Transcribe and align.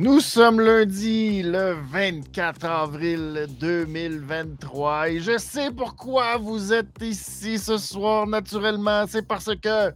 Nous 0.00 0.20
sommes 0.20 0.60
lundi 0.60 1.42
le 1.42 1.74
24 1.90 2.64
avril 2.66 3.48
2023 3.58 5.08
et 5.10 5.18
je 5.18 5.36
sais 5.38 5.72
pourquoi 5.72 6.36
vous 6.36 6.72
êtes 6.72 7.02
ici 7.02 7.58
ce 7.58 7.78
soir 7.78 8.28
naturellement. 8.28 9.06
C'est 9.08 9.26
parce 9.26 9.50
que 9.56 9.90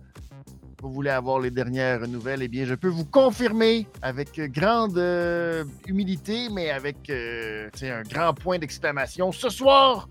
vous 0.83 0.91
voulez 0.91 1.11
avoir 1.11 1.39
les 1.39 1.53
dernières 1.53 2.01
nouvelles. 2.09 2.43
Eh 2.43 2.49
bien, 2.49 2.65
je 2.65 2.75
peux 2.75 2.89
vous 2.89 3.05
confirmer 3.05 3.87
avec 4.03 4.41
grande 4.51 4.99
euh, 4.99 5.63
humilité, 5.87 6.49
mais 6.51 6.71
avec 6.71 7.09
euh, 7.09 7.71
un 7.83 8.03
grand 8.03 8.35
point 8.35 8.59
d'exclamation. 8.59 9.31
Ce 9.31 9.51
soir, 9.51 10.09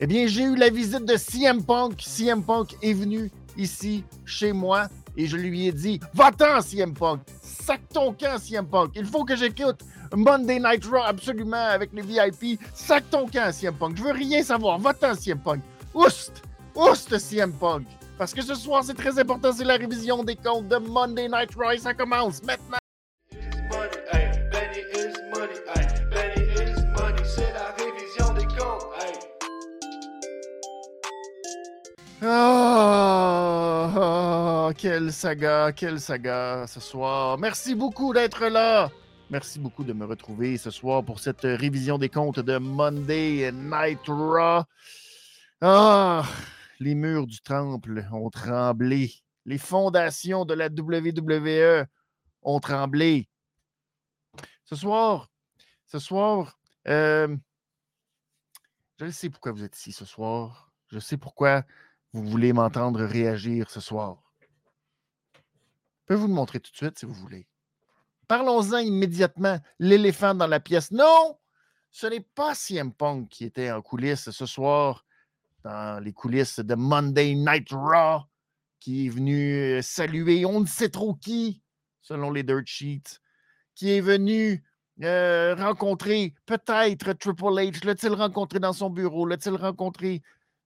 eh 0.00 0.08
bien, 0.08 0.26
j'ai 0.26 0.42
eu 0.42 0.56
la 0.56 0.70
visite 0.70 1.04
de 1.04 1.16
CM 1.16 1.62
Punk. 1.62 2.00
CM 2.00 2.42
Punk 2.42 2.74
est 2.82 2.94
venu 2.94 3.30
ici 3.56 4.02
chez 4.24 4.52
moi 4.52 4.88
et 5.16 5.26
je 5.26 5.36
lui 5.36 5.68
ai 5.68 5.72
dit 5.72 6.00
Va-t'en, 6.14 6.60
CM 6.60 6.94
Punk. 6.94 7.20
Sac 7.42 7.80
ton 7.92 8.12
camp, 8.12 8.38
CM 8.38 8.66
Punk. 8.66 8.90
Il 8.94 9.06
faut 9.06 9.24
que 9.24 9.36
j'écoute 9.36 9.80
Monday 10.14 10.58
Night 10.58 10.84
Raw 10.84 11.02
absolument 11.04 11.56
avec 11.56 11.90
les 11.92 12.02
VIP. 12.02 12.60
Sac 12.74 13.08
ton 13.10 13.26
camp, 13.26 13.52
CM 13.52 13.74
Punk. 13.74 13.96
Je 13.96 14.02
veux 14.02 14.12
rien 14.12 14.42
savoir. 14.42 14.78
Va-t'en, 14.78 15.14
CM 15.14 15.38
Punk. 15.38 15.60
Oust! 15.94 16.42
Oust, 16.74 17.18
CM 17.18 17.52
Punk. 17.52 17.86
Parce 18.18 18.32
que 18.32 18.42
ce 18.42 18.54
soir, 18.54 18.84
c'est 18.84 18.94
très 18.94 19.18
important, 19.18 19.52
c'est 19.52 19.64
la 19.64 19.76
révision 19.76 20.22
des 20.22 20.36
comptes 20.36 20.68
de 20.68 20.76
Monday 20.76 21.28
Night 21.28 21.54
Raw 21.56 21.72
et 21.72 21.78
ça 21.78 21.94
commence 21.94 22.42
maintenant. 22.42 22.78
Oh, 32.26 33.53
quelle 34.72 35.12
saga, 35.12 35.72
quelle 35.72 36.00
saga 36.00 36.66
ce 36.66 36.80
soir. 36.80 37.36
Merci 37.38 37.74
beaucoup 37.74 38.14
d'être 38.14 38.46
là. 38.46 38.90
Merci 39.28 39.58
beaucoup 39.58 39.84
de 39.84 39.92
me 39.92 40.06
retrouver 40.06 40.56
ce 40.56 40.70
soir 40.70 41.04
pour 41.04 41.20
cette 41.20 41.42
révision 41.42 41.98
des 41.98 42.08
comptes 42.08 42.40
de 42.40 42.56
Monday 42.56 43.50
Night 43.52 44.00
Raw. 44.06 44.62
Ah, 45.60 46.24
les 46.80 46.94
murs 46.94 47.26
du 47.26 47.40
temple 47.40 48.06
ont 48.12 48.30
tremblé. 48.30 49.12
Les 49.44 49.58
fondations 49.58 50.44
de 50.44 50.54
la 50.54 50.68
WWE 50.68 51.86
ont 52.42 52.60
tremblé. 52.60 53.28
Ce 54.64 54.76
soir, 54.76 55.30
ce 55.86 55.98
soir, 55.98 56.58
euh, 56.88 57.36
je 58.98 59.10
sais 59.10 59.28
pourquoi 59.28 59.52
vous 59.52 59.64
êtes 59.64 59.76
ici 59.76 59.92
ce 59.92 60.04
soir. 60.04 60.72
Je 60.88 60.98
sais 60.98 61.16
pourquoi 61.16 61.64
vous 62.12 62.24
voulez 62.24 62.52
m'entendre 62.52 63.02
réagir 63.02 63.70
ce 63.70 63.80
soir. 63.80 64.23
Je 66.04 66.12
peux 66.12 66.20
vous 66.20 66.28
le 66.28 66.34
montrer 66.34 66.60
tout 66.60 66.70
de 66.70 66.76
suite 66.76 66.98
si 66.98 67.06
vous 67.06 67.14
voulez. 67.14 67.46
Parlons-en 68.28 68.78
immédiatement. 68.78 69.58
L'éléphant 69.78 70.34
dans 70.34 70.46
la 70.46 70.60
pièce. 70.60 70.90
Non, 70.90 71.38
ce 71.90 72.06
n'est 72.06 72.20
pas 72.20 72.54
CM 72.54 72.92
Punk 72.92 73.30
qui 73.30 73.44
était 73.44 73.70
en 73.70 73.80
coulisses 73.80 74.30
ce 74.30 74.44
soir, 74.44 75.06
dans 75.62 76.02
les 76.04 76.12
coulisses 76.12 76.60
de 76.60 76.74
Monday 76.74 77.34
Night 77.34 77.68
Raw, 77.70 78.20
qui 78.80 79.06
est 79.06 79.08
venu 79.08 79.54
euh, 79.54 79.82
saluer 79.82 80.44
on 80.44 80.60
ne 80.60 80.66
sait 80.66 80.90
trop 80.90 81.14
qui, 81.14 81.62
selon 82.02 82.30
les 82.30 82.42
dirt 82.42 82.66
sheets, 82.66 83.20
qui 83.74 83.90
est 83.92 84.02
venu 84.02 84.62
euh, 85.02 85.54
rencontrer 85.54 86.34
peut-être 86.44 87.14
Triple 87.14 87.44
H. 87.44 87.86
L'a-t-il 87.86 88.12
rencontré 88.12 88.60
dans 88.60 88.74
son 88.74 88.90
bureau? 88.90 89.24
L'a-t-il 89.24 89.56
rencontré 89.56 90.20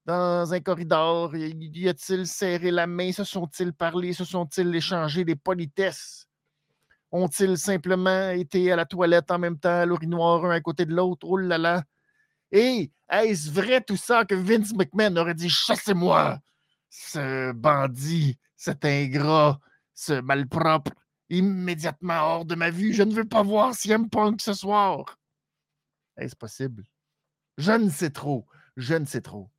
dans 0.09 0.55
un 0.55 0.61
corridor? 0.61 1.37
Y 1.37 1.87
a-t-il 1.87 2.27
serré 2.27 2.71
la 2.71 2.87
main? 2.87 3.13
Se 3.13 3.25
sont-ils 3.25 3.75
parlé? 3.75 4.15
Se 4.15 4.25
sont-ils 4.25 4.75
échangé 4.75 5.23
des 5.23 5.37
politesses? 5.37 6.27
Ont-ils 7.13 7.59
simplement 7.59 8.31
été 8.31 8.73
à 8.73 8.77
la 8.77 8.87
toilette 8.87 9.31
en 9.31 9.39
même 9.39 9.59
temps, 9.59 9.81
à 9.81 9.87
l'urinoir, 9.87 10.47
un 10.47 10.51
à 10.51 10.61
côté 10.61 10.87
de 10.87 10.95
l'autre? 10.95 11.27
Oh 11.29 11.37
là 11.37 11.59
là! 11.59 11.85
Et 12.51 12.91
est-ce 13.11 13.51
vrai 13.51 13.83
tout 13.83 13.99
ça 13.99 14.25
que 14.25 14.35
Vince 14.35 14.73
McMahon 14.73 15.15
aurait 15.17 15.35
dit 15.35 15.51
Chassez-moi, 15.51 16.39
ce 16.89 17.53
bandit, 17.53 18.39
cet 18.57 18.87
ingrat, 18.87 19.61
ce 19.95 20.23
malpropre, 20.23 20.93
immédiatement 21.29 22.21
hors 22.23 22.45
de 22.47 22.55
ma 22.55 22.71
vue. 22.71 22.95
Je 22.95 23.03
ne 23.03 23.13
veux 23.13 23.29
pas 23.29 23.43
voir 23.43 23.75
CM 23.75 24.09
Punk 24.09 24.41
ce 24.41 24.55
soir. 24.55 25.19
Est-ce 26.17 26.35
possible? 26.35 26.85
Je 27.59 27.73
ne 27.73 27.91
sais 27.91 28.11
trop. 28.11 28.47
Je 28.79 28.95
ne 28.95 29.05
sais 29.05 29.21
trop 29.21 29.51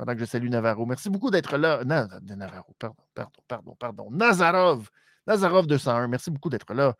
pendant 0.00 0.14
que 0.14 0.20
je 0.20 0.24
salue 0.24 0.48
Navarro. 0.48 0.86
Merci 0.86 1.10
beaucoup 1.10 1.30
d'être 1.30 1.58
là. 1.58 1.84
Navarro, 1.84 2.74
pardon, 2.78 2.96
pardon, 3.14 3.42
pardon, 3.46 3.76
pardon. 3.78 4.10
Nazarov. 4.10 4.88
Nazarov 5.26 5.66
201, 5.66 6.08
merci 6.08 6.30
beaucoup 6.30 6.48
d'être 6.48 6.72
là. 6.72 6.96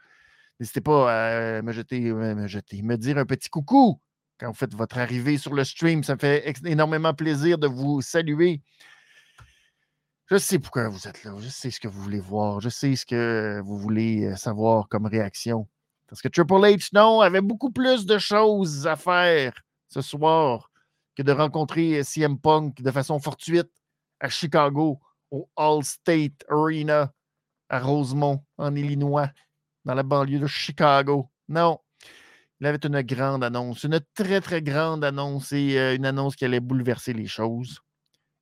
N'hésitez 0.58 0.82
pas 0.82 1.10
à 1.10 1.62
me 1.62 1.72
jeter, 1.72 2.12
me 2.12 2.46
jeter, 2.46 2.82
me 2.82 2.98
dire 2.98 3.16
un 3.16 3.24
petit 3.24 3.48
coucou 3.48 4.02
quand 4.38 4.48
vous 4.48 4.54
faites 4.54 4.74
votre 4.74 4.98
arrivée 4.98 5.38
sur 5.38 5.54
le 5.54 5.64
stream. 5.64 6.04
Ça 6.04 6.12
me 6.14 6.18
fait 6.18 6.52
énormément 6.66 7.14
plaisir 7.14 7.56
de 7.56 7.68
vous 7.68 8.02
saluer. 8.02 8.60
Je 10.26 10.36
sais 10.36 10.58
pourquoi 10.58 10.90
vous 10.90 11.08
êtes 11.08 11.24
là. 11.24 11.32
Je 11.38 11.48
sais 11.48 11.70
ce 11.70 11.80
que 11.80 11.88
vous 11.88 12.02
voulez 12.02 12.20
voir. 12.20 12.60
Je 12.60 12.68
sais 12.68 12.96
ce 12.96 13.06
que 13.06 13.62
vous 13.64 13.78
voulez 13.78 14.26
euh, 14.26 14.36
savoir 14.36 14.88
comme 14.88 15.06
réaction. 15.06 15.66
Parce 16.06 16.20
que 16.20 16.28
Triple 16.28 16.52
H, 16.52 16.90
non, 16.92 17.22
avait 17.22 17.40
beaucoup 17.40 17.70
plus 17.70 18.04
de 18.04 18.18
choses 18.18 18.86
à 18.86 18.96
faire 18.96 19.54
ce 19.88 20.02
soir 20.02 20.69
que 21.16 21.22
de 21.22 21.32
rencontrer 21.32 22.02
CM 22.04 22.38
Punk 22.38 22.82
de 22.82 22.90
façon 22.90 23.18
fortuite 23.18 23.70
à 24.20 24.28
Chicago, 24.28 25.00
au 25.30 25.48
All-State 25.56 26.44
Arena, 26.48 27.12
à 27.68 27.80
Rosemont, 27.80 28.44
en 28.58 28.74
Illinois, 28.74 29.30
dans 29.84 29.94
la 29.94 30.02
banlieue 30.02 30.38
de 30.38 30.46
Chicago. 30.46 31.30
Non. 31.48 31.78
Il 32.60 32.66
avait 32.66 32.78
une 32.84 33.00
grande 33.02 33.42
annonce, 33.42 33.84
une 33.84 34.00
très, 34.14 34.40
très 34.40 34.60
grande 34.60 35.02
annonce 35.02 35.52
et 35.52 35.78
euh, 35.78 35.96
une 35.96 36.04
annonce 36.04 36.36
qui 36.36 36.44
allait 36.44 36.60
bouleverser 36.60 37.14
les 37.14 37.26
choses. 37.26 37.80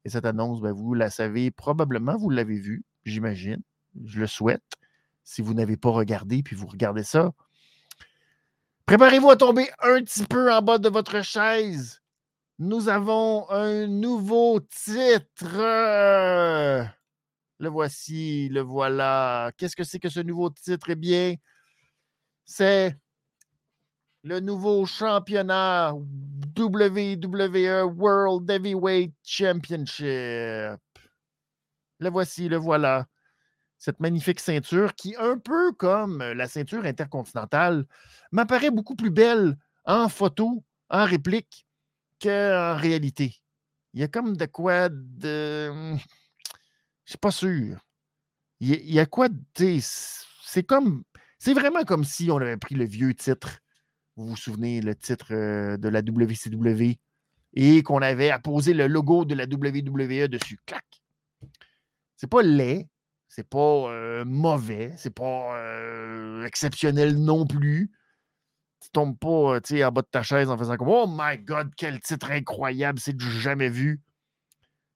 Et 0.05 0.11
cette 0.11 0.25
annonce, 0.25 0.61
ben, 0.61 0.73
vous 0.73 0.95
la 0.95 1.11
savez 1.11 1.51
probablement, 1.53 2.17
vous 2.17 2.31
l'avez 2.31 2.59
vue, 2.59 2.85
j'imagine. 3.05 3.63
Je 4.05 4.19
le 4.19 4.27
souhaite. 4.27 4.65
Si 5.23 5.43
vous 5.43 5.55
n'avez 5.55 5.77
pas 5.77 5.91
regardé, 5.91 6.43
puis 6.43 6.57
vous 6.57 6.67
regardez 6.67 7.05
ça, 7.05 7.31
préparez-vous 8.87 9.31
à 9.31 9.37
tomber 9.37 9.69
un 9.81 10.03
petit 10.03 10.25
peu 10.25 10.53
en 10.53 10.63
bas 10.63 10.79
de 10.79 10.89
votre 10.89 11.23
chaise 11.23 12.01
nous 12.59 12.89
avons 12.89 13.49
un 13.51 13.87
nouveau 13.87 14.61
titre. 14.61 15.47
Le 17.61 17.69
voici, 17.69 18.49
le 18.49 18.61
voilà. 18.61 19.53
Qu'est-ce 19.57 19.77
que 19.77 19.85
c'est 19.85 20.01
que 20.01 20.09
ce 20.09 20.21
nouveau 20.21 20.51
titre? 20.51 20.91
Eh 20.91 20.97
bien, 20.97 21.35
c'est 22.45 22.97
le 24.25 24.41
nouveau 24.41 24.87
championnat 24.87 25.95
WWE 26.57 27.85
World 27.97 28.51
Heavyweight 28.51 29.15
Championship. 29.23 30.81
Le 32.01 32.11
voici, 32.11 32.49
le 32.49 32.57
voilà. 32.57 33.07
Cette 33.79 34.01
magnifique 34.01 34.41
ceinture 34.41 34.97
qui, 34.97 35.15
un 35.17 35.39
peu 35.39 35.73
comme 35.73 36.19
la 36.19 36.49
ceinture 36.49 36.85
intercontinentale, 36.85 37.85
m'apparaît 38.33 38.73
beaucoup 38.73 38.97
plus 38.97 39.11
belle 39.11 39.57
en 39.85 40.09
photo, 40.09 40.65
en 40.91 41.05
réplique, 41.05 41.68
qu'en 42.21 42.77
réalité? 42.77 43.37
Il 43.95 44.01
y 44.01 44.05
a 44.05 44.09
comme 44.09 44.37
de 44.37 44.47
quoi 44.47 44.89
de. 44.89 45.69
Hum, 45.71 45.99
je 47.05 47.13
suis 47.13 47.19
pas 47.19 47.31
sûr. 47.31 47.79
Il 48.61 48.91
y, 48.91 48.99
a, 48.99 49.07
quoi 49.07 49.29
de. 49.29 49.79
C'est 49.81 50.63
comme. 50.65 51.05
C'est 51.39 51.55
vraiment 51.55 51.85
comme 51.85 52.05
si 52.05 52.31
on 52.31 52.37
avait 52.39 52.57
pris 52.57 52.75
le 52.75 52.85
vieux 52.85 53.15
titre. 53.15 53.61
Vous 54.17 54.27
vous 54.27 54.37
souvenez, 54.37 54.81
le 54.81 54.97
titre 54.97 55.29
euh, 55.33 55.77
de 55.77 55.89
la 55.89 56.01
WCW 56.01 56.99
et 57.55 57.83
qu'on 57.83 58.03
avait 58.03 58.31
apposé 58.31 58.75
le 58.75 58.89
logo 58.89 59.25
de 59.25 59.35
la 59.35 59.45
WWE 59.45 60.29
dessus. 60.29 60.59
Clac! 60.67 60.85
C'est 62.17 62.29
pas 62.29 62.43
laid, 62.43 62.89
c'est 63.29 63.49
pas 63.49 63.59
euh, 63.59 64.25
mauvais, 64.25 64.93
c'est 64.97 65.15
pas 65.15 65.57
euh, 65.57 66.45
exceptionnel 66.45 67.17
non 67.17 67.47
plus 67.47 67.93
tu 68.89 68.93
tombes 68.93 69.19
pas 69.19 69.57
euh, 69.57 69.87
en 69.87 69.93
bas 69.93 70.03
de 70.03 70.07
ta 70.11 70.23
chaise 70.23 70.49
en 70.49 70.57
faisant 70.57 70.77
comme 70.77 70.89
Oh 70.89 71.07
my 71.07 71.37
God, 71.39 71.73
quel 71.77 72.01
titre 72.01 72.31
incroyable, 72.31 72.99
c'est 72.99 73.15
du 73.15 73.31
jamais 73.31 73.69
vu. 73.69 74.01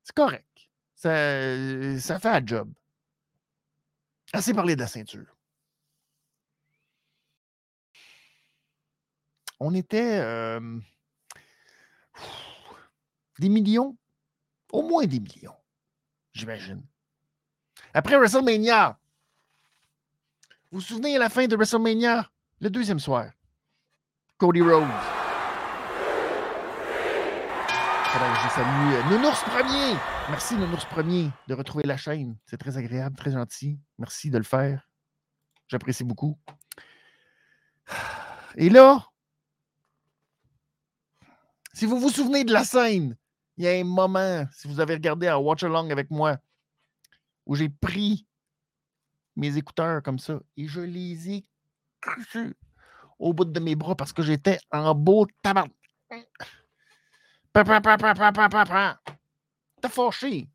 C'est 0.03 0.15
correct. 0.15 0.47
Ça, 0.95 1.11
ça 2.01 2.19
fait 2.19 2.29
un 2.29 2.47
job. 2.47 2.73
Assez 4.33 4.55
parlé 4.55 4.77
de 4.77 4.81
la 4.81 4.87
ceinture. 4.87 5.37
On 9.61 9.75
était 9.75 10.19
euh, 10.19 10.81
des 13.39 13.49
millions, 13.49 13.97
au 14.73 14.83
moins 14.83 15.05
des 15.05 15.21
millions, 15.21 15.55
j'imagine. 16.33 16.83
Après 17.95 18.17
WrestleMania, 18.17 18.99
vous 20.71 20.79
vous 20.79 20.81
souvenez 20.81 21.15
à 21.17 21.19
la 21.19 21.29
fin 21.29 21.47
de 21.47 21.55
WrestleMania, 21.55 22.31
le 22.61 22.71
deuxième 22.71 22.99
soir, 22.99 23.31
Cody 24.43 24.61
Rhodes. 24.61 24.83
je 28.43 28.49
salue 28.49 29.13
Nounours 29.13 29.41
Premier. 29.45 29.97
Merci, 30.31 30.57
Nounours 30.57 30.85
Premier, 30.87 31.31
de 31.47 31.55
retrouver 31.55 31.85
la 31.85 31.97
chaîne. 31.97 32.37
C'est 32.47 32.57
très 32.57 32.77
agréable, 32.77 33.15
très 33.15 33.31
gentil. 33.31 33.79
Merci 33.99 34.31
de 34.31 34.39
le 34.39 34.43
faire. 34.43 34.91
J'apprécie 35.69 36.03
beaucoup. 36.03 36.37
Et 38.57 38.69
là, 38.69 39.07
si 41.73 41.87
vous 41.87 42.01
vous 42.01 42.11
souvenez 42.11 42.43
de 42.43 42.53
la 42.53 42.65
scène, 42.65 43.17
il 43.59 43.65
y 43.65 43.69
a 43.69 43.75
un 43.75 43.85
moment, 43.85 44.45
si 44.55 44.67
vous 44.67 44.81
avez 44.81 44.95
regardé 44.95 45.29
un 45.29 45.37
Watch 45.37 45.63
Along 45.63 45.89
avec 45.93 46.11
moi, 46.11 46.37
où 47.47 47.55
j'ai 47.55 47.69
pris 47.69 48.27
mes 49.37 49.57
écouteurs 49.57 50.03
comme 50.03 50.19
ça 50.19 50.41
et 50.57 50.67
je 50.67 50.81
les 50.81 51.31
ai 51.31 51.47
au 53.23 53.33
bout 53.33 53.45
de 53.45 53.61
mes 53.61 53.77
bras 53.77 53.95
parce 53.95 54.13
que 54.13 54.23
j'étais 54.23 54.59
en 54.71 54.95
beau 54.95 55.27
tabac. 55.43 55.69
T'as 59.81 59.89
fâché. 59.89 60.49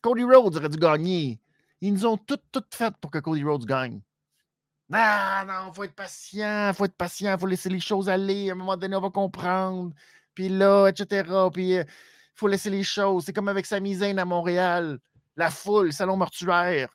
Cody 0.00 0.24
Rhodes 0.24 0.56
aurait 0.56 0.68
dû 0.68 0.78
gagner. 0.78 1.40
Ils 1.80 1.92
nous 1.92 2.06
ont 2.06 2.16
toutes, 2.16 2.44
toutes 2.50 2.74
faites 2.74 2.96
pour 2.98 3.10
que 3.10 3.18
Cody 3.18 3.44
Rhodes 3.44 3.64
gagne. 3.64 4.00
Non, 4.88 5.44
non, 5.46 5.72
faut 5.72 5.84
être 5.84 5.94
patient, 5.94 6.72
faut 6.74 6.84
être 6.84 6.96
patient, 6.96 7.38
faut 7.38 7.46
laisser 7.46 7.68
les 7.68 7.80
choses 7.80 8.08
aller. 8.08 8.50
À 8.50 8.52
un 8.52 8.56
moment 8.56 8.76
donné, 8.76 8.96
on 8.96 9.00
va 9.00 9.10
comprendre. 9.10 9.92
Puis 10.34 10.48
là, 10.48 10.88
etc. 10.88 11.30
Puis 11.52 11.70
il 11.70 11.78
euh, 11.78 11.84
faut 12.34 12.48
laisser 12.48 12.70
les 12.70 12.82
choses. 12.82 13.24
C'est 13.24 13.32
comme 13.32 13.48
avec 13.48 13.66
Sami 13.66 13.94
Zayn 13.94 14.18
à 14.18 14.24
Montréal. 14.24 14.98
La 15.36 15.50
foule, 15.50 15.92
salon 15.92 16.16
mortuaire. 16.16 16.94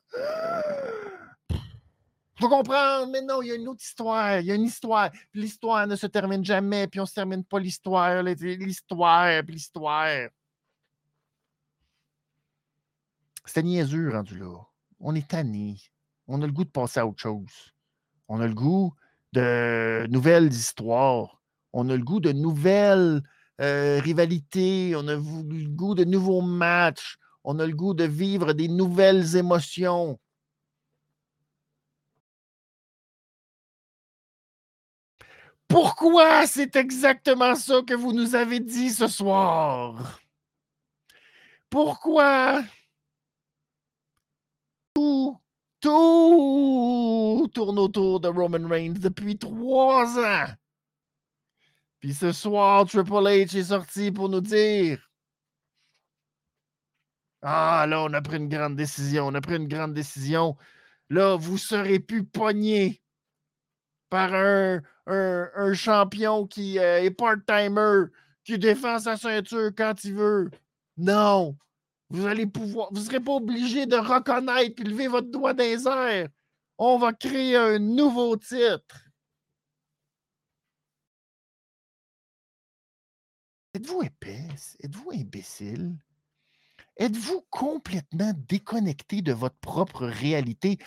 Faut 2.40 2.50
comprendre, 2.50 3.12
mais 3.12 3.22
non, 3.22 3.42
il 3.42 3.48
y 3.48 3.52
a 3.52 3.56
une 3.56 3.68
autre 3.68 3.82
histoire. 3.84 4.40
Il 4.40 4.46
y 4.46 4.52
a 4.52 4.56
une 4.56 4.66
histoire. 4.66 5.10
Puis 5.32 5.42
l'histoire 5.42 5.88
ne 5.88 5.96
se 5.96 6.06
termine 6.06 6.46
jamais. 6.46 6.88
Puis 6.88 7.00
on 7.00 7.04
ne 7.04 7.08
se 7.08 7.14
termine 7.14 7.44
pas 7.44 7.60
l'histoire. 7.60 8.22
L'histoire, 8.22 9.44
puis 9.44 9.56
l'histoire. 9.56 10.30
C'était 13.44 13.64
niaiseux 13.64 14.12
rendu 14.12 14.38
là. 14.38 14.54
On 15.00 15.16
est 15.16 15.28
tanné. 15.28 15.78
On 16.28 16.42
a 16.42 16.46
le 16.46 16.52
goût 16.52 16.66
de 16.66 16.70
passer 16.70 17.00
à 17.00 17.08
autre 17.08 17.22
chose. 17.22 17.74
On 18.28 18.40
a 18.40 18.48
le 18.48 18.54
goût 18.54 18.94
de 19.34 20.06
nouvelles 20.10 20.52
histoires. 20.52 21.42
On 21.74 21.90
a 21.90 21.96
le 21.96 22.04
goût 22.04 22.20
de 22.20 22.34
nouvelles 22.34 23.24
euh, 23.62 24.00
rivalités. 24.00 24.94
On 24.96 25.08
a 25.08 25.16
le 25.16 25.70
goût 25.70 25.96
de 25.96 26.04
nouveaux 26.04 26.42
matchs. 26.42 27.18
On 27.44 27.58
a 27.58 27.66
le 27.66 27.74
goût 27.74 27.96
de 27.96 28.04
vivre 28.04 28.54
des 28.54 28.68
nouvelles 28.68 29.38
émotions. 29.38 30.20
Pourquoi 35.68 36.48
c'est 36.48 36.76
exactement 36.76 37.56
ça 37.56 37.82
que 37.86 37.94
vous 37.94 38.14
nous 38.14 38.36
avez 38.36 38.60
dit 38.60 38.90
ce 38.90 39.08
soir? 39.08 40.20
Pourquoi 41.70 42.64
tout, 44.94 45.38
tout 45.82 47.48
tourne 47.54 47.80
autour 47.80 48.20
de 48.20 48.30
Roman 48.30 48.68
Reigns 48.68 49.00
depuis 49.00 49.38
trois 49.38 50.18
ans? 50.18 50.48
Puis 52.00 52.14
ce 52.14 52.32
soir, 52.32 52.86
Triple 52.86 53.12
H 53.12 53.58
est 53.58 53.64
sorti 53.66 54.12
pour 54.12 54.30
nous 54.30 54.42
dire 54.42 55.10
Ah, 57.42 57.86
là, 57.88 58.04
on 58.04 58.14
a 58.14 58.22
pris 58.22 58.38
une 58.38 58.50
grande 58.50 58.76
décision, 58.76 59.28
on 59.28 59.36
a 59.36 59.42
pris 59.42 59.58
une 59.58 59.68
grande 59.68 59.94
décision. 59.94 60.56
Là, 61.10 61.36
vous 61.36 61.58
serez 61.58 62.00
plus 62.00 62.26
pogné 62.26 63.02
par 64.10 64.34
un, 64.34 64.82
un, 65.08 65.74
champion 65.74 66.46
qui 66.46 66.80
euh, 66.80 67.02
est 67.02 67.12
part-timer, 67.12 68.06
qui 68.44 68.58
défend 68.58 69.00
sa 69.00 69.18
ceinture 69.18 69.72
quand 69.76 70.04
il 70.04 70.14
veut. 70.14 70.52
Non. 70.98 71.56
Vous 72.10 72.26
allez 72.26 72.46
pouvoir. 72.46 72.90
Vous 72.92 73.00
ne 73.00 73.06
serez 73.06 73.20
pas 73.20 73.34
obligé 73.34 73.86
de 73.86 73.98
reconnaître 73.98 74.82
et 74.82 74.86
lever 74.86 75.08
votre 75.08 75.30
doigt 75.30 75.54
dans 75.54 75.64
les 75.64 75.88
airs. 75.88 76.30
On 76.78 76.98
va 76.98 77.14
créer 77.14 77.56
un 77.56 77.80
nouveau 77.80 78.36
titre. 78.38 79.08
Êtes-vous 83.74 84.04
épaisse? 84.04 84.78
Êtes-vous 84.82 85.12
imbécile? 85.12 85.96
Êtes-vous 86.98 87.46
complètement 87.50 88.34
déconnecté 88.48 89.22
de 89.22 89.34
votre 89.34 89.58
propre 89.58 90.08
réalité? 90.08 90.80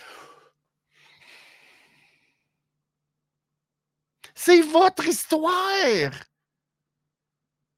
C'est 4.43 4.61
votre 4.61 5.05
histoire. 5.05 6.11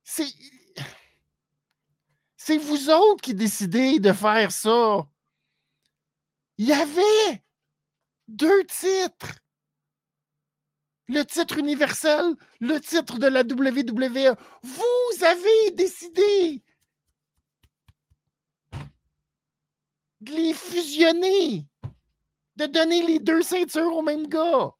C'est. 0.01 0.33
Vous 2.57 2.89
autres 2.89 3.21
qui 3.21 3.33
décidez 3.33 4.00
de 4.00 4.13
faire 4.13 4.50
ça. 4.50 5.06
Il 6.57 6.68
y 6.68 6.71
avait 6.71 7.44
deux 8.30 8.63
titres. 8.63 9.33
Le 11.10 11.24
titre 11.24 11.57
universel, 11.57 12.33
le 12.62 12.80
titre 12.80 13.19
de 13.19 13.27
la 13.27 13.42
WWE. 13.42 14.38
Vous 14.63 15.24
avez 15.25 15.71
décidé 15.71 16.63
de 20.21 20.31
les 20.31 20.54
fusionner, 20.54 21.68
de 22.56 22.65
donner 22.68 23.04
les 23.04 23.19
deux 23.19 23.42
ceintures 23.42 23.98
au 23.98 24.01
même 24.01 24.27
gars. 24.30 24.74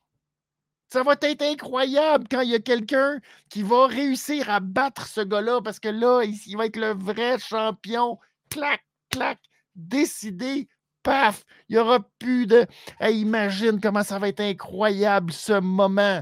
Ça 0.94 1.02
va 1.02 1.16
être 1.24 1.42
incroyable 1.42 2.28
quand 2.30 2.42
il 2.42 2.52
y 2.52 2.54
a 2.54 2.60
quelqu'un 2.60 3.20
qui 3.50 3.64
va 3.64 3.88
réussir 3.88 4.52
à 4.52 4.60
battre 4.60 5.08
ce 5.08 5.22
gars-là 5.22 5.60
parce 5.60 5.80
que 5.80 5.88
là, 5.88 6.22
il, 6.22 6.56
va 6.56 6.68
être 6.68 6.78
le 6.78 6.94
vrai 6.94 7.40
champion. 7.40 8.20
Clac, 8.52 8.86
clac, 9.10 9.40
décidé, 9.74 10.68
paf, 11.02 11.46
il 11.68 11.78
n'y 11.78 11.82
aura 11.82 12.00
plus 12.20 12.46
de. 12.46 12.68
imagine 13.02 13.82
comment 13.82 14.04
ça 14.04 14.20
va 14.20 14.28
être 14.28 14.42
incroyable 14.42 15.34
ce 15.34 15.60
moment. 15.60 16.22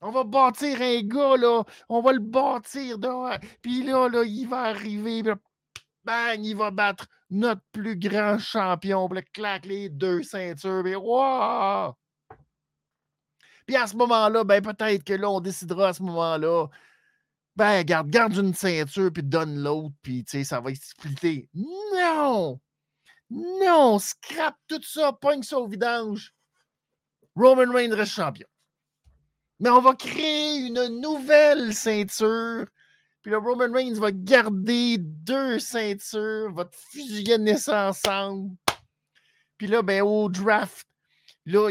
On 0.00 0.12
va 0.12 0.22
bâtir 0.22 0.80
un 0.80 1.00
gars, 1.02 1.36
là. 1.36 1.64
On 1.88 2.00
va 2.00 2.12
le 2.12 2.20
bâtir. 2.20 2.96
Puis 3.60 3.82
là, 3.82 4.08
là, 4.08 4.22
il 4.22 4.46
va 4.46 4.60
arriver. 4.60 5.24
bang, 6.04 6.38
il 6.38 6.54
va 6.54 6.70
battre 6.70 7.06
notre 7.28 7.62
plus 7.72 7.96
grand 7.96 8.38
champion. 8.38 9.08
Clac, 9.32 9.66
les 9.66 9.88
deux 9.88 10.22
ceintures. 10.22 10.84
Mais 10.84 10.94
waouh! 10.94 11.94
À 13.76 13.86
ce 13.86 13.96
moment-là, 13.96 14.44
ben 14.44 14.62
peut-être 14.62 15.04
que 15.04 15.14
là, 15.14 15.30
on 15.30 15.40
décidera 15.40 15.88
à 15.88 15.92
ce 15.92 16.02
moment-là, 16.02 16.66
ben 17.56 17.82
garde, 17.82 18.08
garde 18.08 18.36
une 18.36 18.54
ceinture, 18.54 19.12
puis 19.12 19.22
donne 19.22 19.62
l'autre, 19.62 19.94
puis 20.02 20.24
tu 20.24 20.38
sais, 20.38 20.44
ça 20.44 20.60
va 20.60 20.70
expliquer. 20.70 21.48
Non! 21.54 22.60
Non! 23.30 23.98
Scrap 23.98 24.56
tout 24.68 24.82
ça, 24.82 25.12
pogne 25.12 25.42
ça 25.42 25.58
au 25.58 25.66
vidange. 25.66 26.34
Roman 27.34 27.72
Reigns 27.72 27.94
reste 27.94 28.12
champion. 28.12 28.46
Mais 29.60 29.70
on 29.70 29.80
va 29.80 29.94
créer 29.94 30.66
une 30.66 31.00
nouvelle 31.00 31.72
ceinture. 31.74 32.66
Puis 33.22 33.30
le 33.30 33.38
Roman 33.38 33.72
Reigns 33.72 33.94
va 33.94 34.10
garder 34.10 34.96
deux 34.98 35.60
ceintures, 35.60 36.52
va 36.52 36.68
fusionner 36.90 37.56
ça 37.56 37.88
ensemble. 37.88 38.56
Puis 39.56 39.68
là, 39.68 39.82
ben, 39.82 40.02
au 40.02 40.28
draft, 40.28 40.86
Là, 41.44 41.68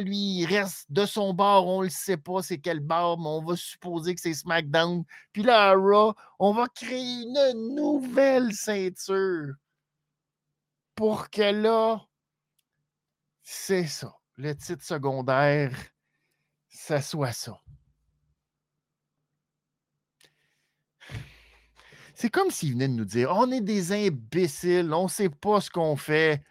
lui, 0.00 0.40
il 0.40 0.46
reste 0.46 0.90
de 0.90 1.04
son 1.04 1.34
bord. 1.34 1.66
On 1.66 1.80
ne 1.80 1.86
le 1.86 1.90
sait 1.90 2.16
pas 2.16 2.42
c'est 2.42 2.58
quel 2.58 2.80
bord, 2.80 3.18
mais 3.18 3.28
on 3.28 3.44
va 3.44 3.56
supposer 3.56 4.14
que 4.14 4.20
c'est 4.20 4.32
SmackDown. 4.32 5.04
Puis 5.32 5.42
là, 5.42 5.74
Raw, 5.74 6.14
on 6.38 6.54
va 6.54 6.66
créer 6.68 7.22
une 7.22 7.74
nouvelle 7.74 8.54
ceinture 8.54 9.54
pour 10.94 11.28
que 11.30 11.42
là, 11.42 12.00
c'est 13.42 13.86
ça. 13.86 14.14
Le 14.36 14.54
titre 14.56 14.82
secondaire, 14.82 15.72
ça 16.68 17.02
soit 17.02 17.32
ça. 17.32 17.60
C'est 22.14 22.30
comme 22.30 22.50
s'il 22.50 22.72
venait 22.72 22.88
de 22.88 22.94
nous 22.94 23.04
dire 23.04 23.30
on 23.32 23.50
est 23.50 23.60
des 23.60 23.92
imbéciles, 23.92 24.92
on 24.94 25.04
ne 25.04 25.08
sait 25.08 25.28
pas 25.28 25.60
ce 25.60 25.70
qu'on 25.70 25.96
fait 25.96 26.42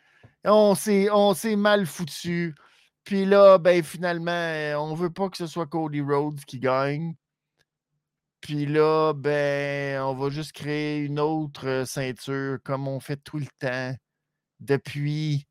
on 0.45 0.75
s'est 0.75 1.55
mal 1.55 1.85
foutu. 1.85 2.55
Puis 3.03 3.25
là, 3.25 3.57
ben 3.57 3.83
finalement, 3.83 4.31
euh, 4.31 4.75
on 4.75 4.93
veut 4.93 5.09
pas 5.11 5.29
que 5.29 5.37
ce 5.37 5.47
soit 5.47 5.65
Cody 5.67 6.01
Rhodes 6.01 6.43
qui 6.45 6.59
gagne. 6.59 7.15
Puis 8.41 8.65
là, 8.65 9.13
ben, 9.13 10.01
on 10.01 10.15
va 10.15 10.29
juste 10.29 10.53
créer 10.53 10.99
une 10.99 11.19
autre 11.19 11.67
euh, 11.67 11.85
ceinture 11.85 12.57
comme 12.63 12.87
on 12.87 12.99
fait 12.99 13.17
tout 13.17 13.37
le 13.37 13.47
temps 13.59 13.95
depuis 14.59 15.47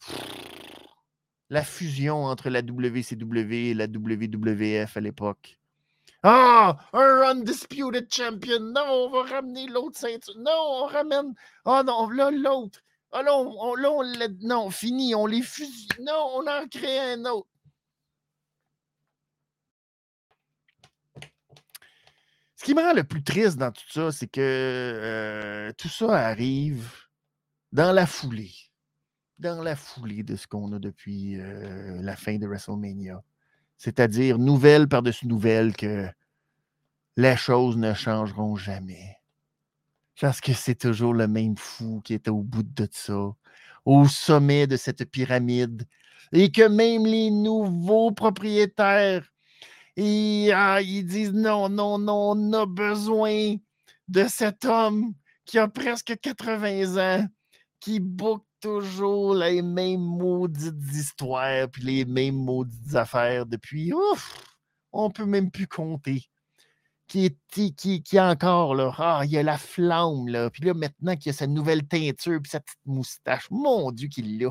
la 1.50 1.62
fusion 1.62 2.24
entre 2.24 2.50
la 2.50 2.62
WCW 2.62 3.70
et 3.70 3.74
la 3.74 3.86
WWF 3.86 4.96
à 4.96 5.00
l'époque. 5.00 5.58
Ah, 6.22 6.76
un 6.92 7.22
undisputed 7.30 8.12
champion. 8.12 8.60
Non, 8.60 8.84
on 8.88 9.10
va 9.10 9.22
ramener 9.36 9.66
l'autre 9.68 9.98
ceinture. 9.98 10.34
Non, 10.38 10.52
on 10.52 10.86
ramène. 10.86 11.34
Oh 11.64 11.82
non, 11.84 12.10
là, 12.10 12.30
l'autre. 12.30 12.80
Ah 13.12 13.22
là, 13.22 13.36
on, 13.36 13.74
là, 13.74 14.28
non, 14.40 14.70
fini, 14.70 15.14
on 15.14 15.26
les 15.26 15.42
fusille. 15.42 15.88
Non, 16.00 16.32
on 16.36 16.46
en 16.46 16.68
crée 16.68 17.12
un 17.12 17.24
autre. 17.24 17.48
Ce 22.56 22.64
qui 22.64 22.74
me 22.74 22.82
rend 22.82 22.92
le 22.92 23.04
plus 23.04 23.24
triste 23.24 23.56
dans 23.56 23.72
tout 23.72 23.88
ça, 23.90 24.12
c'est 24.12 24.28
que 24.28 24.40
euh, 24.40 25.72
tout 25.78 25.88
ça 25.88 26.12
arrive 26.12 26.92
dans 27.72 27.92
la 27.92 28.06
foulée 28.06 28.70
dans 29.40 29.62
la 29.62 29.74
foulée 29.74 30.22
de 30.22 30.36
ce 30.36 30.46
qu'on 30.46 30.72
a 30.72 30.78
depuis 30.78 31.40
euh, 31.40 32.00
la 32.02 32.14
fin 32.14 32.36
de 32.36 32.46
WrestleMania. 32.46 33.22
C'est-à-dire 33.78 34.38
nouvelle 34.38 34.86
par-dessus 34.86 35.26
nouvelle 35.26 35.74
que 35.74 36.06
les 37.16 37.36
choses 37.36 37.76
ne 37.78 37.94
changeront 37.94 38.56
jamais. 38.56 39.19
Parce 40.20 40.40
que 40.42 40.52
c'est 40.52 40.74
toujours 40.74 41.14
le 41.14 41.26
même 41.26 41.56
fou 41.56 42.02
qui 42.04 42.12
est 42.12 42.28
au 42.28 42.42
bout 42.42 42.62
de 42.62 42.86
ça, 42.92 43.32
au 43.86 44.06
sommet 44.06 44.66
de 44.66 44.76
cette 44.76 45.10
pyramide, 45.10 45.86
et 46.32 46.52
que 46.52 46.68
même 46.68 47.06
les 47.06 47.30
nouveaux 47.30 48.12
propriétaires, 48.12 49.26
ils, 49.96 50.52
ah, 50.52 50.82
disent 50.82 51.32
non, 51.32 51.70
non, 51.70 51.98
non, 51.98 52.32
on 52.32 52.52
a 52.52 52.66
besoin 52.66 53.56
de 54.08 54.26
cet 54.28 54.66
homme 54.66 55.14
qui 55.46 55.58
a 55.58 55.68
presque 55.68 56.14
80 56.20 56.96
ans, 56.98 57.26
qui 57.80 57.98
boucle 57.98 58.44
toujours 58.60 59.34
les 59.34 59.62
mêmes 59.62 60.00
maudites 60.02 60.92
histoires, 60.92 61.68
puis 61.70 61.82
les 61.82 62.04
mêmes 62.04 62.36
maudites 62.36 62.94
affaires 62.94 63.46
depuis, 63.46 63.92
ouf, 63.94 64.44
on 64.92 65.10
peut 65.10 65.24
même 65.24 65.50
plus 65.50 65.66
compter. 65.66 66.28
Qui 67.10 67.24
est, 67.24 67.36
qui, 67.74 68.02
qui 68.04 68.20
encore, 68.20 68.76
là, 68.76 68.94
ah, 68.98 69.22
il 69.24 69.32
y 69.32 69.36
a 69.36 69.42
la 69.42 69.58
flamme, 69.58 70.28
là, 70.28 70.48
puis 70.48 70.62
là, 70.62 70.74
maintenant 70.74 71.16
qu'il 71.16 71.30
a 71.30 71.32
sa 71.32 71.48
nouvelle 71.48 71.82
teinture, 71.82 72.40
puis 72.40 72.48
sa 72.48 72.60
petite 72.60 72.78
moustache, 72.86 73.48
mon 73.50 73.90
Dieu 73.90 74.06
qu'il 74.06 74.38
l'a. 74.38 74.50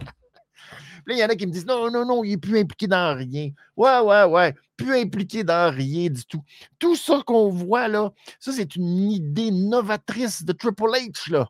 là, 0.00 1.14
il 1.14 1.18
y 1.18 1.22
en 1.22 1.28
a 1.28 1.36
qui 1.36 1.46
me 1.46 1.52
disent 1.52 1.66
non, 1.66 1.90
non, 1.90 2.06
non, 2.06 2.24
il 2.24 2.30
n'est 2.30 2.36
plus 2.38 2.58
impliqué 2.58 2.86
dans 2.86 3.14
rien. 3.14 3.50
Ouais, 3.76 3.98
ouais, 4.00 4.24
ouais, 4.24 4.54
plus 4.78 4.96
impliqué 4.96 5.44
dans 5.44 5.70
rien 5.70 6.08
du 6.08 6.24
tout. 6.24 6.42
Tout 6.78 6.96
ça 6.96 7.20
qu'on 7.26 7.50
voit 7.50 7.86
là, 7.88 8.12
ça, 8.40 8.50
c'est 8.50 8.76
une 8.76 9.10
idée 9.10 9.50
novatrice 9.50 10.46
de 10.46 10.52
Triple 10.52 10.84
H, 10.84 11.30
là. 11.30 11.48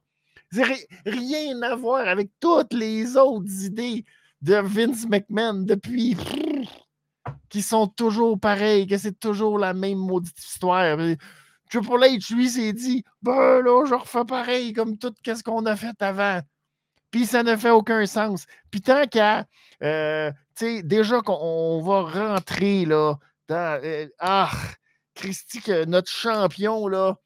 Rien 1.07 1.63
à 1.63 1.77
voir 1.77 2.09
avec 2.09 2.31
toutes 2.41 2.73
les 2.73 3.17
autres 3.17 3.65
idées 3.65 4.05
de 4.43 4.57
Vince 4.57 5.07
McMahon 5.09 5.63
depuis. 5.63 6.17
Qui 7.49 7.63
sont 7.63 7.87
toujours 7.87 8.39
pareilles, 8.39 8.87
que 8.87 8.99
c'est 8.99 9.19
toujours 9.19 9.59
la 9.59 9.75
même 9.75 9.99
maudite 9.99 10.39
histoire. 10.39 10.97
Triple 11.71 12.05
H, 12.05 12.35
lui, 12.35 12.49
s'est 12.49 12.73
dit 12.73 13.05
Ben 13.23 13.61
là, 13.61 13.85
je 13.87 13.95
refais 13.95 14.25
pareil 14.25 14.73
comme 14.73 14.99
tout 14.99 15.15
ce 15.25 15.43
qu'on 15.43 15.67
a 15.67 15.77
fait 15.77 16.01
avant. 16.01 16.41
Puis 17.11 17.27
ça 17.27 17.43
ne 17.43 17.57
fait 17.57 17.71
aucun 17.71 18.07
sens. 18.07 18.47
Puis 18.71 18.81
tant 18.81 19.07
qu'à. 19.07 19.47
Euh, 19.83 20.31
tu 20.57 20.67
sais, 20.67 20.83
déjà 20.83 21.21
qu'on 21.21 21.81
va 21.83 22.03
rentrer 22.03 22.85
là 22.85 23.15
dans. 23.49 23.81
Euh, 23.85 24.07
ah, 24.19 24.51
Christy, 25.15 25.61
notre 25.87 26.11
champion 26.11 26.87
là 26.89 27.17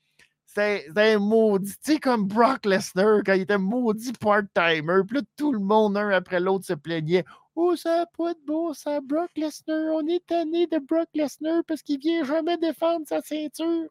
c'est 0.54 0.86
un 0.96 1.18
maudit. 1.18 1.72
Tu 1.84 1.92
sais, 1.92 1.98
comme 1.98 2.26
Brock 2.26 2.66
Lesnar, 2.66 3.20
quand 3.24 3.34
il 3.34 3.42
était 3.42 3.58
maudit 3.58 4.12
part-timer, 4.12 5.02
puis 5.08 5.20
tout 5.36 5.52
le 5.52 5.60
monde, 5.60 5.96
un 5.96 6.10
après 6.10 6.40
l'autre, 6.40 6.66
se 6.66 6.74
plaignait. 6.74 7.24
Oh, 7.54 7.76
ça 7.76 7.98
n'a 7.98 8.06
pas 8.06 8.32
de 8.32 8.40
bon 8.46 8.72
ça, 8.72 9.00
Brock 9.00 9.30
Lesnar. 9.36 9.94
On 9.94 10.06
est 10.06 10.24
tanné 10.26 10.66
de 10.66 10.78
Brock 10.78 11.08
Lesnar 11.14 11.62
parce 11.66 11.82
qu'il 11.82 11.98
vient 11.98 12.24
jamais 12.24 12.56
défendre 12.56 13.06
sa 13.06 13.20
ceinture. 13.20 13.88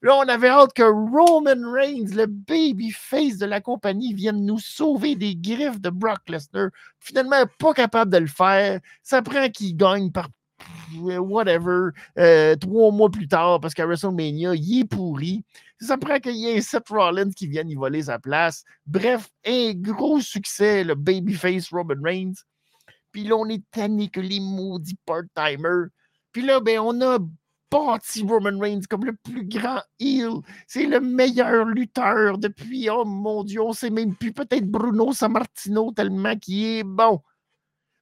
Là, 0.00 0.16
on 0.16 0.28
avait 0.28 0.48
hâte 0.48 0.74
que 0.74 0.82
Roman 0.82 1.72
Reigns, 1.72 2.14
le 2.14 2.26
babyface 2.26 3.38
de 3.38 3.46
la 3.46 3.60
compagnie, 3.60 4.12
vienne 4.12 4.44
nous 4.44 4.58
sauver 4.58 5.14
des 5.14 5.34
griffes 5.34 5.80
de 5.80 5.90
Brock 5.90 6.20
Lesnar. 6.28 6.68
Finalement, 6.98 7.44
pas 7.58 7.72
capable 7.72 8.12
de 8.12 8.18
le 8.18 8.26
faire. 8.26 8.80
Ça 9.02 9.22
prend 9.22 9.48
qu'il 9.48 9.76
gagne 9.76 10.10
par 10.10 10.28
whatever, 10.96 11.90
euh, 12.18 12.56
trois 12.56 12.90
mois 12.92 13.10
plus 13.10 13.28
tard, 13.28 13.60
parce 13.60 13.74
qu'à 13.74 13.86
WrestleMania, 13.86 14.54
il 14.54 14.80
est 14.80 14.84
pourri. 14.84 15.44
Ça 15.80 15.98
prend 15.98 16.18
qu'il 16.18 16.36
y 16.36 16.48
ait 16.48 16.60
Seth 16.60 16.88
Rollins 16.88 17.30
qui 17.30 17.46
vienne 17.46 17.68
y 17.68 17.74
voler 17.74 18.04
sa 18.04 18.18
place. 18.18 18.64
Bref, 18.86 19.28
un 19.46 19.72
gros 19.74 20.20
succès, 20.20 20.84
le 20.84 20.94
babyface 20.94 21.70
Robin 21.70 22.00
Reigns. 22.02 22.34
Puis 23.14 23.22
là, 23.22 23.36
on 23.36 23.48
est 23.48 23.62
tanné 23.70 24.08
que 24.08 24.18
les 24.18 24.40
maudits 24.40 24.98
part-timers. 25.06 25.86
Puis 26.32 26.42
là, 26.42 26.58
ben, 26.58 26.80
on 26.80 27.00
a 27.00 27.18
bâti 27.70 28.24
Roman 28.24 28.58
Reigns 28.58 28.82
comme 28.90 29.04
le 29.04 29.14
plus 29.14 29.46
grand 29.46 29.80
heel. 30.00 30.40
C'est 30.66 30.86
le 30.86 30.98
meilleur 30.98 31.64
lutteur 31.64 32.38
depuis, 32.38 32.90
oh 32.90 33.04
mon 33.04 33.44
Dieu, 33.44 33.62
on 33.62 33.72
sait 33.72 33.90
même 33.90 34.16
plus, 34.16 34.32
peut-être 34.32 34.68
Bruno 34.68 35.12
Sammartino 35.12 35.92
tellement 35.92 36.36
qu'il 36.36 36.64
est 36.64 36.82
bon. 36.82 37.20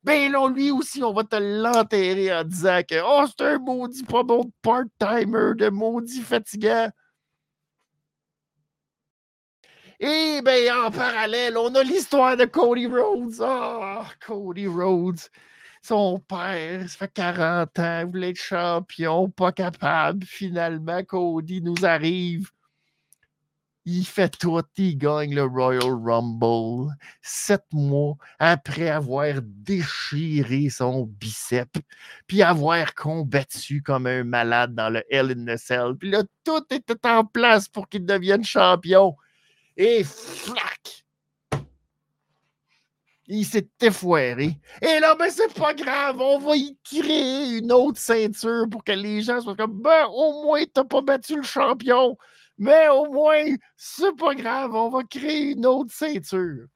Ben 0.02 0.33
là, 0.33 0.49
lui 0.49 0.71
aussi, 0.71 1.02
on 1.04 1.12
va 1.12 1.25
te 1.25 1.37
l'enterrer 1.37 2.35
en 2.35 2.45
disant 2.45 2.81
que 2.88 2.97
Oh, 3.04 3.26
c'est 3.28 3.45
un 3.45 3.59
maudit 3.59 4.04
pas 4.04 4.23
bon 4.23 4.50
part-timer, 4.62 5.54
de 5.57 5.69
maudit 5.69 6.23
fatigant. 6.23 6.88
Et 10.04 10.42
bien, 10.42 10.87
en 10.87 10.90
parallèle, 10.90 11.56
on 11.56 11.73
a 11.76 11.82
l'histoire 11.85 12.37
de 12.37 12.44
Cody 12.44 12.88
Rhodes. 12.88 13.37
Ah, 13.40 14.04
Cody 14.26 14.66
Rhodes. 14.66 15.21
Son 15.80 16.18
père, 16.18 16.88
ça 16.88 16.99
fait 16.99 17.12
40 17.14 17.78
ans, 17.78 18.00
il 18.00 18.06
voulait 18.06 18.30
être 18.30 18.37
champion, 18.37 19.30
pas 19.30 19.52
capable. 19.52 20.26
Finalement, 20.26 21.04
Cody 21.04 21.62
nous 21.62 21.85
arrive 21.85 22.50
il 23.85 24.04
fait 24.04 24.37
tout, 24.38 24.62
il 24.76 24.97
gagne 24.97 25.35
le 25.35 25.44
Royal 25.44 25.82
Rumble 25.82 26.94
sept 27.21 27.64
mois 27.73 28.16
après 28.38 28.88
avoir 28.88 29.35
déchiré 29.42 30.68
son 30.68 31.06
bicep, 31.06 31.68
puis 32.26 32.42
avoir 32.42 32.94
combattu 32.94 33.82
comme 33.82 34.06
un 34.06 34.25
malade 34.25 34.75
dans 34.75 34.90
le 34.90 35.02
Hell 35.11 35.32
in 35.37 35.52
the 35.52 35.56
Cell. 35.56 35.94
Puis 35.99 36.11
là, 36.11 36.23
tout 36.44 36.64
était 36.71 37.06
en 37.09 37.25
place 37.25 37.68
pour 37.68 37.88
qu'il 37.88 38.06
devienne 38.06 38.44
champion. 38.44 39.16
Et 39.76 40.05
flac! 40.05 41.05
Il 43.29 43.47
s'est 43.47 43.69
effoiré. 43.81 44.59
Et 44.83 45.00
là, 45.00 45.14
ben, 45.14 45.31
c'est 45.31 45.55
pas 45.55 45.73
grave, 45.75 46.21
on 46.21 46.38
va 46.38 46.57
y 46.57 46.76
créer 46.85 47.59
une 47.59 47.73
autre 47.73 47.99
ceinture 47.99 48.67
pour 48.71 48.85
que 48.85 48.93
les 48.93 49.23
gens 49.23 49.41
soient 49.41 49.57
comme, 49.57 49.81
ben, 49.81 50.07
au 50.07 50.45
moins, 50.45 50.64
t'as 50.67 50.85
pas 50.85 51.00
battu 51.00 51.37
le 51.37 51.43
champion. 51.43 52.19
Mais 52.59 52.88
au 52.88 53.11
moins, 53.11 53.45
c'est 53.76 54.14
pas 54.17 54.35
grave, 54.35 54.75
on 54.75 54.91
va 54.91 55.02
créer 55.05 55.52
une 55.52 55.67
autre 55.67 55.95
ceinture. 55.95 56.67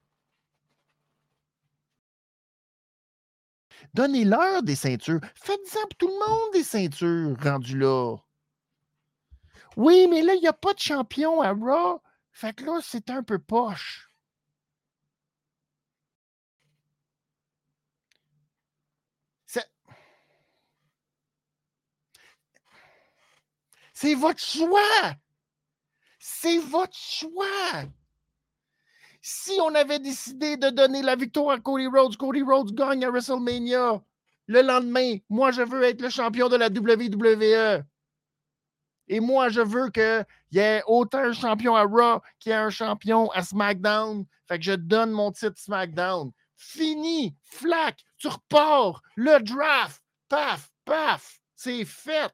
Donnez-leur 3.93 4.63
des 4.63 4.77
ceintures. 4.77 5.21
Faites-en 5.35 5.81
pour 5.81 5.97
tout 5.99 6.09
le 6.09 6.15
monde 6.15 6.53
des 6.53 6.65
ceintures 6.65 7.37
rendu 7.43 7.79
là. 7.79 8.17
Oui, 9.77 10.07
mais 10.09 10.23
là, 10.23 10.35
il 10.35 10.41
n'y 10.41 10.49
a 10.49 10.53
pas 10.53 10.73
de 10.73 10.79
champion 10.79 11.41
à 11.43 11.53
Raw. 11.53 12.01
Fait 12.37 12.53
que 12.53 12.65
là, 12.65 12.81
c'est 12.83 13.09
un 13.09 13.23
peu 13.23 13.39
poche. 13.39 14.11
C'est 23.95 24.15
votre 24.15 24.39
choix. 24.39 25.15
C'est 26.19 26.59
votre 26.59 26.95
choix. 26.95 27.85
Si 29.23 29.59
on 29.63 29.75
avait 29.75 29.99
décidé 29.99 30.59
de 30.59 30.69
donner 30.69 31.01
la 31.01 31.17
victoire 31.17 31.53
à 31.53 31.59
Cody 31.59 31.87
Rhodes, 31.87 32.19
Cody 32.19 32.43
Rhodes 32.43 32.75
gagne 32.75 33.07
à 33.07 33.11
WrestleMania. 33.11 34.03
Le 34.47 34.61
lendemain, 34.61 35.17
moi, 35.31 35.53
je 35.53 35.63
veux 35.63 35.85
être 35.85 36.03
le 36.03 36.11
champion 36.11 36.51
de 36.51 36.57
la 36.57 36.69
WWE. 36.69 37.83
Et 39.09 39.21
moi, 39.21 39.49
je 39.49 39.61
veux 39.61 39.91
qu'il 39.91 40.27
y 40.53 40.59
ait 40.59 40.83
autant 40.87 41.19
un 41.19 41.33
champion 41.33 41.77
à 41.77 41.85
Raw 41.85 42.21
qu'il 42.41 42.51
y 42.51 42.53
ait 42.53 42.59
un 42.59 42.71
champion 42.71 43.31
à 43.31 43.43
SmackDown. 43.43 44.25
Fait 44.49 44.59
que 44.59 44.65
je 44.65 44.73
donne 44.73 45.11
mon 45.11 45.33
titre 45.33 45.59
SmackDown. 45.59 46.33
Fini, 46.57 47.37
flac, 47.45 48.05
tu 48.19 48.29
repars, 48.29 49.03
le 49.15 49.41
draft, 49.43 50.03
paf, 50.29 50.71
paf, 50.85 51.41
c'est 51.55 51.85
fait. 51.85 52.33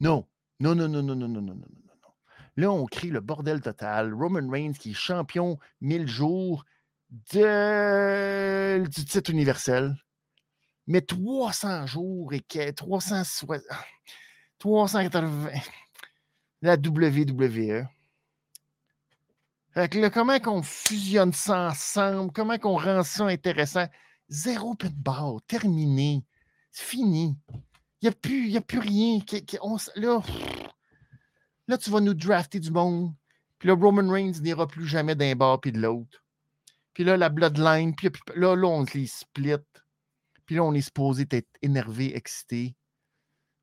Non. 0.00 0.26
Non, 0.60 0.74
non, 0.74 0.88
non, 0.88 1.02
non, 1.02 1.14
non, 1.14 1.28
non, 1.28 1.40
non, 1.40 1.42
non, 1.42 1.54
non, 1.54 1.66
non. 2.02 2.12
Là, 2.56 2.70
on 2.70 2.86
crée 2.86 3.08
le 3.08 3.20
bordel 3.20 3.60
total. 3.60 4.14
Roman 4.14 4.48
Reigns, 4.50 4.72
qui 4.72 4.90
est 4.90 4.94
champion 4.94 5.58
1000 5.80 6.06
jours 6.06 6.64
du 7.10 9.04
titre 9.04 9.30
universel, 9.30 9.96
mais 10.86 11.00
300 11.00 11.86
jours 11.86 12.32
et 12.32 12.72
360... 12.72 13.60
380... 14.58 15.50
La 16.62 16.74
WWE. 16.74 17.86
Fait 19.72 19.88
que 19.88 19.98
là, 19.98 20.10
comment 20.10 20.38
qu'on 20.40 20.62
fusionne 20.62 21.32
ça 21.32 21.68
ensemble? 21.68 22.32
Comment 22.32 22.58
qu'on 22.58 22.76
rend 22.76 23.02
ça 23.02 23.26
intéressant? 23.26 23.86
Zéro 24.28 24.74
pinball, 24.74 25.40
terminé. 25.46 26.22
C'est 26.70 26.84
fini. 26.84 27.36
Il 28.02 28.04
n'y 28.04 28.08
a, 28.08 28.12
plus, 28.12 28.56
a 28.56 28.60
plus 28.60 28.78
rien. 28.78 29.20
là, 29.96 30.20
là, 31.66 31.78
tu 31.78 31.90
vas 31.90 32.00
nous 32.00 32.14
drafter 32.14 32.60
du 32.60 32.70
monde. 32.70 33.14
Puis 33.58 33.68
là, 33.68 33.74
Roman 33.74 34.10
Reigns 34.10 34.40
n'ira 34.40 34.66
plus 34.66 34.86
jamais 34.86 35.14
d'un 35.14 35.34
bord 35.34 35.60
puis 35.60 35.72
de 35.72 35.80
l'autre. 35.80 36.22
Puis 37.00 37.06
là, 37.06 37.16
la 37.16 37.30
Bloodline, 37.30 37.94
puis 37.94 38.10
là, 38.34 38.54
là, 38.54 38.68
on 38.68 38.84
les 38.92 39.06
split. 39.06 39.56
Puis 40.44 40.56
là, 40.56 40.64
on 40.64 40.74
est 40.74 40.82
supposé 40.82 41.26
être 41.30 41.48
énervé, 41.62 42.14
excité. 42.14 42.76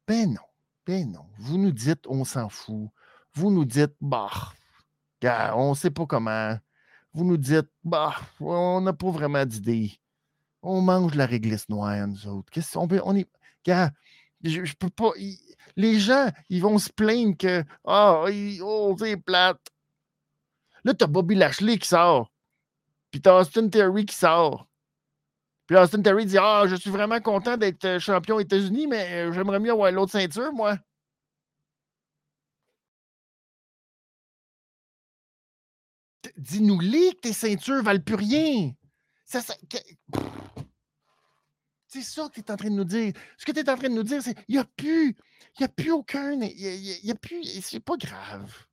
Ben 0.08 0.34
non. 0.34 0.42
Ben 0.88 1.12
non. 1.12 1.28
Vous 1.38 1.60
nous 1.60 1.72
dites, 1.72 2.08
on 2.08 2.26
s'en 2.26 2.50
fout. 2.50 2.90
Vous 3.36 3.52
nous 3.52 3.64
dites, 3.64 3.94
bah, 4.02 4.32
on 5.56 5.76
sait 5.76 5.92
pas 5.92 6.08
comment. 6.08 6.58
Vous 7.14 7.26
nous 7.26 7.38
dites, 7.38 7.70
bah, 7.84 8.16
on 8.40 8.82
n'a 8.82 8.94
pas 8.94 9.12
vraiment 9.12 9.46
d'idée. 9.46 9.92
On 10.64 10.82
mange 10.82 11.14
la 11.14 11.28
réglisse 11.28 11.70
noire, 11.70 12.08
nous 12.08 12.26
autres. 12.26 12.50
Qu'est-ce 12.52 12.74
qu'on 12.74 12.88
on 13.04 13.16
est. 13.16 13.30
Gars, 13.64 13.92
je, 14.44 14.74
peux 14.80 14.90
pas. 14.90 15.12
les 15.76 16.00
gens, 16.00 16.32
ils 16.50 16.64
vont 16.64 16.80
se 16.80 16.90
plaindre 16.90 17.38
que. 17.38 17.64
Ah, 17.86 18.24
oh, 18.64 18.96
c'est 18.98 19.18
plate. 19.18 19.62
Là, 20.84 20.96
t'as 20.96 21.06
Bobby 21.06 21.36
Lashley 21.36 21.78
qui 21.78 21.88
sort. 21.88 22.32
Puis 23.12 23.22
t'as 23.22 23.40
Austin 23.40 23.70
Terry 23.70 24.06
qui 24.06 24.16
sort. 24.16 24.68
Puis 25.68 25.76
Austin 25.78 26.02
Terry 26.02 26.26
dit 26.26 26.38
Ah, 26.38 26.64
je 26.68 26.76
suis 26.76 26.90
vraiment 26.90 27.20
content 27.20 27.58
d'être 27.58 27.86
euh, 27.86 28.00
champion 28.00 28.40
États-Unis, 28.40 28.88
mais 28.88 29.28
euh, 29.28 29.34
j'aimerais 29.34 29.60
mieux 29.60 29.72
avoir 29.72 29.92
l'autre 29.92 30.14
ceinture, 30.14 30.54
moi. 30.54 30.78
Dis-nous-les 36.38 37.14
que 37.14 37.20
tes 37.22 37.34
ceintures 37.34 37.84
valent 37.84 38.02
plus 38.04 38.16
rien. 38.16 38.72
C'est 39.26 39.42
ça 39.42 39.56
que 42.30 42.36
tu 42.36 42.42
es 42.42 42.52
en 42.52 42.58
train 42.58 42.70
de 42.70 42.76
nous 42.76 42.84
dire. 42.84 43.14
Ce 43.38 43.46
que 43.46 43.52
tu 43.52 43.60
es 43.60 43.70
en 43.70 43.78
train 43.78 43.90
de 43.90 43.96
nous 43.96 44.04
dire, 44.04 44.22
c'est 44.22 44.34
qu'il 44.34 44.56
n'y 44.56 44.58
a 44.58 44.66
plus, 44.66 45.10
il 45.10 45.62
n'y 45.62 45.66
a 45.66 45.70
plus 45.70 45.92
aucun, 45.92 46.34
il 46.34 47.02
n'y 47.04 47.12
a, 47.12 47.16
plus, 47.16 47.44
c'est 47.62 47.80
pas 47.80 47.98
grave. 47.98 48.67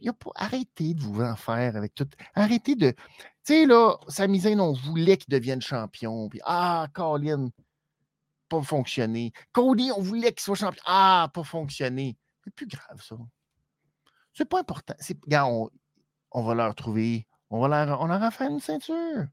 Y 0.00 0.08
a 0.08 0.12
pas, 0.14 0.30
arrêtez 0.34 0.94
de 0.94 1.02
vous 1.02 1.20
en 1.20 1.36
faire 1.36 1.76
avec 1.76 1.94
tout. 1.94 2.08
Arrêtez 2.34 2.74
de. 2.74 2.90
Tu 2.90 2.96
sais, 3.44 3.66
là, 3.66 3.96
Sami 4.08 4.40
Zayn, 4.40 4.60
on 4.60 4.72
voulait 4.72 5.18
qu'il 5.18 5.30
devienne 5.32 5.60
champion. 5.60 6.28
Puis, 6.28 6.40
ah, 6.44 6.86
Colin, 6.94 7.50
pas 8.48 8.62
fonctionné. 8.62 9.32
Cody, 9.52 9.90
on 9.94 10.00
voulait 10.00 10.32
qu'il 10.32 10.40
soit 10.40 10.54
champion. 10.54 10.82
Ah, 10.86 11.30
pas 11.32 11.44
fonctionné. 11.44 12.16
C'est 12.44 12.54
plus 12.54 12.66
grave, 12.66 13.02
ça. 13.02 13.16
C'est 14.32 14.46
pas 14.46 14.60
important. 14.60 14.94
Regarde, 15.22 15.70
on, 16.30 16.42
va 16.42 16.54
leur 16.54 16.74
trouver. 16.74 17.26
On 17.50 17.60
va 17.60 17.68
leur, 17.68 18.00
on 18.00 18.06
leur 18.06 18.22
a 18.22 18.30
fait 18.30 18.46
une 18.46 18.60
ceinture. 18.60 19.26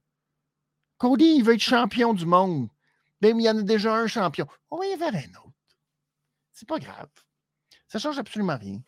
Cody, 0.98 1.36
il 1.38 1.44
veut 1.44 1.54
être 1.54 1.62
champion 1.62 2.14
du 2.14 2.26
monde. 2.26 2.70
Même 3.22 3.40
il 3.40 3.44
y 3.44 3.50
en 3.50 3.58
a 3.58 3.62
déjà 3.62 3.96
un 3.96 4.08
champion. 4.08 4.48
On 4.70 4.78
va 4.78 4.86
y 4.86 4.96
vers 4.98 5.16
un 5.16 5.30
autre. 5.44 5.54
C'est 6.52 6.68
pas 6.68 6.80
grave. 6.80 7.10
Ça 7.88 8.00
change 8.00 8.20
absolument 8.20 8.58
rien. 8.58 8.82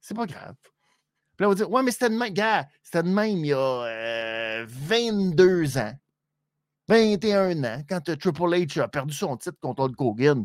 C'est 0.00 0.14
pas 0.14 0.26
grave. 0.26 0.56
Puis 1.36 1.44
là, 1.44 1.48
on 1.48 1.50
va 1.50 1.54
dire, 1.56 1.70
ouais, 1.70 1.82
mais 1.82 1.90
c'était 1.90 2.10
de 2.10 2.16
même, 2.16 2.32
gars, 2.32 2.68
c'était 2.82 3.02
de 3.02 3.08
même 3.08 3.38
il 3.38 3.46
y 3.46 3.52
a 3.52 4.64
22 4.66 5.76
euh, 5.76 5.80
ans. 5.80 5.92
21 6.88 7.64
ans, 7.64 7.82
quand 7.88 8.00
Triple 8.02 8.42
H 8.42 8.80
a 8.80 8.88
perdu 8.88 9.14
son 9.14 9.36
titre 9.36 9.58
contre 9.60 9.82
Hulk 9.84 10.00
Hogan. 10.00 10.44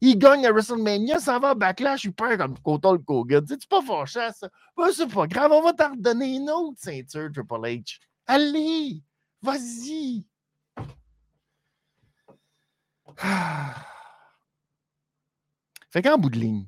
Il 0.00 0.16
gagne 0.18 0.46
à 0.46 0.52
WrestleMania, 0.52 1.18
ça 1.18 1.38
va 1.38 1.50
à 1.50 1.54
Backlash, 1.54 2.04
il 2.04 2.14
perd 2.14 2.58
contre 2.62 2.88
Hulk 2.88 3.10
Hogan. 3.10 3.44
C'est 3.46 3.68
pas 3.68 3.82
fâchant, 3.82 4.30
ça? 4.32 4.48
c'est 4.94 5.12
pas 5.12 5.26
grave, 5.26 5.52
on 5.52 5.60
va 5.62 5.74
t'en 5.74 5.90
redonner 5.90 6.36
une 6.36 6.48
autre 6.48 6.78
ceinture, 6.80 7.28
Triple 7.32 7.66
H. 7.66 7.98
Allez, 8.26 9.02
vas-y. 9.42 10.24
Fait 15.90 16.02
qu'en 16.02 16.16
bout 16.16 16.30
de 16.30 16.38
ligne, 16.38 16.66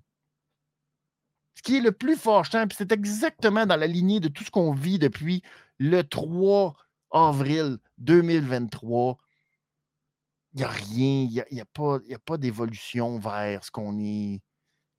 ce 1.54 1.62
qui 1.62 1.76
est 1.76 1.80
le 1.80 1.92
plus 1.92 2.16
fâchant, 2.16 2.66
puis 2.66 2.76
c'est 2.78 2.92
exactement 2.92 3.66
dans 3.66 3.76
la 3.76 3.86
lignée 3.86 4.20
de 4.20 4.28
tout 4.28 4.44
ce 4.44 4.50
qu'on 4.50 4.72
vit 4.72 4.98
depuis 4.98 5.42
le 5.78 6.02
3 6.02 6.74
avril 7.12 7.78
2023, 7.98 9.18
il 10.54 10.58
n'y 10.58 10.64
a 10.64 10.68
rien, 10.68 11.22
il 11.22 11.30
n'y 11.30 11.40
a, 11.40 11.46
y 11.50 11.60
a, 11.60 12.18
pas, 12.18 12.38
d'évolution 12.38 13.18
vers 13.18 13.64
ce 13.64 13.70
qu'on 13.70 13.98
est. 13.98 14.40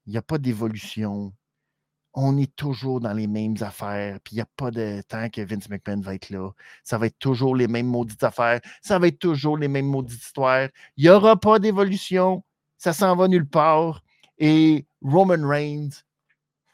Il 0.05 0.11
n'y 0.11 0.17
a 0.17 0.21
pas 0.21 0.37
d'évolution. 0.37 1.33
On 2.15 2.37
est 2.37 2.55
toujours 2.55 2.99
dans 2.99 3.13
les 3.13 3.27
mêmes 3.27 3.55
affaires, 3.61 4.19
puis 4.23 4.33
il 4.33 4.37
n'y 4.37 4.41
a 4.41 4.47
pas 4.55 4.71
de 4.71 5.01
temps 5.07 5.29
que 5.29 5.41
Vince 5.41 5.69
McMahon 5.69 6.01
va 6.01 6.15
être 6.15 6.29
là. 6.29 6.51
Ça 6.83 6.97
va 6.97 7.07
être 7.07 7.17
toujours 7.17 7.55
les 7.55 7.67
mêmes 7.67 7.87
maudites 7.87 8.23
affaires, 8.23 8.61
ça 8.81 8.99
va 8.99 9.07
être 9.07 9.19
toujours 9.19 9.57
les 9.57 9.67
mêmes 9.67 9.87
maudites 9.87 10.21
histoires. 10.21 10.69
Il 10.97 11.03
n'y 11.03 11.09
aura 11.09 11.39
pas 11.39 11.57
d'évolution, 11.59 12.43
ça 12.77 12.93
s'en 12.93 13.15
va 13.15 13.27
nulle 13.27 13.47
part. 13.47 14.03
Et 14.37 14.85
Roman 15.01 15.47
Reigns, 15.47 16.03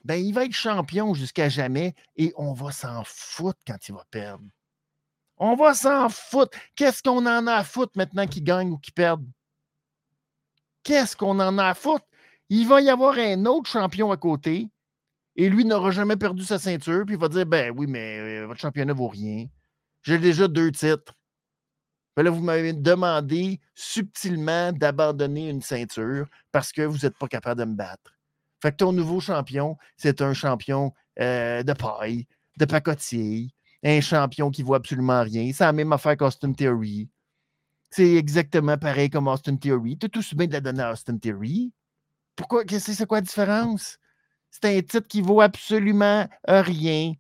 ben, 0.04 0.16
il 0.16 0.34
va 0.34 0.46
être 0.46 0.54
champion 0.54 1.14
jusqu'à 1.14 1.50
jamais 1.50 1.94
et 2.16 2.34
on 2.38 2.54
va 2.54 2.72
s'en 2.72 3.04
foutre 3.06 3.60
quand 3.68 3.88
il 3.88 3.94
va 3.94 4.06
perdre. 4.10 4.46
On 5.38 5.56
va 5.56 5.74
s'en 5.74 6.10
foutre. 6.10 6.58
Qu'est-ce 6.76 7.02
qu'on 7.04 7.26
en 7.26 7.48
a 7.48 7.54
à 7.54 7.64
foutre 7.64 7.94
maintenant 7.96 8.28
qu'il 8.28 8.44
gagne 8.44 8.72
ou 8.72 8.78
qu'il 8.78 8.94
perde? 8.94 9.26
Qu'est-ce 10.84 11.16
qu'on 11.16 11.40
en 11.40 11.58
a 11.58 11.68
à 11.70 11.74
foutre? 11.74 12.06
Il 12.50 12.68
va 12.68 12.82
y 12.82 12.90
avoir 12.90 13.18
un 13.18 13.46
autre 13.46 13.70
champion 13.70 14.12
à 14.12 14.18
côté 14.18 14.70
et 15.36 15.50
lui 15.50 15.64
n'aura 15.66 15.92
jamais 15.92 16.18
perdu 16.18 16.44
sa 16.44 16.60
ceinture, 16.60 17.06
puis 17.06 17.16
il 17.16 17.22
va 17.22 17.30
dire 17.30 17.46
Ben 17.46 17.74
oui, 17.76 17.88
mais 17.88 18.20
euh, 18.20 18.48
votre 18.48 18.60
championnat 18.60 18.94
vaut 18.94 19.08
rien. 19.08 19.46
J'ai 20.04 20.18
déjà 20.18 20.48
deux 20.48 20.72
titres. 20.72 21.14
Ben 22.16 22.24
là, 22.24 22.32
vous 22.32 22.42
m'avez 22.42 22.74
demandé 22.74 23.62
subtilement 23.76 24.74
d'abandonner 24.74 25.50
une 25.50 25.62
ceinture 25.62 26.28
parce 26.52 26.74
que 26.74 26.82
vous 26.82 27.00
n'êtes 27.00 27.18
pas 27.18 27.28
capable 27.28 27.62
de 27.62 27.66
me 27.66 27.76
battre. 27.76 28.19
Fait 28.62 28.72
que 28.72 28.78
ton 28.78 28.92
nouveau 28.92 29.20
champion, 29.20 29.78
c'est 29.98 30.22
un 30.22 30.34
champion 30.34 30.94
euh, 31.20 31.64
de 31.64 31.74
paille, 31.74 32.28
de 32.58 32.66
pacotille, 32.66 33.54
un 33.84 34.02
champion 34.02 34.52
qui 34.52 34.64
voit 34.64 34.78
absolument 34.78 35.24
rien. 35.24 35.52
C'est 35.54 35.64
la 35.64 35.74
même 35.74 35.94
affaire 35.94 36.18
qu'Austin 36.18 36.52
Theory. 36.54 37.10
C'est 37.92 38.16
exactement 38.16 38.78
pareil 38.78 39.10
comme 39.10 39.28
Austin 39.28 39.56
Theory. 39.56 39.98
Tu 39.98 40.06
as 40.06 40.10
tout 40.10 40.22
bien 40.36 40.48
de 40.48 40.54
la 40.54 40.62
donner 40.62 40.84
à 40.84 40.92
Austin 40.92 41.18
Theory. 41.18 41.74
Pourquoi? 42.36 42.64
C'est? 42.68 43.06
Quoi 43.06 43.18
la 43.18 43.22
différence? 43.22 43.98
C'est 44.52 44.66
un 44.66 44.82
titre 44.82 45.08
qui 45.08 45.22
vaut 45.22 45.42
absolument 45.42 46.28
rien. 46.48 47.14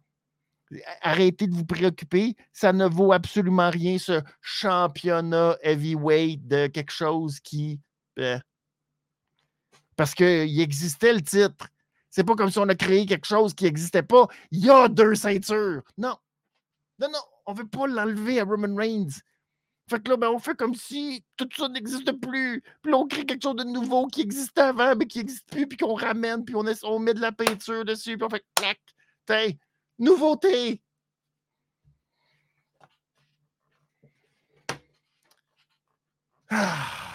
Arrêtez 1.01 1.47
de 1.47 1.55
vous 1.55 1.65
préoccuper. 1.65 2.35
Ça 2.53 2.71
ne 2.71 2.85
vaut 2.85 3.11
absolument 3.11 3.69
rien, 3.69 3.97
ce 3.97 4.21
championnat 4.41 5.57
heavyweight 5.63 6.47
de 6.47 6.67
quelque 6.67 6.91
chose 6.91 7.39
qui. 7.39 7.79
Euh, 8.19 8.39
parce 9.99 10.15
qu'il 10.15 10.61
existait 10.61 11.11
le 11.11 11.21
titre. 11.21 11.67
C'est 12.09 12.23
pas 12.23 12.33
comme 12.35 12.49
si 12.49 12.57
on 12.57 12.69
a 12.69 12.75
créé 12.75 13.05
quelque 13.05 13.27
chose 13.27 13.53
qui 13.53 13.65
n'existait 13.65 14.01
pas. 14.01 14.27
Il 14.49 14.63
y 14.63 14.69
a 14.69 14.87
deux 14.87 15.13
ceintures. 15.13 15.81
Non. 15.97 16.15
Non, 16.99 17.09
non. 17.11 17.19
On 17.45 17.51
ne 17.51 17.57
veut 17.57 17.67
pas 17.67 17.85
l'enlever 17.85 18.39
à 18.39 18.45
Roman 18.45 18.73
Reigns. 18.77 19.19
Fait 19.89 20.01
que 20.01 20.09
là, 20.09 20.15
ben, 20.15 20.29
on 20.29 20.39
fait 20.39 20.55
comme 20.55 20.73
si 20.73 21.25
tout 21.35 21.49
ça 21.53 21.67
n'existe 21.67 22.13
plus. 22.13 22.63
Puis 22.81 22.93
là, 22.93 22.97
on 22.97 23.07
crée 23.09 23.25
quelque 23.25 23.43
chose 23.43 23.57
de 23.57 23.65
nouveau 23.65 24.07
qui 24.07 24.21
existait 24.21 24.61
avant, 24.61 24.95
mais 24.95 25.05
qui 25.05 25.17
n'existe 25.17 25.49
plus, 25.51 25.67
puis 25.67 25.77
qu'on 25.77 25.95
ramène, 25.95 26.45
puis 26.45 26.55
on, 26.55 26.63
on, 26.83 26.99
met 26.99 27.13
de 27.13 27.19
la 27.19 27.33
peinture 27.33 27.83
dessus, 27.83 28.17
puis 28.17 28.25
on 28.25 28.29
fait 28.29 28.45
clac. 28.55 28.79
T'es, 29.25 29.59
nouveauté. 29.97 30.81
Ah. 36.49 37.08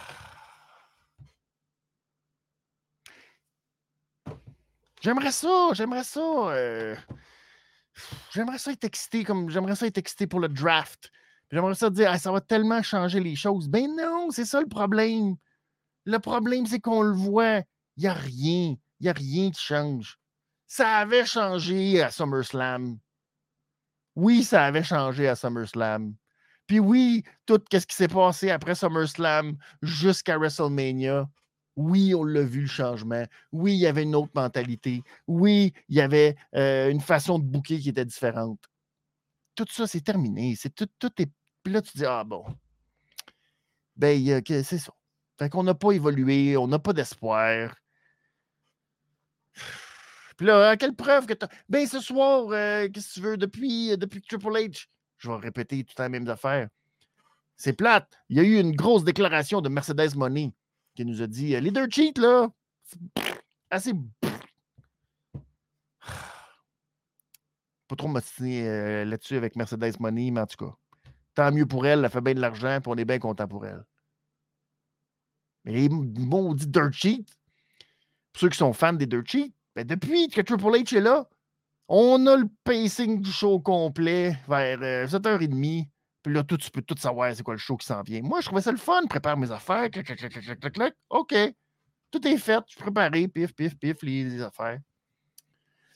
J'aimerais 5.04 5.32
ça, 5.32 5.68
j'aimerais 5.74 6.02
ça. 6.02 6.20
Euh, 6.20 6.96
j'aimerais 8.32 8.56
ça 8.56 8.72
être 8.72 8.84
excité, 8.84 9.22
comme 9.22 9.50
j'aimerais 9.50 9.76
ça 9.76 9.86
être 9.86 9.98
excité 9.98 10.26
pour 10.26 10.40
le 10.40 10.48
draft. 10.48 11.10
J'aimerais 11.50 11.74
ça 11.74 11.90
dire, 11.90 12.18
ça 12.18 12.32
va 12.32 12.40
tellement 12.40 12.82
changer 12.82 13.20
les 13.20 13.36
choses. 13.36 13.68
Ben 13.68 13.86
non, 13.94 14.30
c'est 14.30 14.46
ça 14.46 14.62
le 14.62 14.66
problème. 14.66 15.36
Le 16.06 16.18
problème, 16.18 16.64
c'est 16.64 16.80
qu'on 16.80 17.02
le 17.02 17.12
voit. 17.12 17.58
Il 17.98 18.04
n'y 18.04 18.06
a 18.06 18.14
rien. 18.14 18.76
Il 18.98 19.02
n'y 19.02 19.08
a 19.10 19.12
rien 19.12 19.50
qui 19.50 19.60
change. 19.60 20.18
Ça 20.66 20.96
avait 20.96 21.26
changé 21.26 22.02
à 22.02 22.10
SummerSlam. 22.10 22.98
Oui, 24.16 24.42
ça 24.42 24.64
avait 24.64 24.84
changé 24.84 25.28
à 25.28 25.36
SummerSlam. 25.36 26.14
Puis 26.66 26.80
oui, 26.80 27.24
tout 27.44 27.62
ce 27.70 27.84
qui 27.84 27.94
s'est 27.94 28.08
passé 28.08 28.50
après 28.50 28.74
SummerSlam 28.74 29.58
jusqu'à 29.82 30.38
WrestleMania, 30.38 31.28
oui, 31.76 32.14
on 32.14 32.24
l'a 32.24 32.42
vu 32.42 32.62
le 32.62 32.66
changement. 32.66 33.24
Oui, 33.52 33.74
il 33.74 33.80
y 33.80 33.86
avait 33.86 34.02
une 34.04 34.14
autre 34.14 34.32
mentalité. 34.34 35.02
Oui, 35.26 35.72
il 35.88 35.96
y 35.96 36.00
avait 36.00 36.36
euh, 36.54 36.90
une 36.90 37.00
façon 37.00 37.38
de 37.38 37.44
bouquer 37.44 37.78
qui 37.80 37.88
était 37.88 38.04
différente. 38.04 38.60
Tout 39.54 39.66
ça, 39.70 39.86
c'est 39.86 40.00
terminé. 40.00 40.56
C'est 40.56 40.74
tout, 40.74 40.88
tout 40.98 41.10
est 41.20 41.30
puis 41.64 41.72
là, 41.72 41.80
tu 41.80 41.96
dis, 41.96 42.04
ah 42.04 42.24
bon, 42.24 42.44
ben, 43.96 44.42
c'est 44.46 44.78
ça. 44.78 44.92
Fait 45.38 45.48
qu'on 45.48 45.62
n'a 45.64 45.74
pas 45.74 45.92
évolué, 45.92 46.56
on 46.58 46.68
n'a 46.68 46.78
pas 46.78 46.92
d'espoir. 46.92 47.74
Puis 50.36 50.46
là, 50.46 50.70
à 50.70 50.76
quelle 50.76 50.94
preuve 50.94 51.26
que 51.26 51.32
tu 51.32 51.46
Ben, 51.68 51.86
ce 51.86 52.00
soir, 52.00 52.48
euh, 52.50 52.88
qu'est-ce 52.92 53.08
que 53.08 53.14
tu 53.14 53.20
veux, 53.20 53.36
depuis, 53.38 53.96
depuis 53.96 54.20
Triple 54.20 54.48
H, 54.48 54.88
je 55.16 55.30
vais 55.30 55.36
répéter 55.36 55.84
tout 55.84 55.94
la 55.98 56.10
même 56.10 56.28
affaire. 56.28 56.68
C'est 57.56 57.72
plate. 57.72 58.12
Il 58.28 58.36
y 58.36 58.40
a 58.40 58.42
eu 58.42 58.60
une 58.60 58.76
grosse 58.76 59.04
déclaration 59.04 59.62
de 59.62 59.70
Mercedes 59.70 60.16
Money 60.16 60.52
qui 60.94 61.04
nous 61.04 61.22
a 61.22 61.26
dit 61.26 61.58
Leader 61.60 61.86
cheat, 61.90 62.18
là, 62.18 62.48
assez. 63.70 63.92
Pas 67.88 67.96
trop 67.96 68.08
m'ostiner 68.08 68.68
euh, 68.68 69.04
là-dessus 69.04 69.36
avec 69.36 69.56
Mercedes 69.56 69.98
Money, 70.00 70.30
mais 70.30 70.40
en 70.40 70.46
tout 70.46 70.64
cas. 70.64 70.74
Tant 71.34 71.50
mieux 71.52 71.66
pour 71.66 71.86
elle, 71.86 72.04
elle 72.04 72.10
fait 72.10 72.20
bien 72.20 72.34
de 72.34 72.40
l'argent, 72.40 72.78
puis 72.80 72.92
on 72.92 72.96
est 72.96 73.04
bien 73.04 73.18
content 73.18 73.48
pour 73.48 73.66
elle. 73.66 73.84
Mais 75.64 75.72
les 75.72 75.88
maudits 75.88 76.68
dirt 76.68 76.92
sheets, 76.92 77.26
pour 78.34 78.40
ceux 78.40 78.48
qui 78.48 78.58
sont 78.58 78.72
fans 78.72 78.92
des 78.92 79.06
Dirt 79.06 79.26
Sheets, 79.26 79.52
ben 79.76 79.86
depuis 79.86 80.28
que 80.28 80.40
Triple 80.40 80.64
H 80.64 80.96
est 80.96 81.00
là, 81.00 81.28
on 81.86 82.26
a 82.26 82.36
le 82.36 82.48
pacing 82.64 83.20
du 83.20 83.30
show 83.30 83.60
complet 83.60 84.36
vers 84.48 85.06
7h30. 85.08 85.86
Euh, 86.24 86.30
puis 86.30 86.34
là, 86.34 86.42
tout, 86.42 86.56
tu 86.56 86.70
peux 86.70 86.82
tout 86.82 86.96
savoir 86.98 87.34
c'est 87.34 87.42
quoi 87.42 87.54
le 87.54 87.58
show 87.58 87.76
qui 87.76 87.86
s'en 87.86 88.02
vient. 88.02 88.22
Moi, 88.22 88.40
je 88.40 88.46
trouvais 88.46 88.62
ça 88.62 88.72
le 88.72 88.78
fun. 88.78 89.02
Prépare 89.08 89.36
mes 89.36 89.50
affaires. 89.50 89.90
Clac, 89.90 90.06
clac, 90.06 90.18
clac, 90.18 90.32
clac, 90.32 90.60
clac, 90.60 90.72
clac. 90.72 90.94
OK. 91.10 91.34
Tout 92.10 92.26
est 92.26 92.38
fait. 92.38 92.62
Je 92.66 92.72
suis 92.72 92.82
préparé. 92.82 93.28
Pif, 93.28 93.54
pif, 93.54 93.78
pif, 93.78 94.02
les, 94.02 94.42
affaires. 94.42 94.78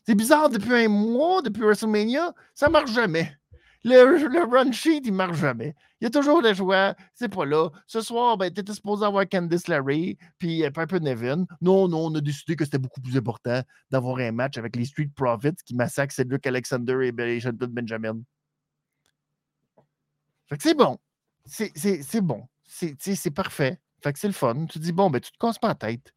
C'est 0.05 0.15
bizarre, 0.15 0.49
depuis 0.49 0.73
un 0.85 0.89
mois, 0.89 1.43
depuis 1.43 1.63
WrestleMania, 1.63 2.33
ça 2.55 2.69
marche 2.69 2.93
jamais. 2.93 3.37
Le, 3.85 4.45
run 4.51 4.73
sheet, 4.73 5.03
il 5.05 5.13
marche 5.13 5.39
jamais. 5.39 5.75
Il 6.01 6.05
y 6.05 6.07
a 6.07 6.11
toujours 6.11 6.43
des 6.43 6.55
joueurs, 6.55 6.95
c'est 7.15 7.29
pas 7.29 7.45
là. 7.45 7.69
Ce 7.87 8.01
soir, 8.01 8.37
ben, 8.37 8.53
tu 8.53 8.61
étais 8.61 8.73
supposé 8.73 9.05
avoir 9.05 9.29
Candice 9.29 9.69
Larry 9.69 10.17
puis 10.39 10.65
euh, 10.65 10.71
Piper 10.71 11.01
Nevin. 11.01 11.45
Non, 11.61 11.89
non, 11.89 12.07
on 12.07 12.15
a 12.15 12.21
décidé 12.21 12.57
que 12.57 12.65
c'était 12.65 12.79
beaucoup 12.79 13.01
plus 13.01 13.17
important 13.17 13.63
d'avoir 13.91 14.19
un 14.19 14.33
match 14.33 14.57
avec 14.57 14.77
les 14.77 14.85
Street 14.85 15.11
Profits 15.15 15.57
qui 15.65 15.75
massacrent 15.75 16.15
Cedric 16.15 16.47
Alexander 16.47 17.13
et 17.19 17.41
Shelton 17.41 17.69
Benjamin. 17.71 18.19
Fait 20.49 20.57
que 20.57 20.63
c'est 20.63 20.75
bon. 20.75 20.99
C'est 21.45 22.21
bon. 22.21 22.47
C'est 22.67 23.31
parfait. 23.31 23.81
Fait 24.03 24.13
que 24.13 24.19
c'est 24.19 24.29
le 24.29 24.33
fun. 24.33 24.67
Tu 24.67 24.79
te 24.79 24.85
dis, 24.85 24.93
bon, 24.93 25.11
ben, 25.11 25.21
tu 25.21 25.33
te 25.33 25.39
casses 25.39 25.59
pas 25.59 25.69
la 25.69 25.75
tête. 25.75 26.13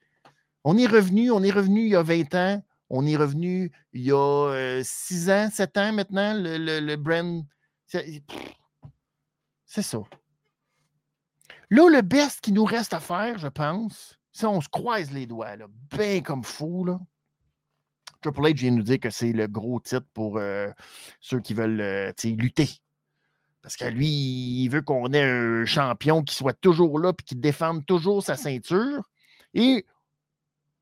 On 0.64 0.78
est 0.78 0.86
revenu, 0.86 1.32
on 1.32 1.42
est 1.42 1.52
revenu 1.52 1.82
il 1.82 1.90
y 1.90 1.96
a 1.96 2.04
20 2.04 2.36
ans. 2.36 2.64
On 2.90 3.06
est 3.06 3.16
revenu 3.16 3.72
il 3.94 4.04
y 4.04 4.12
a 4.12 4.82
6 4.84 5.30
euh, 5.30 5.46
ans, 5.46 5.50
7 5.50 5.78
ans 5.78 5.94
maintenant, 5.94 6.34
le, 6.34 6.58
le, 6.58 6.80
le 6.80 6.96
brand. 6.98 7.46
C'est 9.66 9.82
ça. 9.82 10.00
Là, 11.70 11.90
le 11.90 12.02
best 12.02 12.42
qui 12.42 12.52
nous 12.52 12.66
reste 12.66 12.94
à 12.94 13.00
faire, 13.00 13.38
je 13.38 13.48
pense, 13.48 14.20
c'est 14.34 14.46
on 14.46 14.60
se 14.60 14.68
croise 14.68 15.12
les 15.12 15.26
doigts, 15.26 15.56
là, 15.56 15.68
bien 15.90 16.22
comme 16.22 16.44
fou. 16.44 16.84
Là. 16.84 17.00
Triple 18.22 18.42
H 18.42 18.56
vient 18.56 18.72
nous 18.72 18.84
dire 18.84 19.00
que 19.00 19.10
c'est 19.10 19.32
le 19.32 19.48
gros 19.48 19.80
titre 19.80 20.06
pour 20.14 20.38
euh, 20.38 20.70
ceux 21.22 21.40
qui 21.40 21.54
veulent 21.54 21.80
euh, 21.80 22.12
lutter. 22.26 22.81
Parce 23.62 23.76
que 23.76 23.86
lui, 23.86 24.64
il 24.64 24.70
veut 24.70 24.82
qu'on 24.82 25.14
ait 25.14 25.24
un 25.24 25.66
champion 25.66 26.24
qui 26.24 26.36
soit 26.36 26.60
toujours 26.60 27.00
là 27.00 27.12
et 27.12 27.24
qui 27.24 27.36
défende 27.36 27.86
toujours 27.86 28.24
sa 28.24 28.36
ceinture. 28.36 29.04
Et 29.54 29.86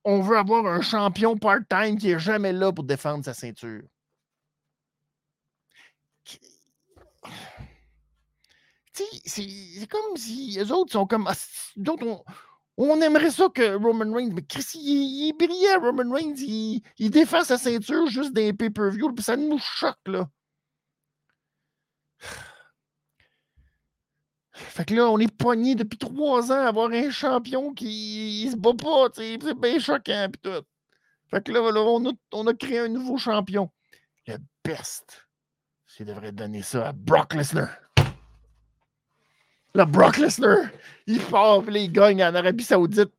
on 0.06 0.22
veut 0.22 0.38
avoir 0.38 0.65
un 0.65 0.82
champion 0.82 1.38
part-time 1.38 1.98
qui 1.98 2.08
n'est 2.08 2.20
jamais 2.20 2.54
là 2.54 2.72
pour 2.72 2.86
défendre 2.86 3.26
sa 3.26 3.34
ceinture. 3.34 3.84
C'est 8.94 9.88
comme 9.89 10.18
si 10.18 10.52
les 10.52 10.72
autres 10.72 10.92
sont 10.92 11.06
comme. 11.06 11.28
Ah, 11.28 11.34
on, 12.78 13.02
aimerait 13.02 13.32
ça 13.32 13.48
que 13.54 13.76
Roman 13.76 14.13
Reigns. 14.13 14.32
Mais 14.34 14.44
Chris, 14.44 14.65
il, 14.76 15.30
est 15.30 15.34
brillant, 15.34 15.82
Roman 15.82 16.13
Reigns. 16.13 16.36
Il, 16.38 16.82
il, 16.98 17.10
défend 17.10 17.44
sa 17.44 17.58
ceinture 17.58 18.08
juste 18.08 18.34
des 18.34 18.54
pay-per-view. 18.54 19.13
Ça 19.20 19.38
nous 19.38 19.60
choque, 19.60 19.98
là. 20.06 20.30
Fait 24.60 24.86
que 24.86 24.93
là, 24.93 25.10
on 25.10 25.17
est 25.19 25.34
poigné 25.34 25.76
depuis 25.76 25.98
trois 25.98 26.52
ans 26.52 26.65
à 26.65 26.67
avoir 26.67 26.91
un 26.91 27.10
champion 27.10 27.74
qui 27.74 28.50
se 28.52 28.58
bat 28.58 28.74
pas, 28.74 29.08
c'est 29.13 29.38
bien 29.56 29.80
choquant 29.80 30.28
pis 30.32 30.39
tout. 30.39 30.63
Fait 31.30 31.43
que 31.43 31.52
là, 31.52 31.62
on, 31.62 32.10
a, 32.10 32.13
on, 32.34 32.48
a, 32.48 32.54
créé 32.54 32.80
un 32.80 32.88
nouveau 32.88 33.17
champion. 33.17 33.72
Le 34.28 34.38
best, 34.63 35.26
c'est 35.88 36.04
devrait 36.04 36.32
donner 36.32 36.62
ça 36.62 36.89
à 36.89 36.91
Brock 36.91 37.34
Lesnar. 37.34 37.69
Le 39.76 39.86
Brock 39.86 40.17
Lesnar, 40.17 40.69
il 41.08 41.22
part, 41.22 41.62
puis 41.62 41.84
il 41.84 41.91
gagne 41.91 42.24
en 42.24 42.34
Arabie 42.34 42.63
Saoudite. 42.63 43.13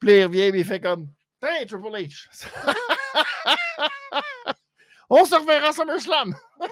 Puis 0.00 0.18
il 0.18 0.24
revient, 0.24 0.40
et 0.40 0.58
il 0.58 0.64
fait 0.64 0.80
comme 0.80 1.08
Hey, 1.42 1.66
Triple 1.66 1.88
H! 1.88 2.28
on 5.10 5.24
se 5.24 5.34
reverra 5.34 5.68
à 5.68 5.72
SummerSlam! 5.72 6.34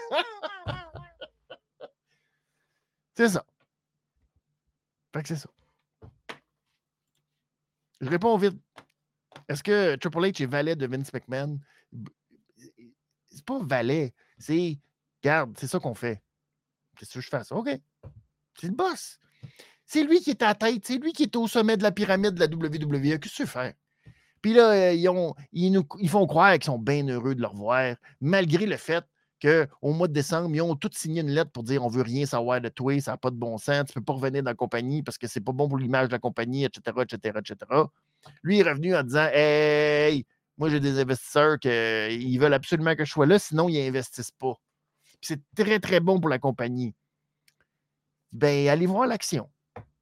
c'est 3.15 3.29
ça. 3.29 3.45
Fait 5.12 5.22
que 5.22 5.29
c'est 5.29 5.37
ça. 5.37 5.48
Je 8.01 8.09
réponds 8.09 8.37
vite. 8.37 8.59
Est-ce 9.48 9.62
que 9.62 9.96
Triple 9.96 10.18
H 10.18 10.42
est 10.42 10.46
valet 10.46 10.77
de 10.77 10.87
Vince 10.87 11.12
McMahon? 11.12 11.59
C'est 13.31 13.44
pas 13.44 13.61
valet. 13.62 14.14
C'est, 14.38 14.79
garde, 15.22 15.57
c'est 15.59 15.68
ça 15.68 15.79
qu'on 15.79 15.94
fait. 15.94 16.20
Qu'est-ce 16.96 17.14
que 17.14 17.20
je 17.20 17.29
fais? 17.29 17.53
OK. 17.53 17.70
C'est 18.59 18.66
le 18.66 18.75
boss. 18.75 19.18
C'est 19.85 20.05
lui 20.05 20.20
qui 20.20 20.31
est 20.31 20.42
à 20.42 20.55
tête. 20.55 20.85
C'est 20.87 20.98
lui 20.98 21.12
qui 21.12 21.25
est 21.25 21.37
au 21.37 21.46
sommet 21.46 21.77
de 21.77 21.83
la 21.83 21.92
pyramide 21.92 22.35
de 22.35 22.40
la 22.40 22.46
WWE. 22.46 23.18
Qu'est-ce 23.18 23.37
que 23.37 23.42
tu 23.42 23.46
fais? 23.46 23.75
Puis 24.40 24.55
là, 24.55 24.70
euh, 24.70 24.92
ils, 24.92 25.09
ont, 25.09 25.35
ils, 25.53 25.81
ils 26.01 26.09
font 26.09 26.27
croire 26.27 26.55
qu'ils 26.55 26.64
sont 26.64 26.79
bien 26.79 27.07
heureux 27.07 27.35
de 27.35 27.40
le 27.40 27.46
revoir, 27.46 27.94
malgré 28.20 28.66
le 28.66 28.77
fait 28.77 29.05
qu'au 29.43 29.93
mois 29.93 30.09
de 30.09 30.13
décembre, 30.13 30.55
ils 30.55 30.63
ont 30.63 30.77
tous 30.77 30.93
signé 30.93 31.21
une 31.21 31.31
lettre 31.31 31.51
pour 31.51 31.65
dire 31.65 31.85
on 31.85 31.89
veut 31.89 32.03
rien 32.03 32.25
savoir 32.27 32.61
de 32.61 32.69
toi, 32.69 32.99
ça 33.01 33.13
n'a 33.13 33.17
pas 33.17 33.31
de 33.31 33.37
bon 33.37 33.59
sens, 33.59 33.87
tu 33.87 33.93
ne 33.99 34.01
peux 34.01 34.05
pas 34.05 34.13
revenir 34.13 34.43
dans 34.43 34.51
la 34.51 34.55
compagnie 34.55 35.03
parce 35.03 35.19
que 35.19 35.27
c'est 35.27 35.41
pas 35.41 35.53
bon 35.53 35.69
pour 35.69 35.79
l'image 35.79 36.09
de 36.09 36.13
la 36.13 36.19
compagnie, 36.19 36.65
etc., 36.65 36.97
etc., 37.03 37.39
etc. 37.39 37.83
Lui 38.43 38.61
est 38.61 38.63
revenu 38.63 38.95
en 38.95 39.03
disant 39.03 39.29
Hey, 39.33 40.25
moi 40.57 40.69
j'ai 40.71 40.81
des 40.81 41.01
investisseurs 41.01 41.59
qui 41.59 42.39
veulent 42.39 42.55
absolument 42.55 42.95
que 42.95 43.05
je 43.05 43.11
sois 43.11 43.27
là, 43.27 43.39
sinon 43.39 43.69
ils 43.69 43.85
n'investissent 43.85 44.31
pas. 44.31 44.55
C'est 45.21 45.41
très, 45.57 45.81
très 45.81 46.01
bon 46.01 46.21
pour 46.21 46.29
la 46.29 46.39
compagnie. 46.39 46.95
Ben, 48.33 48.69
allez 48.69 48.87
voir 48.87 49.07
l'action. 49.07 49.51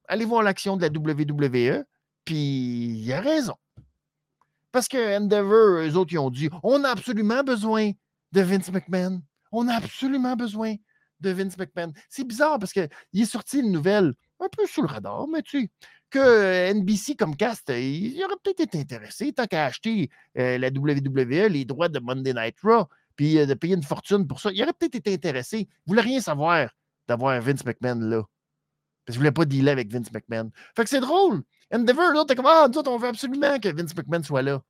Allez 0.06 0.24
voir 0.24 0.42
l'action 0.42 0.76
de 0.76 0.82
la 0.82 0.88
WWE, 0.88 1.84
puis 2.24 3.02
il 3.04 3.12
a 3.12 3.20
raison. 3.20 3.54
Parce 4.72 4.86
que 4.86 5.18
Endeavor, 5.18 5.80
eux 5.80 5.96
autres, 5.96 6.12
ils 6.12 6.18
ont 6.18 6.30
dit 6.30 6.48
on 6.62 6.84
a 6.84 6.90
absolument 6.90 7.42
besoin 7.42 7.92
de 8.32 8.40
Vince 8.40 8.70
McMahon. 8.70 9.22
On 9.52 9.68
a 9.68 9.74
absolument 9.74 10.36
besoin 10.36 10.76
de 11.20 11.30
Vince 11.30 11.56
McMahon. 11.58 11.92
C'est 12.08 12.24
bizarre 12.24 12.58
parce 12.58 12.72
qu'il 12.72 12.88
est 13.14 13.24
sorti 13.24 13.60
une 13.60 13.72
nouvelle 13.72 14.14
un 14.40 14.48
peu 14.48 14.66
sous 14.66 14.82
le 14.82 14.88
radar, 14.88 15.28
mais 15.28 15.42
tu 15.42 15.62
sais, 15.62 15.70
que 16.10 16.72
NBC 16.72 17.14
comme 17.14 17.36
cast, 17.36 17.68
il 17.70 18.20
aurait 18.24 18.34
peut-être 18.42 18.60
été 18.60 18.80
intéressé 18.80 19.32
tant 19.32 19.46
qu'à 19.46 19.66
acheter 19.66 20.10
euh, 20.38 20.58
la 20.58 20.68
WWE, 20.68 21.48
les 21.48 21.64
droits 21.64 21.88
de 21.88 22.00
Monday 22.00 22.34
Night 22.34 22.56
Raw, 22.62 22.86
puis 23.16 23.38
euh, 23.38 23.46
de 23.46 23.54
payer 23.54 23.74
une 23.74 23.82
fortune 23.82 24.26
pour 24.26 24.40
ça. 24.40 24.50
Il 24.52 24.62
aurait 24.62 24.72
peut-être 24.72 24.96
été 24.96 25.14
intéressé. 25.14 25.58
Il 25.58 25.68
ne 25.86 25.92
voulait 25.92 26.02
rien 26.02 26.20
savoir 26.20 26.70
d'avoir 27.06 27.40
Vince 27.40 27.64
McMahon 27.64 28.00
là. 28.00 28.22
Parce 29.06 29.16
qu'il 29.16 29.24
ne 29.24 29.30
voulait 29.30 29.32
pas 29.32 29.44
dealer 29.44 29.72
avec 29.72 29.90
Vince 29.92 30.12
McMahon. 30.12 30.50
Fait 30.76 30.84
que 30.84 30.90
c'est 30.90 31.00
drôle. 31.00 31.42
Endeavor, 31.72 32.12
là, 32.12 32.24
t'es 32.26 32.34
comme, 32.34 32.46
ah, 32.46 32.68
nous 32.72 32.80
on 32.86 32.98
veut 32.98 33.08
absolument 33.08 33.58
que 33.58 33.68
Vince 33.68 33.94
McMahon 33.96 34.22
soit 34.22 34.42
là. 34.42 34.62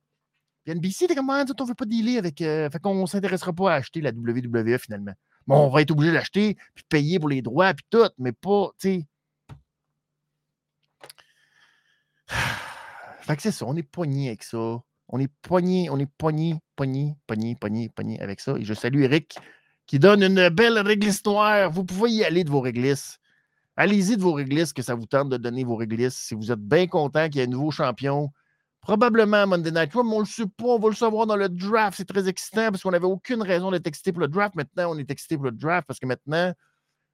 Puis 0.63 0.73
NBC 0.75 1.05
était 1.05 1.15
comme, 1.15 1.29
ah, 1.29 1.43
on 1.47 1.63
ne 1.63 1.67
veut 1.67 1.75
pas 1.75 1.85
dealer 1.85 2.17
avec. 2.17 2.41
Euh, 2.41 2.69
fait 2.69 2.79
qu'on 2.79 3.01
ne 3.01 3.05
s'intéressera 3.05 3.53
pas 3.53 3.73
à 3.73 3.75
acheter 3.75 4.01
la 4.01 4.11
WWE 4.11 4.77
finalement. 4.77 5.13
Bon, 5.47 5.57
on 5.65 5.69
va 5.69 5.81
être 5.81 5.91
obligé 5.91 6.11
d'acheter, 6.11 6.55
puis 6.75 6.83
payer 6.87 7.19
pour 7.19 7.29
les 7.29 7.41
droits, 7.41 7.73
puis 7.73 7.85
tout, 7.89 8.09
mais 8.19 8.31
pas, 8.31 8.69
tu 8.79 8.89
sais. 8.89 9.05
Fait 13.21 13.35
que 13.35 13.41
c'est 13.41 13.51
ça, 13.51 13.65
on 13.67 13.75
est 13.75 13.83
poigné 13.83 14.29
avec 14.29 14.43
ça. 14.43 14.81
On 15.09 15.19
est 15.19 15.31
poigné, 15.41 15.89
on 15.89 15.99
est 15.99 16.09
poigné, 16.17 16.55
poigné, 16.75 17.15
poigné, 17.27 17.89
poigné, 17.89 18.21
avec 18.21 18.39
ça. 18.39 18.55
Et 18.57 18.63
je 18.63 18.73
salue 18.73 19.01
Eric 19.01 19.37
qui 19.85 19.99
donne 19.99 20.23
une 20.23 20.49
belle 20.49 20.79
réglisse 20.79 21.23
noire. 21.25 21.69
Vous 21.69 21.83
pouvez 21.83 22.11
y 22.11 22.23
aller 22.23 22.43
de 22.43 22.49
vos 22.49 22.61
réglisses. 22.61 23.19
Allez-y 23.75 24.15
de 24.15 24.21
vos 24.21 24.33
réglisses, 24.33 24.73
que 24.73 24.81
ça 24.81 24.95
vous 24.95 25.05
tente 25.05 25.29
de 25.29 25.37
donner 25.37 25.63
vos 25.63 25.75
réglisses. 25.75 26.15
Si 26.15 26.33
vous 26.33 26.51
êtes 26.51 26.59
bien 26.59 26.87
content 26.87 27.27
qu'il 27.27 27.37
y 27.37 27.39
ait 27.43 27.47
un 27.47 27.49
nouveau 27.49 27.71
champion, 27.71 28.31
Probablement 28.81 29.45
Monday 29.45 29.71
Night 29.71 29.93
Raw, 29.93 30.03
mais 30.03 30.15
on 30.15 30.19
le 30.19 30.25
sait 30.25 30.47
pas. 30.47 30.65
On 30.65 30.79
va 30.79 30.89
le 30.89 30.95
savoir 30.95 31.27
dans 31.27 31.35
le 31.35 31.49
draft. 31.49 31.97
C'est 31.97 32.07
très 32.07 32.27
excitant 32.27 32.71
parce 32.71 32.81
qu'on 32.81 32.91
n'avait 32.91 33.05
aucune 33.05 33.43
raison 33.43 33.69
d'être 33.69 33.85
excité 33.87 34.11
pour 34.11 34.21
le 34.21 34.27
draft. 34.27 34.55
Maintenant, 34.55 34.91
on 34.91 34.97
est 34.97 35.09
excité 35.11 35.35
pour 35.35 35.45
le 35.45 35.51
draft 35.51 35.87
parce 35.87 35.99
que 35.99 36.07
maintenant, 36.07 36.53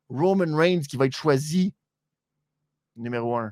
Roman 0.09 0.55
Reigns 0.55 0.81
qui 0.81 0.95
va 0.95 1.05
être 1.05 1.15
choisi 1.15 1.73
numéro 2.95 3.35
un. 3.35 3.51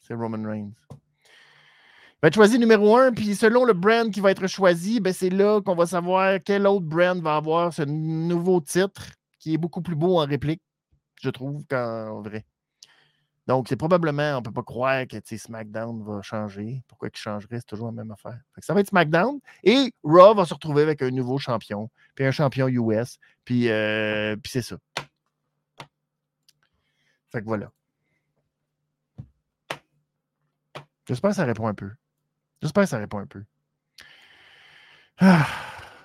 C'est 0.00 0.14
Roman 0.14 0.42
Reigns. 0.48 0.72
Il 0.90 2.26
va 2.26 2.28
être 2.28 2.34
choisi 2.34 2.58
numéro 2.58 2.96
un, 2.96 3.12
puis 3.12 3.34
selon 3.34 3.64
le 3.64 3.72
brand 3.72 4.08
qui 4.12 4.20
va 4.20 4.30
être 4.30 4.46
choisi, 4.46 5.00
ben 5.00 5.12
c'est 5.12 5.30
là 5.30 5.60
qu'on 5.60 5.74
va 5.74 5.86
savoir 5.86 6.38
quel 6.44 6.68
autre 6.68 6.86
brand 6.86 7.20
va 7.20 7.34
avoir 7.34 7.72
ce 7.72 7.82
nouveau 7.82 8.60
titre 8.60 9.10
qui 9.40 9.54
est 9.54 9.58
beaucoup 9.58 9.82
plus 9.82 9.96
beau 9.96 10.20
en 10.20 10.24
réplique, 10.24 10.62
je 11.20 11.30
trouve, 11.30 11.64
qu'en 11.68 12.22
vrai. 12.22 12.46
Donc, 13.48 13.66
c'est 13.68 13.76
probablement, 13.76 14.34
on 14.34 14.36
ne 14.36 14.44
peut 14.44 14.52
pas 14.52 14.62
croire 14.62 15.06
que 15.06 15.16
SmackDown 15.36 16.04
va 16.04 16.22
changer. 16.22 16.82
Pourquoi 16.86 17.08
il 17.12 17.18
changerait? 17.18 17.58
C'est 17.58 17.66
toujours 17.66 17.86
la 17.86 17.92
même 17.92 18.10
affaire. 18.12 18.38
ça 18.58 18.72
va 18.72 18.80
être 18.80 18.88
SmackDown 18.88 19.40
et 19.64 19.92
Raw 20.04 20.34
va 20.34 20.44
se 20.44 20.54
retrouver 20.54 20.82
avec 20.82 21.02
un 21.02 21.10
nouveau 21.10 21.38
champion, 21.38 21.90
puis 22.14 22.24
un 22.24 22.30
champion 22.30 22.68
US, 22.68 23.18
puis, 23.44 23.68
euh, 23.68 24.36
puis 24.36 24.52
c'est 24.52 24.62
ça. 24.62 24.76
Fait 27.32 27.40
que 27.40 27.46
voilà. 27.46 27.70
J'espère 31.08 31.30
que 31.30 31.36
ça 31.36 31.44
répond 31.44 31.66
un 31.66 31.74
peu. 31.74 31.90
J'espère 32.60 32.84
que 32.84 32.88
ça 32.90 32.98
répond 32.98 33.18
un 33.18 33.26
peu. 33.26 33.42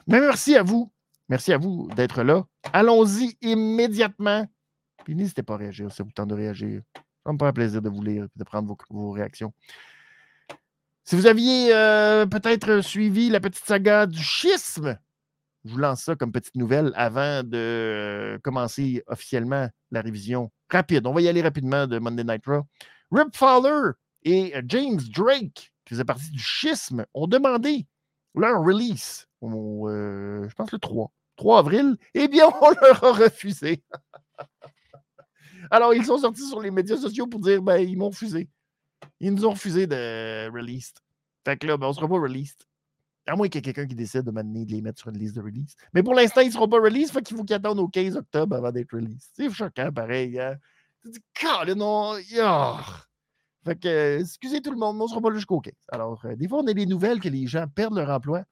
Mais 0.08 0.20
merci 0.20 0.56
à 0.56 0.64
vous. 0.64 0.92
Merci 1.30 1.54
à 1.54 1.58
vous 1.58 1.90
d'être 1.96 2.24
là. 2.24 2.46
Allons-y 2.74 3.38
immédiatement. 3.42 4.48
Puis 5.04 5.16
n'hésitez 5.16 5.44
pas 5.44 5.56
à 5.56 5.58
réagir 5.58 5.92
si 5.92 6.02
vous 6.02 6.12
tentez 6.12 6.30
de 6.30 6.36
réagir. 6.36 6.82
Ça 7.28 7.34
me 7.34 7.38
faire 7.38 7.52
plaisir 7.52 7.82
de 7.82 7.90
vous 7.90 8.02
lire 8.02 8.24
et 8.24 8.40
de 8.40 8.44
prendre 8.46 8.74
vos, 8.90 9.12
réactions. 9.12 9.52
Si 11.04 11.14
vous 11.18 11.28
aviez 11.28 11.76
euh, 11.76 12.26
peut-être 12.26 12.80
suivi 12.80 13.30
la 13.30 13.42
petite 13.42 13.66
saga 13.66 14.06
du 14.06 14.24
schisme, 14.24 14.98
je 15.66 15.74
vous 15.74 15.78
lance 15.78 16.04
ça 16.04 16.16
comme 16.16 16.32
petite 16.32 16.56
nouvelle 16.56 16.94
avant 16.96 17.44
de 17.44 17.58
euh, 17.58 18.40
commencer 18.40 19.04
officiellement 19.08 19.68
la 19.92 20.00
révision 20.00 20.54
rapide. 20.70 21.06
On 21.06 21.12
va 21.12 21.20
y 21.20 21.28
aller 21.28 21.42
rapidement 21.42 21.86
de 21.86 22.00
Monday 22.00 22.24
Night 22.24 22.46
Raw. 22.46 22.66
Rip 23.12 23.36
Fowler 23.36 23.92
et 24.24 24.54
James 24.66 25.02
Drake, 25.14 25.74
qui 25.84 25.96
faisaient 25.96 26.06
partie 26.06 26.32
du 26.32 26.40
schisme, 26.40 27.06
ont 27.14 27.28
demandé 27.28 27.88
leur 28.36 28.64
release, 28.64 29.28
je 29.42 30.54
pense 30.56 30.72
le 30.72 30.80
3, 30.80 31.12
3 31.36 31.60
avril. 31.60 31.98
Eh 32.14 32.30
bien, 32.30 32.48
on 32.62 32.70
leur 32.70 33.04
a 33.04 33.12
refusé. 33.12 33.84
Alors, 35.72 35.94
ils 35.94 36.06
sont 36.06 36.18
sortis 36.18 36.48
sur 36.48 36.62
les 36.62 36.72
médias 36.72 36.98
sociaux 36.98 37.28
pour 37.28 37.40
dire 37.40 37.62
ben, 37.62 37.78
ils 37.78 37.98
m'ont 37.98 38.10
refusé. 38.10 38.50
Ils 39.20 39.34
nous 39.34 39.46
ont 39.46 39.52
refusé 39.52 39.88
de 39.88 40.50
release. 40.52 40.94
Fait 41.46 41.58
que 41.58 41.68
là, 41.68 41.78
ben, 41.78 41.88
on 41.88 41.90
ne 41.90 41.96
sera 41.96 42.08
pas 42.08 42.20
released. 42.20 42.64
À 43.26 43.36
moins 43.36 43.48
qu'il 43.48 43.56
y 43.56 43.60
ait 43.60 43.74
quelqu'un 43.74 43.88
qui 43.88 43.96
décide 43.96 44.22
de 44.22 44.32
m'amener 44.32 44.66
de 44.66 44.72
les 44.72 44.82
mettre 44.82 45.00
sur 45.00 45.10
une 45.10 45.18
liste 45.18 45.36
de 45.36 45.42
release. 45.42 45.76
Mais 45.94 46.02
pour 46.02 46.14
l'instant, 46.14 46.42
ils 46.42 46.48
ne 46.48 46.54
seront 46.54 46.70
pas 46.70 46.80
release. 46.80 47.12
Fait 47.12 47.22
qu'il 47.22 47.36
faut 47.36 47.44
qu'ils 47.44 47.56
attendent 47.56 47.80
au 47.80 47.90
15 47.90 48.16
octobre 48.16 48.56
avant 48.56 48.72
d'être 48.72 48.94
release. 48.94 49.30
C'est 49.34 49.50
choquant, 49.52 49.92
pareil. 49.92 50.40
Hein? 50.40 50.56
Tu 51.04 51.12
dis, 51.12 51.76
non. 51.76 52.14
Fait 53.66 53.76
que, 53.78 54.20
excusez 54.22 54.62
tout 54.62 54.72
le 54.72 54.78
monde, 54.78 54.96
on 55.02 55.04
ne 55.04 55.10
sera 55.10 55.20
pas 55.20 55.34
jusqu'au 55.34 55.60
15. 55.60 55.74
Alors, 55.90 56.24
euh, 56.26 56.36
des 56.38 56.48
fois, 56.48 56.60
on 56.60 56.68
a 56.68 56.74
des 56.74 56.86
nouvelles 56.86 57.20
que 57.20 57.28
les 57.28 57.48
gens 57.48 57.68
perdent 57.68 57.98
leur 57.98 58.10
emploi. 58.10 58.44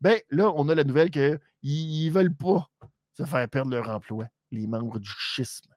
Ben 0.00 0.20
là, 0.30 0.52
on 0.54 0.68
a 0.68 0.74
la 0.74 0.84
nouvelle 0.84 1.10
qu'ils 1.10 1.40
ne 1.62 2.10
veulent 2.10 2.34
pas 2.34 2.68
se 3.16 3.24
faire 3.24 3.48
perdre 3.48 3.72
leur 3.72 3.88
emploi, 3.88 4.26
les 4.50 4.66
membres 4.66 4.98
du 5.00 5.10
schisme. 5.16 5.71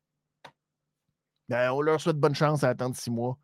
Ben, 1.49 1.71
on 1.71 1.81
leur 1.81 2.01
souhaite 2.01 2.17
bonne 2.17 2.35
chance 2.35 2.63
à 2.63 2.69
attendre 2.69 2.95
six 2.95 3.11
mois 3.11 3.37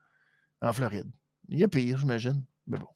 en 0.62 0.74
Floride. 0.74 1.10
Il 1.50 1.60
y 1.60 1.64
a 1.64 1.68
pire, 1.68 1.98
j'imagine. 1.98 2.44
Mais 2.68 2.78
bon. 2.78 2.88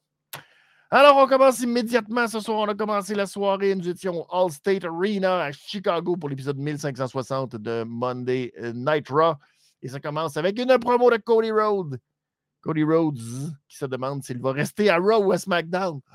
Alors, 0.90 1.16
on 1.16 1.26
commence 1.26 1.60
immédiatement 1.60 2.28
ce 2.28 2.40
soir. 2.40 2.58
On 2.60 2.68
a 2.68 2.74
commencé 2.74 3.14
la 3.14 3.26
soirée. 3.26 3.74
Nous 3.74 3.88
étions 3.88 4.24
All 4.30 4.50
State 4.50 4.84
Arena 4.84 5.42
à 5.42 5.52
Chicago 5.52 6.16
pour 6.16 6.28
l'épisode 6.28 6.58
1560 6.58 7.56
de 7.56 7.84
Monday 7.84 8.52
Night 8.72 9.08
Raw. 9.08 9.34
Et 9.82 9.88
ça 9.88 10.00
commence 10.00 10.36
avec 10.36 10.58
une 10.58 10.78
promo 10.78 11.10
de 11.10 11.16
Cody 11.16 11.50
Rhodes. 11.50 11.98
Cody 12.60 12.84
Rhodes 12.84 13.18
qui 13.68 13.76
se 13.76 13.84
demande 13.84 14.22
s'il 14.22 14.40
va 14.40 14.52
rester 14.52 14.88
à 14.88 14.98
Raw 14.98 15.24
ou 15.24 15.32
à 15.32 15.38
SmackDown. 15.38 16.00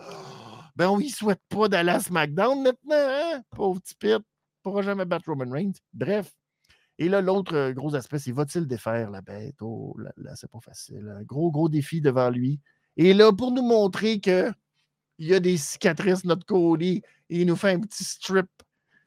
Ben, 0.73 0.87
on 0.87 0.97
lui 0.97 1.09
souhaite 1.09 1.41
pas 1.49 1.67
d'aller 1.67 1.91
à 1.91 1.99
SmackDown 1.99 2.63
maintenant, 2.63 2.95
hein? 2.95 3.41
Pauvre 3.49 3.81
petit 3.81 3.93
Pit. 3.93 4.23
Pourra 4.63 4.81
jamais 4.81 5.03
battre 5.03 5.25
Roman 5.27 5.51
Reigns. 5.51 5.73
Bref, 5.93 6.31
et 7.01 7.09
là, 7.09 7.19
l'autre 7.19 7.55
euh, 7.55 7.73
gros 7.73 7.95
aspect, 7.95 8.19
c'est 8.19 8.31
va-t-il 8.31 8.67
défaire 8.67 9.09
la 9.09 9.21
bête? 9.21 9.55
Oh 9.59 9.95
là 9.97 10.11
là, 10.17 10.35
c'est 10.35 10.51
pas 10.51 10.59
facile. 10.59 11.11
Hein. 11.11 11.23
gros, 11.23 11.49
gros 11.49 11.67
défi 11.67 11.99
devant 11.99 12.29
lui. 12.29 12.59
Et 12.95 13.15
là, 13.15 13.33
pour 13.33 13.51
nous 13.51 13.63
montrer 13.63 14.19
qu'il 14.19 14.53
y 15.17 15.33
a 15.33 15.39
des 15.39 15.57
cicatrices, 15.57 16.23
notre 16.25 16.45
Cody, 16.45 17.01
il 17.27 17.47
nous 17.47 17.55
fait 17.55 17.71
un 17.71 17.79
petit 17.79 18.03
strip, 18.03 18.45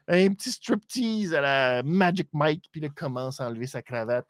un 0.09 0.35
petit 0.35 0.51
striptease 0.51 1.35
à 1.35 1.41
la 1.41 1.83
Magic 1.85 2.29
Mike, 2.33 2.69
puis 2.73 2.81
il 2.81 2.91
commence 2.91 3.41
à 3.41 3.47
enlever 3.47 3.69
sa 3.69 3.81
cravate. 3.81 4.27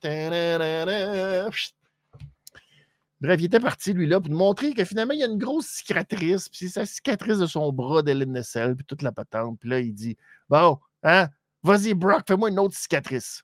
Bref, 3.22 3.40
il 3.40 3.46
était 3.46 3.61
parti, 3.61 3.94
lui, 3.94 4.07
là, 4.07 4.20
pour 4.20 4.29
nous 4.29 4.37
montrer 4.37 4.74
que 4.74 4.85
finalement, 4.85 5.14
il 5.14 5.20
y 5.20 5.24
a 5.24 5.27
une 5.27 5.38
grosse 5.38 5.68
cicatrice, 5.68 6.50
puis 6.50 6.59
c'est 6.59 6.68
sa 6.68 6.85
cicatrice 6.85 7.38
de 7.38 7.46
son 7.46 7.72
bras 7.72 8.03
d'Hélène 8.03 8.42
puis 8.77 8.85
toute 8.87 9.00
la 9.00 9.12
patente. 9.12 9.59
Puis 9.59 9.70
là, 9.70 9.81
il 9.81 9.94
dit 9.94 10.18
Bon, 10.50 10.79
hein, 11.03 11.31
vas-y, 11.62 11.94
Brock, 11.94 12.24
fais-moi 12.29 12.50
une 12.50 12.59
autre 12.59 12.77
cicatrice. 12.77 13.42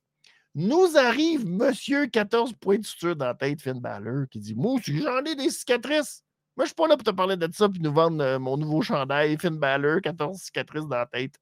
Nous 0.54 0.96
arrive 0.96 1.46
Monsieur 1.46 2.06
14 2.06 2.54
points 2.54 2.78
de 2.78 2.84
suture 2.84 3.14
dans 3.14 3.26
la 3.26 3.34
tête, 3.34 3.62
Finn 3.62 3.78
Balor, 3.78 4.26
qui 4.28 4.40
dit 4.40 4.54
Moi 4.54 4.80
j'en 4.82 5.24
ai 5.24 5.36
des 5.36 5.50
cicatrices. 5.50 6.24
Moi, 6.56 6.64
je 6.64 6.68
suis 6.70 6.74
pas 6.74 6.88
là 6.88 6.96
pour 6.96 7.04
te 7.04 7.10
parler 7.10 7.36
de 7.36 7.48
ça 7.52 7.68
puis 7.68 7.80
nous 7.80 7.92
vendre 7.92 8.22
euh, 8.22 8.38
mon 8.38 8.56
nouveau 8.56 8.82
chandail, 8.82 9.38
Finn 9.38 9.56
Balor, 9.56 10.00
14 10.02 10.36
cicatrices 10.36 10.86
dans 10.86 10.96
la 10.96 11.06
tête. 11.06 11.36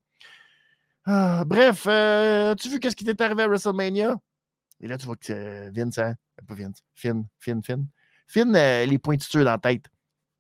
Ah, 1.07 1.43
bref, 1.47 1.87
euh, 1.89 2.53
as-tu 2.53 2.69
vu 2.69 2.79
qu'est-ce 2.79 2.95
qui 2.95 3.05
t'est 3.05 3.21
arrivé 3.21 3.43
à 3.43 3.49
WrestleMania? 3.49 4.17
Et 4.81 4.87
là, 4.87 4.99
tu 4.99 5.07
vois 5.07 5.17
que 5.17 5.33
euh, 5.33 5.71
Vince, 5.75 5.99
hein? 5.99 6.15
Pas 6.47 6.55
Vince, 6.55 6.83
Finn, 6.95 7.27
Finn, 7.39 7.63
Finn. 7.63 7.87
Finn, 8.27 8.53
les 8.53 8.99
points 8.99 9.17
de 9.17 9.23
suture 9.23 9.43
dans 9.43 9.53
la 9.53 9.59
tête. 9.59 9.87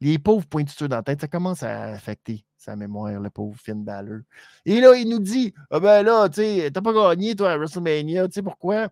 Les 0.00 0.18
pauvres 0.18 0.46
points 0.46 0.62
de 0.62 0.68
suture 0.68 0.88
dans 0.88 0.96
la 0.96 1.02
tête, 1.02 1.22
ça 1.22 1.28
commence 1.28 1.62
à 1.62 1.94
affecter 1.94 2.44
sa 2.58 2.76
mémoire, 2.76 3.20
le 3.20 3.30
pauvre 3.30 3.58
Finn 3.58 3.84
Balor. 3.84 4.20
Et 4.66 4.80
là, 4.80 4.94
il 4.96 5.08
nous 5.08 5.20
dit 5.20 5.54
Ah 5.70 5.80
ben 5.80 6.02
là, 6.02 6.28
tu 6.28 6.42
t'as 6.72 6.82
pas 6.82 6.92
gagné, 6.92 7.34
toi, 7.36 7.52
à 7.52 7.56
WrestleMania. 7.56 8.26
Tu 8.28 8.34
sais 8.34 8.42
pourquoi? 8.42 8.88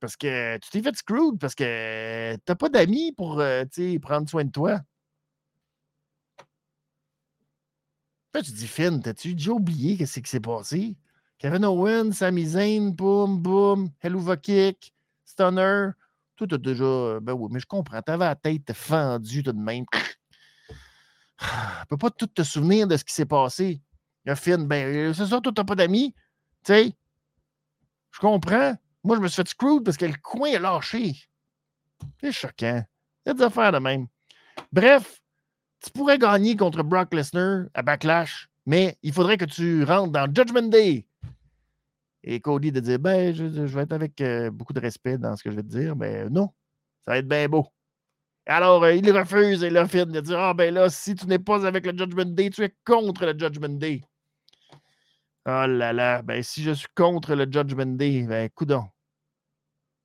Parce 0.00 0.16
que 0.16 0.56
tu 0.58 0.70
t'es 0.70 0.82
fait 0.82 0.96
screwed, 0.96 1.38
parce 1.40 1.54
que 1.54 2.36
t'as 2.44 2.54
pas 2.54 2.68
d'amis 2.68 3.12
pour 3.12 3.40
euh, 3.40 3.64
prendre 4.00 4.28
soin 4.28 4.44
de 4.44 4.50
toi. 4.50 4.80
Là, 8.34 8.42
tu 8.42 8.52
dis, 8.52 8.68
Finn, 8.68 9.00
t'as-tu 9.02 9.34
déjà 9.34 9.52
oublié 9.52 9.96
qu'est-ce 9.96 10.20
qui 10.20 10.30
s'est 10.30 10.40
passé? 10.40 10.94
Kevin 11.38 11.64
Owens, 11.64 12.12
Sami 12.12 12.46
Zayn, 12.46 12.90
boum, 12.90 13.38
boum, 13.40 13.90
Helluva 14.00 14.36
Kick, 14.36 14.92
Stunner. 15.24 15.90
Tout 16.36 16.46
t'as 16.46 16.58
déjà. 16.58 17.18
Ben 17.20 17.32
oui, 17.32 17.48
mais 17.50 17.60
je 17.60 17.66
comprends. 17.66 18.02
T'avais 18.02 18.26
la 18.26 18.36
tête 18.36 18.72
fendue 18.72 19.42
tout 19.42 19.52
de 19.52 19.58
même. 19.58 19.84
Ne 21.40 21.84
peux 21.88 21.96
pas 21.96 22.10
tout 22.10 22.26
te 22.26 22.42
souvenir 22.42 22.86
de 22.86 22.96
ce 22.96 23.04
qui 23.04 23.14
s'est 23.14 23.26
passé. 23.26 23.80
Le 24.24 24.34
film, 24.34 24.66
ben, 24.66 24.86
euh, 24.86 25.14
c'est 25.14 25.26
ça, 25.26 25.40
toi, 25.40 25.52
t'as 25.54 25.64
pas 25.64 25.74
d'amis. 25.74 26.14
Tu 26.64 26.72
sais, 26.72 26.92
je 28.10 28.18
comprends. 28.18 28.74
Moi, 29.04 29.16
je 29.16 29.22
me 29.22 29.28
suis 29.28 29.36
fait 29.36 29.48
screwed 29.48 29.84
parce 29.84 29.96
que 29.96 30.06
le 30.06 30.16
coin 30.22 30.48
est 30.48 30.58
lâché. 30.58 31.14
C'est 32.20 32.32
choquant. 32.32 32.84
Y 33.26 33.30
a 33.30 33.34
des 33.34 33.42
affaires 33.42 33.72
de 33.72 33.78
même. 33.78 34.06
Bref, 34.72 35.20
tu 35.82 35.90
pourrais 35.90 36.18
gagner 36.18 36.56
contre 36.56 36.82
Brock 36.82 37.14
Lesnar 37.14 37.66
à 37.74 37.82
Backlash, 37.82 38.48
mais 38.66 38.98
il 39.02 39.12
faudrait 39.12 39.36
que 39.36 39.44
tu 39.44 39.84
rentres 39.84 40.12
dans 40.12 40.26
Judgment 40.26 40.68
Day. 40.68 41.06
Et 42.24 42.40
Cody 42.40 42.72
de 42.72 42.80
dire, 42.80 42.98
ben, 42.98 43.34
je, 43.34 43.44
vais 43.44 43.82
être 43.82 43.92
avec 43.92 44.20
euh, 44.20 44.50
beaucoup 44.50 44.72
de 44.72 44.80
respect 44.80 45.16
dans 45.16 45.36
ce 45.36 45.44
que 45.44 45.50
je 45.50 45.56
vais 45.56 45.62
te 45.62 45.68
dire. 45.68 45.94
Ben 45.94 46.28
non, 46.28 46.52
ça 47.06 47.12
va 47.12 47.18
être 47.18 47.28
bien 47.28 47.48
beau. 47.48 47.66
Alors, 48.50 48.82
euh, 48.82 48.94
il 48.94 49.10
refuse 49.12 49.62
et 49.62 49.68
leur 49.68 49.88
de 49.88 50.20
dire 50.20 50.38
Ah, 50.38 50.54
ben 50.54 50.72
là, 50.72 50.88
si 50.88 51.14
tu 51.14 51.26
n'es 51.26 51.38
pas 51.38 51.66
avec 51.66 51.84
le 51.84 51.96
Judgment 51.96 52.32
Day, 52.32 52.48
tu 52.48 52.64
es 52.64 52.74
contre 52.84 53.26
le 53.26 53.38
Judgment 53.38 53.76
Day. 53.76 54.02
Oh 55.44 55.66
là 55.66 55.92
là, 55.92 56.22
ben 56.22 56.42
si 56.42 56.62
je 56.62 56.72
suis 56.72 56.88
contre 56.94 57.34
le 57.34 57.44
Judgment 57.44 57.96
Day, 57.96 58.22
ben 58.22 58.48
coudon. 58.50 58.84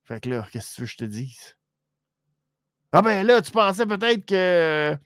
Fait 0.04 0.20
que 0.20 0.30
là, 0.30 0.46
qu'est-ce 0.52 0.72
que 0.72 0.76
tu 0.76 0.82
veux 0.82 0.88
que 0.88 0.92
je 0.92 0.98
te 0.98 1.06
dise? 1.06 1.56
Ah 2.92 3.02
ben 3.02 3.26
là, 3.26 3.42
tu 3.42 3.52
pensais 3.52 3.86
peut-être 3.86 4.26
que 4.26 4.98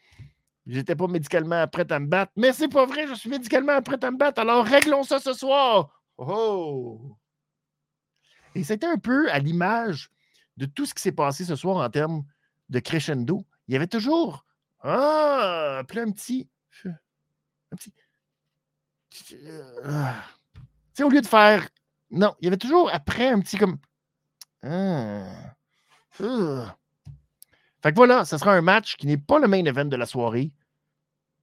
j'étais 0.65 0.95
pas 0.95 1.07
médicalement 1.07 1.67
prêt 1.67 1.91
à 1.91 1.99
me 1.99 2.07
battre, 2.07 2.31
mais 2.35 2.53
c'est 2.53 2.67
pas 2.67 2.87
vrai, 2.87 3.07
je 3.07 3.13
suis 3.13 3.29
médicalement 3.29 3.79
prêt 3.83 4.03
à 4.03 4.09
me 4.09 4.17
battre, 4.17 4.41
alors 4.41 4.65
réglons 4.65 5.03
ça 5.03 5.19
ce 5.19 5.33
soir. 5.33 6.01
Oh! 6.17 7.15
Et 8.55 8.63
c'était 8.63 8.87
un 8.87 8.97
peu 8.97 9.29
à 9.31 9.37
l'image 9.37 10.09
de 10.57 10.65
tout 10.65 10.87
ce 10.87 10.95
qui 10.95 11.03
s'est 11.03 11.11
passé 11.11 11.45
ce 11.45 11.55
soir 11.55 11.77
en 11.77 11.89
termes 11.89 12.23
de 12.69 12.79
crescendo, 12.79 13.45
il 13.67 13.73
y 13.73 13.75
avait 13.75 13.87
toujours 13.87 14.45
ah, 14.81 15.83
plein 15.87 16.03
un 16.03 16.11
petit. 16.11 16.49
Un 16.85 17.75
petit. 17.75 17.93
Ah. 19.83 20.23
Tu 20.93 21.01
sais, 21.01 21.03
au 21.03 21.09
lieu 21.09 21.21
de 21.21 21.27
faire. 21.27 21.67
Non, 22.11 22.35
il 22.39 22.45
y 22.45 22.47
avait 22.47 22.57
toujours 22.57 22.89
après 22.93 23.27
un 23.27 23.39
petit 23.39 23.57
comme. 23.57 23.77
Ah, 24.63 25.55
fait 26.19 27.91
que 27.91 27.95
voilà, 27.95 28.25
ce 28.25 28.37
sera 28.37 28.53
un 28.53 28.61
match 28.61 28.95
qui 28.95 29.07
n'est 29.07 29.17
pas 29.17 29.39
le 29.39 29.47
main 29.47 29.63
event 29.65 29.85
de 29.85 29.95
la 29.95 30.05
soirée. 30.05 30.51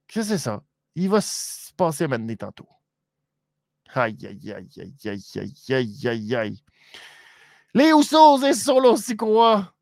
Qu'est-ce 0.09 0.31
que 0.31 0.35
c'est 0.35 0.43
ça? 0.43 0.63
Il 0.95 1.09
va 1.09 1.21
se 1.21 1.73
passer 1.75 2.09
maintenant 2.09 2.35
tantôt. 2.37 2.69
Aïe, 3.95 4.17
aïe, 4.27 4.53
aïe, 4.53 4.69
aïe, 4.79 4.95
aïe, 5.05 5.25
aïe, 5.37 5.75
aïe, 5.75 6.09
aïe, 6.09 6.35
aïe. 6.35 6.65
Les 7.75 7.91
Usos 7.91 8.43
et 8.45 8.55
Solo 8.55 8.97
Sikoa 8.97 9.74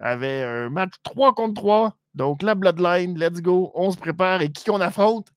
avait 0.00 0.42
un 0.42 0.70
match 0.70 0.94
3 1.04 1.34
contre 1.34 1.60
3. 1.60 1.96
Donc, 2.14 2.42
la 2.42 2.54
Bloodline, 2.54 3.18
let's 3.18 3.40
go. 3.40 3.70
On 3.74 3.90
se 3.90 3.96
prépare. 3.96 4.42
Et 4.42 4.50
qui 4.50 4.64
qu'on 4.64 4.80
affronte? 4.80 5.28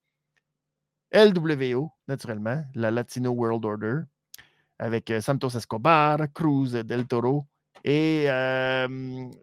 LWO, 1.14 1.92
naturellement, 2.08 2.64
la 2.74 2.90
Latino 2.90 3.30
World 3.30 3.64
Order, 3.64 4.00
avec 4.80 5.10
euh, 5.10 5.20
Santos 5.20 5.50
Escobar, 5.50 6.18
Cruz 6.34 6.72
Del 6.72 7.06
Toro 7.06 7.46
et 7.84 8.24
euh, 8.28 8.88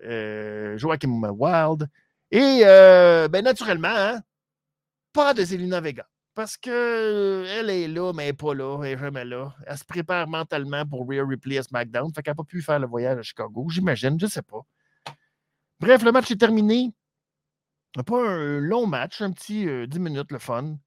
euh, 0.04 0.78
Joaquim 0.78 1.24
Wild. 1.24 1.88
Et, 2.30 2.62
ben, 2.64 3.44
naturellement, 3.44 3.88
hein, 3.90 4.22
pas 5.14 5.34
de 5.34 5.44
Zelina 5.44 5.80
Vega. 5.80 6.06
Parce 6.34 6.58
qu'elle 6.58 7.70
est 7.70 7.88
là, 7.88 8.14
mais 8.14 8.24
elle 8.24 8.30
n'est 8.30 8.34
pas 8.34 8.54
là, 8.54 8.84
elle 8.84 8.94
n'est 8.94 8.98
jamais 8.98 9.26
là. 9.26 9.54
Elle 9.66 9.78
se 9.78 9.84
prépare 9.84 10.28
mentalement 10.28 10.86
pour 10.86 11.08
Rhea 11.08 11.26
Ripley 11.26 11.58
à 11.58 11.64
SmackDown. 11.64 12.14
Fait 12.14 12.22
qu'elle 12.22 12.32
n'a 12.32 12.36
pas 12.36 12.44
pu 12.44 12.62
faire 12.62 12.80
le 12.80 12.88
voyage 12.88 13.18
à 13.18 13.22
Chicago, 13.22 13.68
j'imagine, 13.70 14.18
je 14.20 14.26
ne 14.26 14.30
sais 14.30 14.42
pas. 14.42 14.62
Bref, 15.82 16.04
le 16.04 16.12
match 16.12 16.30
est 16.30 16.36
terminé. 16.36 16.94
Pas 18.06 18.30
un 18.30 18.60
long 18.60 18.86
match, 18.86 19.20
un 19.20 19.32
petit 19.32 19.64
10 19.64 19.68
euh, 19.68 19.88
minutes, 20.00 20.32
le 20.32 20.38
fun, 20.38 20.78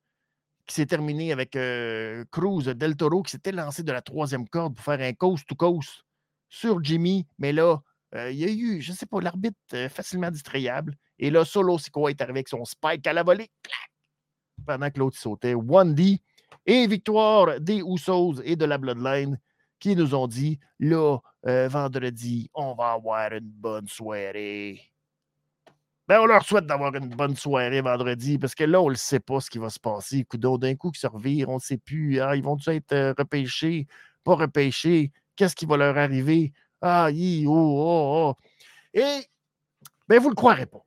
qui 0.67 0.77
s'est 0.77 0.87
terminé 0.87 1.33
avec 1.33 1.57
euh, 1.57 2.25
Cruz 2.31 2.63
Del 2.63 2.95
Toro 2.95 3.25
qui 3.25 3.33
s'était 3.33 3.51
lancé 3.51 3.83
de 3.83 3.91
la 3.91 4.03
troisième 4.03 4.49
corde 4.49 4.77
pour 4.77 4.85
faire 4.85 5.01
un 5.01 5.13
coast-to-coast 5.13 6.05
sur 6.49 6.83
Jimmy. 6.85 7.27
Mais 7.39 7.53
là, 7.53 7.83
euh, 8.15 8.31
il 8.31 8.39
y 8.39 8.45
a 8.45 8.49
eu, 8.49 8.81
je 8.81 8.93
ne 8.93 8.97
sais 8.97 9.07
pas, 9.07 9.21
l'arbitre 9.21 9.59
facilement 9.91 10.31
distrayable. 10.31 10.95
Et 11.19 11.29
là, 11.29 11.45
Solo 11.45 11.77
Sikoa 11.77 12.11
est 12.11 12.23
arrivé 12.23 12.39
avec 12.39 12.49
son 12.49 12.65
spike 12.65 13.05
à 13.09 13.13
la 13.13 13.25
volée. 13.25 13.51
Pendant 14.65 14.91
que 14.93 15.01
l'autre 15.01 15.19
sautait. 15.19 15.55
One 15.55 15.97
D. 15.97 16.21
Et 16.67 16.87
victoire 16.87 17.61
des 17.61 17.83
Usos 17.85 18.41
et 18.45 18.55
de 18.55 18.65
la 18.65 18.79
Bloodline 18.79 19.41
qui 19.85 19.97
nous 19.97 20.15
ont 20.15 20.27
dit 20.27 20.59
là, 20.81 21.19
euh, 21.47 21.69
vendredi, 21.69 22.49
on 22.55 22.75
va 22.75 22.93
avoir 22.93 23.31
une 23.33 23.51
bonne 23.51 23.87
soirée. 23.87 24.81
Ben, 26.09 26.21
on 26.23 26.25
leur 26.25 26.43
souhaite 26.43 26.65
d'avoir 26.65 26.95
une 26.95 27.11
bonne 27.11 27.37
soirée 27.37 27.83
vendredi 27.83 28.39
parce 28.39 28.55
que 28.55 28.65
là, 28.65 28.81
on 28.81 28.89
ne 28.89 28.95
sait 28.95 29.21
pas 29.21 29.41
ce 29.41 29.51
qui 29.51 29.59
va 29.59 29.69
se 29.69 29.79
passer. 29.79 30.27
D'un 30.33 30.75
coup, 30.75 30.91
qui 30.91 31.01
se 31.01 31.07
revirent, 31.07 31.51
on 31.51 31.57
ne 31.57 31.61
sait 31.61 31.77
plus. 31.77 32.19
Ah, 32.19 32.35
ils 32.35 32.43
vont 32.43 32.57
être 32.67 32.93
euh, 32.93 33.13
repêchés, 33.19 33.87
pas 34.25 34.37
repêchés? 34.37 35.13
Qu'est-ce 35.37 35.55
qui 35.55 35.67
va 35.67 35.77
leur 35.77 35.99
arriver? 35.99 36.55
Ah, 36.81 37.11
hi, 37.11 37.45
oh, 37.47 37.53
oh, 37.53 38.33
oh. 38.33 38.35
Et, 38.95 39.27
ben, 40.09 40.19
vous 40.19 40.29
ne 40.29 40.31
le 40.31 40.35
croirez 40.35 40.65
pas. 40.65 40.83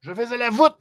Je 0.00 0.12
faisais 0.12 0.36
la 0.36 0.50
voûte. 0.50 0.80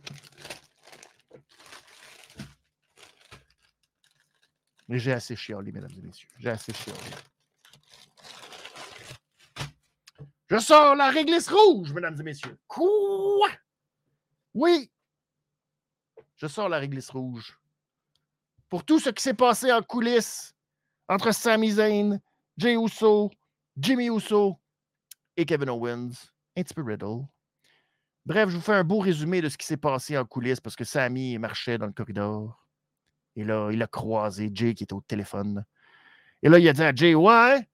Mais 4.90 4.98
j'ai 4.98 5.14
assez 5.14 5.36
chialé, 5.36 5.72
mesdames 5.72 5.92
et 5.96 6.02
messieurs. 6.02 6.28
J'ai 6.40 6.50
assez 6.50 6.74
chialé. 6.74 7.00
Je 10.50 10.58
sors 10.58 10.96
la 10.96 11.12
réglisse 11.12 11.48
rouge, 11.48 11.94
mesdames 11.94 12.20
et 12.20 12.24
messieurs. 12.24 12.58
Quoi? 12.66 13.50
Oui. 14.56 14.92
Je 16.38 16.48
sors 16.48 16.68
la 16.68 16.80
réglisse 16.80 17.12
rouge. 17.12 17.56
Pour 18.68 18.84
tout 18.84 19.00
ce 19.00 19.12
qui 19.12 19.22
s'est 19.22 19.36
passé 19.36 19.72
en 19.72 19.84
coulisses 19.84 20.56
entre 21.08 21.32
Sami 21.32 21.72
Zayn, 21.74 22.20
Jay 22.58 22.74
Uso, 22.74 23.30
Jimmy 23.78 24.08
Uso 24.08 24.60
et 25.38 25.46
Kevin 25.46 25.70
Owens, 25.70 26.32
un 26.58 26.64
petit 26.64 26.74
peu 26.74 26.82
Riddle. 26.82 27.28
Bref, 28.26 28.50
je 28.50 28.56
vous 28.56 28.62
fais 28.62 28.74
un 28.74 28.84
beau 28.84 29.00
résumé 29.00 29.40
de 29.42 29.50
ce 29.50 29.58
qui 29.58 29.68
s'est 29.68 29.78
passé 29.78 30.18
en 30.18 30.26
coulisses 30.26 30.60
parce 30.60 30.76
que 30.76 30.84
Sami 30.84 31.38
marchait 31.38 31.78
dans 31.78 31.86
le 31.86 31.94
corridor. 31.94 32.59
Et 33.36 33.44
là, 33.44 33.70
il 33.72 33.82
a 33.82 33.88
croisé 33.88 34.52
Jay 34.54 34.74
qui 34.74 34.84
était 34.84 34.94
au 34.94 35.02
téléphone. 35.02 35.64
Et 36.42 36.50
là, 36.50 36.60
il 36.60 36.68
a 36.68 36.74
dit 36.74 36.84
à 36.84 36.94
Jay 36.94 37.16
Ouais, 37.16 37.68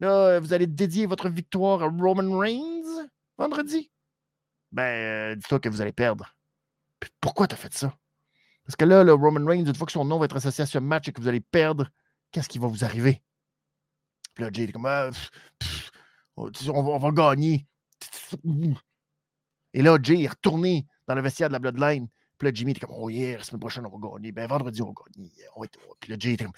Là, 0.00 0.40
vous 0.40 0.54
allez 0.54 0.66
dédier 0.66 1.06
votre 1.06 1.28
victoire 1.28 1.82
à 1.82 1.86
Roman 1.86 2.38
Reigns 2.38 3.08
vendredi? 3.36 3.90
Ben, 4.72 4.82
euh, 4.82 5.36
dis-toi 5.36 5.60
que 5.60 5.68
vous 5.68 5.82
allez 5.82 5.92
perdre. 5.92 6.34
pourquoi 7.20 7.46
tu 7.46 7.54
as 7.54 7.58
fait 7.58 7.74
ça? 7.74 7.94
Parce 8.64 8.76
que 8.76 8.84
là, 8.84 9.04
le 9.04 9.12
Roman 9.12 9.44
Reigns, 9.44 9.66
une 9.66 9.74
fois 9.74 9.86
que 9.86 9.92
son 9.92 10.04
nom 10.04 10.18
va 10.18 10.24
être 10.24 10.36
associé 10.36 10.62
à 10.62 10.66
ce 10.66 10.78
match 10.78 11.08
et 11.08 11.12
que 11.12 11.20
vous 11.20 11.28
allez 11.28 11.40
perdre, 11.40 11.90
qu'est-ce 12.32 12.48
qui 12.48 12.58
va 12.58 12.68
vous 12.68 12.84
arriver? 12.84 13.22
Puis 14.34 14.44
là, 14.44 14.50
Jay 14.52 14.64
est 14.64 14.72
comme 14.72 14.86
ah, 14.86 15.10
on, 16.36 16.46
va, 16.46 16.92
on, 16.92 16.98
va, 16.98 17.10
gagner. 17.10 17.66
Et 19.74 19.82
là, 19.82 19.98
Jay 20.02 20.22
est 20.22 20.28
retourné 20.28 20.86
dans 21.06 21.14
le 21.14 21.20
vestiaire 21.20 21.48
de 21.48 21.54
la 21.54 21.58
Bloodline. 21.58 22.08
Puis 22.40 22.48
là, 22.48 22.52
Jimmy 22.54 22.70
était 22.70 22.80
comme, 22.80 22.96
oh 22.96 23.10
yeah, 23.10 23.36
la 23.36 23.44
semaine 23.44 23.60
prochaine, 23.60 23.84
on 23.84 23.98
va 23.98 24.08
gagner. 24.08 24.32
Ben, 24.32 24.48
vendredi, 24.48 24.80
on 24.80 24.86
va 24.86 24.92
gagner. 25.14 25.30
Être... 25.62 25.78
Puis 26.00 26.10
là, 26.10 26.16
Jay 26.18 26.32
était 26.32 26.46
comme, 26.46 26.54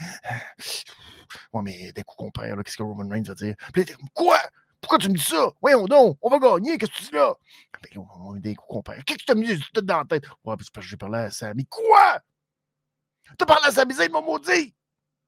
ouais, 1.55 1.63
mais 1.63 1.93
d'un 1.93 2.03
coup, 2.03 2.15
qu'on 2.15 2.31
qu'est-ce 2.31 2.77
que 2.77 2.85
Roman 2.85 3.09
Reigns 3.09 3.25
va 3.25 3.35
dire? 3.35 3.57
Puis 3.57 3.67
là, 3.67 3.73
il 3.79 3.81
était 3.83 3.95
comme, 3.95 4.09
quoi? 4.15 4.39
Pourquoi 4.81 4.99
tu 4.99 5.09
me 5.09 5.15
dis 5.15 5.25
ça? 5.25 5.51
Voyons 5.61 5.87
donc, 5.87 6.19
on 6.23 6.31
va 6.31 6.39
gagner, 6.39 6.79
qu'est-ce 6.79 6.93
que 6.93 6.97
tu 6.99 7.05
dis 7.07 7.15
là? 7.15 7.35
Ben 7.83 8.01
on 8.01 8.35
d'un 8.35 8.55
coup, 8.55 8.67
qu'on 8.69 8.83
perd. 8.83 9.03
Qu'est-ce 9.03 9.25
que 9.25 9.33
tu 9.33 9.37
me 9.37 9.45
dis? 9.45 9.61
dans 9.83 9.99
la 9.99 10.05
tête? 10.05 10.25
Ouais, 10.45 10.57
parce 10.57 10.71
que 10.71 10.81
j'ai 10.83 10.97
parlé 10.97 11.19
à 11.19 11.31
Samy. 11.33 11.67
Quoi? 11.67 12.21
T'as 13.37 13.47
parlé 13.47 13.67
à 13.67 13.73
Samy 13.73 13.95
Zayn, 13.95 14.13
mon 14.13 14.23
maudit? 14.23 14.73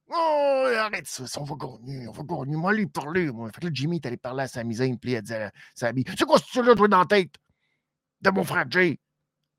Oh, 0.07 0.67
arrête 0.77 1.05
ça, 1.07 1.23
on 1.41 1.43
va 1.43 1.55
gagner, 1.55 2.07
on 2.07 2.13
va 2.13 2.23
gagner. 2.23 2.55
Moi, 2.55 2.73
lui 2.73 2.87
parler, 2.87 3.29
moi. 3.29 3.49
Fait 3.51 3.59
que 3.59 3.65
là, 3.65 3.71
Jimmy 3.73 3.97
est 3.97 4.05
allé 4.05 4.15
parler 4.15 4.43
à 4.43 4.47
Samy 4.47 4.75
Zayn, 4.75 4.95
puis 4.95 5.11
il 5.11 5.17
a 5.17 5.21
dit 5.21 5.33
à 5.33 5.51
Samy, 5.73 6.05
c'est 6.17 6.25
quoi 6.25 6.37
ce 6.39 6.61
là, 6.61 6.75
toi, 6.75 6.87
dans 6.87 6.99
la 6.99 7.05
tête? 7.05 7.33
De 8.21 8.29
mon 8.29 8.45
frère 8.45 8.65
Jay. 8.69 8.99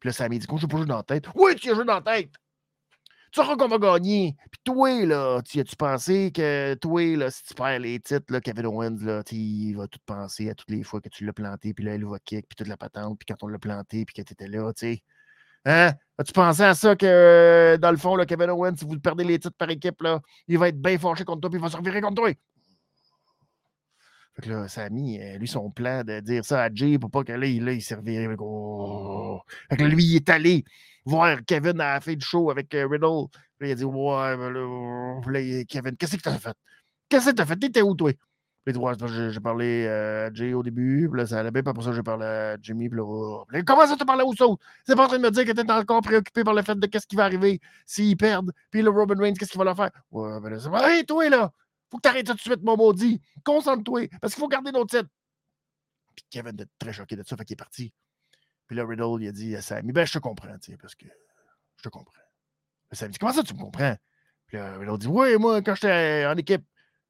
Puis 0.00 0.08
là, 0.08 0.12
Sammy 0.12 0.38
dit, 0.38 0.46
qu'on 0.46 0.56
joue 0.56 0.68
pas 0.68 0.76
jouer 0.78 0.86
dans 0.86 0.96
la 0.96 1.02
tête. 1.02 1.26
Oui, 1.34 1.54
tu 1.56 1.70
as 1.70 1.74
joué 1.74 1.84
dans 1.84 1.94
la 1.94 2.00
tête. 2.00 2.32
Tu 3.32 3.42
sauras 3.42 3.56
qu'on 3.56 3.68
va 3.68 3.78
gagner. 3.78 4.36
Puis 4.50 4.60
toi, 4.64 5.04
là, 5.04 5.42
tu 5.42 5.60
as-tu 5.60 5.76
pensé 5.76 6.30
que 6.32 6.74
toi, 6.74 7.16
là, 7.16 7.30
si 7.30 7.44
tu 7.44 7.54
perds 7.54 7.80
les 7.80 7.98
titres, 8.00 8.38
Kevin 8.38 8.66
Owens, 8.66 8.98
là, 9.02 9.22
il 9.30 9.74
va 9.74 9.88
tout 9.88 9.98
penser 10.06 10.48
à 10.48 10.54
toutes 10.54 10.70
les 10.70 10.82
fois 10.82 11.00
que 11.00 11.08
tu 11.08 11.24
l'as 11.24 11.32
planté, 11.32 11.74
puis 11.74 11.84
là, 11.84 11.96
il 11.96 12.06
va 12.06 12.18
kick, 12.18 12.46
puis 12.48 12.56
toute 12.56 12.68
la 12.68 12.76
patente, 12.76 13.18
puis 13.18 13.26
quand 13.26 13.44
on 13.44 13.48
l'a 13.48 13.58
planté, 13.58 14.04
puis 14.04 14.14
que 14.14 14.22
tu 14.22 14.32
étais 14.32 14.48
là, 14.48 14.72
tu 14.72 14.86
sais. 14.86 15.02
Hein? 15.64 15.92
As-tu 16.16 16.32
pensé 16.32 16.62
à 16.62 16.74
ça 16.74 16.94
que, 16.94 17.76
dans 17.80 17.90
le 17.90 17.96
fond, 17.96 18.16
Kevin 18.24 18.50
Owens, 18.50 18.76
si 18.78 18.84
vous 18.84 18.98
perdez 19.00 19.24
les 19.24 19.38
titres 19.38 19.56
par 19.58 19.68
équipe, 19.68 20.00
là, 20.00 20.20
il 20.46 20.58
va 20.58 20.68
être 20.68 20.80
bien 20.80 20.96
fâché 20.96 21.24
contre 21.24 21.40
toi, 21.40 21.50
puis 21.50 21.58
il 21.58 21.62
va 21.62 21.68
se 21.68 21.76
revirer 21.76 22.00
contre 22.00 22.22
toi? 22.22 22.32
Fait 24.36 24.42
que 24.42 24.50
là, 24.50 24.68
Sammy, 24.68 25.18
euh, 25.20 25.38
lui, 25.38 25.48
son 25.48 25.70
plan 25.70 26.04
de 26.04 26.20
dire 26.20 26.44
ça 26.44 26.64
à 26.64 26.70
Jay 26.72 26.98
pour 26.98 27.10
pas 27.10 27.24
que 27.24 27.32
là, 27.32 27.46
il, 27.46 27.64
là, 27.64 27.72
il 27.72 27.82
servirait. 27.82 28.28
Oh. 28.38 29.40
Fait 29.70 29.76
que 29.76 29.84
lui, 29.84 30.04
il 30.04 30.16
est 30.16 30.28
allé 30.28 30.64
voir 31.06 31.38
Kevin 31.46 31.80
à 31.80 31.94
la 31.94 32.00
fin 32.00 32.12
du 32.12 32.24
show 32.24 32.50
avec 32.50 32.74
euh, 32.74 32.86
Riddle. 32.86 33.28
Puis 33.58 33.70
il 33.70 33.72
a 33.72 33.74
dit 33.74 33.84
Ouais, 33.84 34.36
ben 34.36 34.50
là, 34.50 35.64
Kevin, 35.66 35.96
qu'est-ce 35.96 36.16
que 36.16 36.22
t'as 36.22 36.38
fait? 36.38 36.56
Qu'est-ce 37.08 37.30
que 37.30 37.34
t'as 37.34 37.46
fait? 37.46 37.56
T'étais 37.56 37.82
où, 37.82 37.94
toi? 37.94 38.12
Puis 38.66 38.74
il 38.74 39.30
j'ai 39.30 39.40
parlé 39.40 39.86
à 39.86 40.34
Jay 40.34 40.52
au 40.52 40.62
début, 40.64 41.08
puis 41.08 41.20
là, 41.20 41.26
ça 41.26 41.38
allait 41.38 41.52
bien, 41.52 41.62
pas 41.62 41.72
pour 41.72 41.84
ça 41.84 41.92
j'ai 41.92 42.02
parlé 42.02 42.26
à 42.26 42.56
Jimmy, 42.60 42.88
puis 42.88 42.98
là, 42.98 43.04
oh. 43.06 43.46
comment 43.64 43.86
ça 43.86 43.94
te 43.94 44.02
parlais 44.02 44.24
aux 44.24 44.42
autres? 44.42 44.58
C'est 44.84 44.96
pas 44.96 45.04
en 45.04 45.06
train 45.06 45.18
de 45.18 45.22
me 45.22 45.30
dire 45.30 45.44
que 45.44 45.52
t'es 45.52 45.70
encore 45.70 46.00
préoccupé 46.00 46.42
par 46.42 46.52
le 46.52 46.62
fait 46.62 46.74
de 46.76 46.84
qu'est-ce 46.88 47.06
qui 47.06 47.14
va 47.14 47.26
arriver 47.26 47.60
s'ils 47.86 48.16
perdent, 48.16 48.50
puis 48.72 48.82
le 48.82 48.90
Robin 48.90 49.14
Reigns, 49.20 49.34
qu'est-ce 49.34 49.52
qu'il 49.52 49.58
va 49.60 49.66
leur 49.66 49.76
faire? 49.76 49.92
Ouais, 50.10 50.40
ben 50.40 50.50
là, 50.50 50.58
c'est 50.58 50.68
pas, 50.68 50.92
hey, 50.92 51.06
toi, 51.06 51.28
là! 51.28 51.52
Faut 51.96 52.00
que 52.00 52.08
arrêtes 52.08 52.26
tout 52.26 52.34
de 52.34 52.40
suite, 52.40 52.62
mon 52.62 52.76
maudit. 52.76 53.22
Concentre-toi, 53.42 54.08
parce 54.20 54.34
qu'il 54.34 54.40
faut 54.42 54.48
garder 54.48 54.70
nos 54.70 54.84
titres. 54.84 55.08
Puis 56.14 56.26
Kevin 56.28 56.60
est 56.60 56.68
très 56.78 56.92
choqué 56.92 57.16
de 57.16 57.22
ça, 57.22 57.38
fait 57.38 57.44
qu'il 57.46 57.54
est 57.54 57.56
parti. 57.56 57.94
Puis 58.66 58.76
là, 58.76 58.84
Riddle, 58.84 59.22
il 59.22 59.28
a 59.28 59.32
dit 59.32 59.56
à 59.56 59.62
Sammy, 59.62 59.92
ben, 59.92 60.06
je 60.06 60.12
te 60.12 60.18
comprends, 60.18 60.58
tu 60.58 60.72
sais, 60.72 60.76
parce 60.76 60.94
que 60.94 61.06
je 61.76 61.82
te 61.82 61.88
comprends. 61.88 62.12
Puis 62.90 62.98
Sammy 62.98 63.12
dit, 63.12 63.18
comment 63.18 63.32
ça, 63.32 63.42
tu 63.42 63.54
me 63.54 63.60
comprends? 63.60 63.96
Puis 64.46 64.58
là, 64.58 64.76
Riddle 64.76 64.98
dit, 64.98 65.06
oui, 65.06 65.38
moi, 65.38 65.62
quand 65.62 65.74
j'étais 65.74 66.26
en 66.26 66.36
équipe 66.36 66.66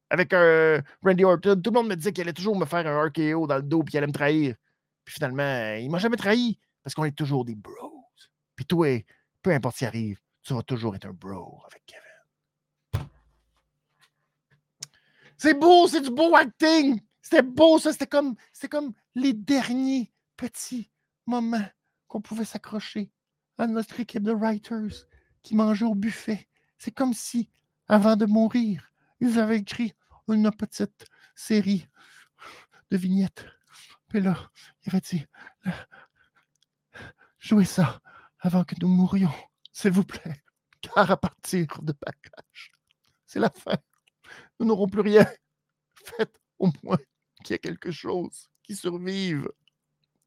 avec 0.09 0.31
un 0.31 0.81
Randy 1.03 1.25
Orton, 1.25 1.61
tout 1.61 1.69
le 1.69 1.73
monde 1.73 1.89
me 1.89 1.95
disait 1.95 2.13
qu'il 2.13 2.21
allait 2.21 2.31
toujours 2.31 2.57
me 2.57 2.65
faire 2.65 2.87
un 2.87 3.07
RKO 3.07 3.45
dans 3.45 3.57
le 3.57 3.63
dos, 3.63 3.83
puis 3.83 3.91
qu'il 3.91 3.97
allait 3.97 4.07
me 4.07 4.13
trahir. 4.13 4.55
Puis 5.03 5.15
finalement, 5.15 5.75
il 5.75 5.89
m'a 5.89 5.97
jamais 5.97 6.15
trahi, 6.15 6.57
parce 6.81 6.95
qu'on 6.95 7.03
est 7.03 7.11
toujours 7.11 7.43
des 7.43 7.55
bros. 7.55 8.05
Puis 8.55 8.65
toi, 8.65 9.03
peu 9.41 9.51
importe 9.51 9.75
ce 9.75 9.79
qui 9.79 9.85
arrive, 9.85 10.17
tu 10.43 10.53
vas 10.53 10.63
toujours 10.63 10.95
être 10.95 11.07
un 11.07 11.13
bro 11.13 11.61
avec 11.65 11.83
Kevin. 11.85 12.06
C'est 15.37 15.53
beau, 15.53 15.87
c'est 15.87 16.01
du 16.01 16.09
beau 16.09 16.35
acting. 16.35 16.99
C'était 17.21 17.43
beau, 17.43 17.77
ça. 17.79 17.91
C'était 17.91 18.07
comme, 18.07 18.35
comme 18.69 18.93
les 19.15 19.33
derniers 19.33 20.11
petits 20.35 20.89
moments 21.25 21.67
qu'on 22.07 22.21
pouvait 22.21 22.45
s'accrocher 22.45 23.11
à 23.57 23.67
notre 23.67 23.99
équipe 23.99 24.23
de 24.23 24.31
writers 24.31 25.05
qui 25.43 25.55
mangeait 25.55 25.85
au 25.85 25.95
buffet. 25.95 26.47
C'est 26.77 26.91
comme 26.91 27.13
si, 27.13 27.49
avant 27.87 28.15
de 28.15 28.25
mourir, 28.25 28.91
ils 29.19 29.39
avaient 29.39 29.59
écrit 29.59 29.93
une 30.27 30.51
petite 30.51 31.05
série 31.35 31.87
de 32.91 32.97
vignettes. 32.97 33.45
Puis 34.07 34.21
là, 34.21 34.49
il 34.85 34.89
avait 34.89 35.01
dit 35.01 35.25
Jouez 37.39 37.65
ça 37.65 38.01
avant 38.39 38.63
que 38.63 38.75
nous 38.81 38.87
mourions, 38.87 39.33
s'il 39.71 39.91
vous 39.91 40.03
plaît. 40.03 40.43
Car 40.81 41.09
à 41.09 41.17
partir 41.17 41.67
de 41.81 41.93
Backlash, 41.93 42.71
c'est 43.25 43.39
la 43.39 43.49
fin 43.49 43.77
nous 44.59 44.65
n'aurons 44.65 44.87
plus 44.87 45.01
rien. 45.01 45.25
Faites 45.95 46.39
au 46.59 46.69
moins 46.83 46.97
qu'il 47.43 47.53
y 47.53 47.55
ait 47.55 47.59
quelque 47.59 47.91
chose 47.91 48.49
qui 48.63 48.75
survive 48.75 49.49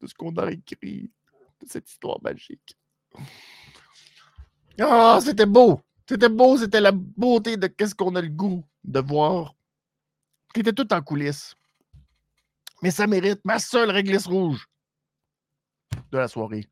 de 0.01 0.07
ce 0.07 0.13
qu'on 0.13 0.35
a 0.37 0.51
écrit, 0.51 1.11
de 1.59 1.67
cette 1.67 1.89
histoire 1.89 2.21
magique. 2.21 2.77
Ah, 4.79 5.19
c'était 5.21 5.45
beau! 5.45 5.81
C'était 6.07 6.29
beau, 6.29 6.57
c'était 6.57 6.81
la 6.81 6.91
beauté 6.91 7.55
de 7.55 7.67
qu'est-ce 7.67 7.95
qu'on 7.95 8.15
a 8.15 8.21
le 8.21 8.29
goût 8.29 8.65
de 8.83 8.99
voir. 8.99 9.55
Qui 10.53 10.59
était 10.61 10.73
tout 10.73 10.91
en 10.93 11.01
coulisses. 11.01 11.55
Mais 12.81 12.91
ça 12.91 13.07
mérite 13.07 13.39
ma 13.45 13.59
seule 13.59 13.91
réglisse 13.91 14.25
rouge 14.25 14.67
de 16.11 16.17
la 16.17 16.27
soirée. 16.27 16.67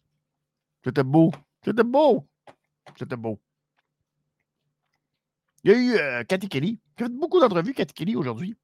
C'était 0.84 1.04
beau. 1.04 1.32
C'était 1.64 1.84
beau. 1.84 2.28
C'était 2.98 3.16
beau. 3.16 3.40
Il 5.64 5.72
y 5.72 5.74
a 5.74 5.78
eu 5.78 5.96
euh, 5.98 6.24
Cathy 6.24 6.50
Kelly. 6.50 6.80
J'ai 7.00 7.06
fait 7.06 7.12
beaucoup 7.14 7.40
d'entrevues 7.40 7.74
Cathy 7.74 7.94
Kelly 7.94 8.16
aujourd'hui. 8.18 8.58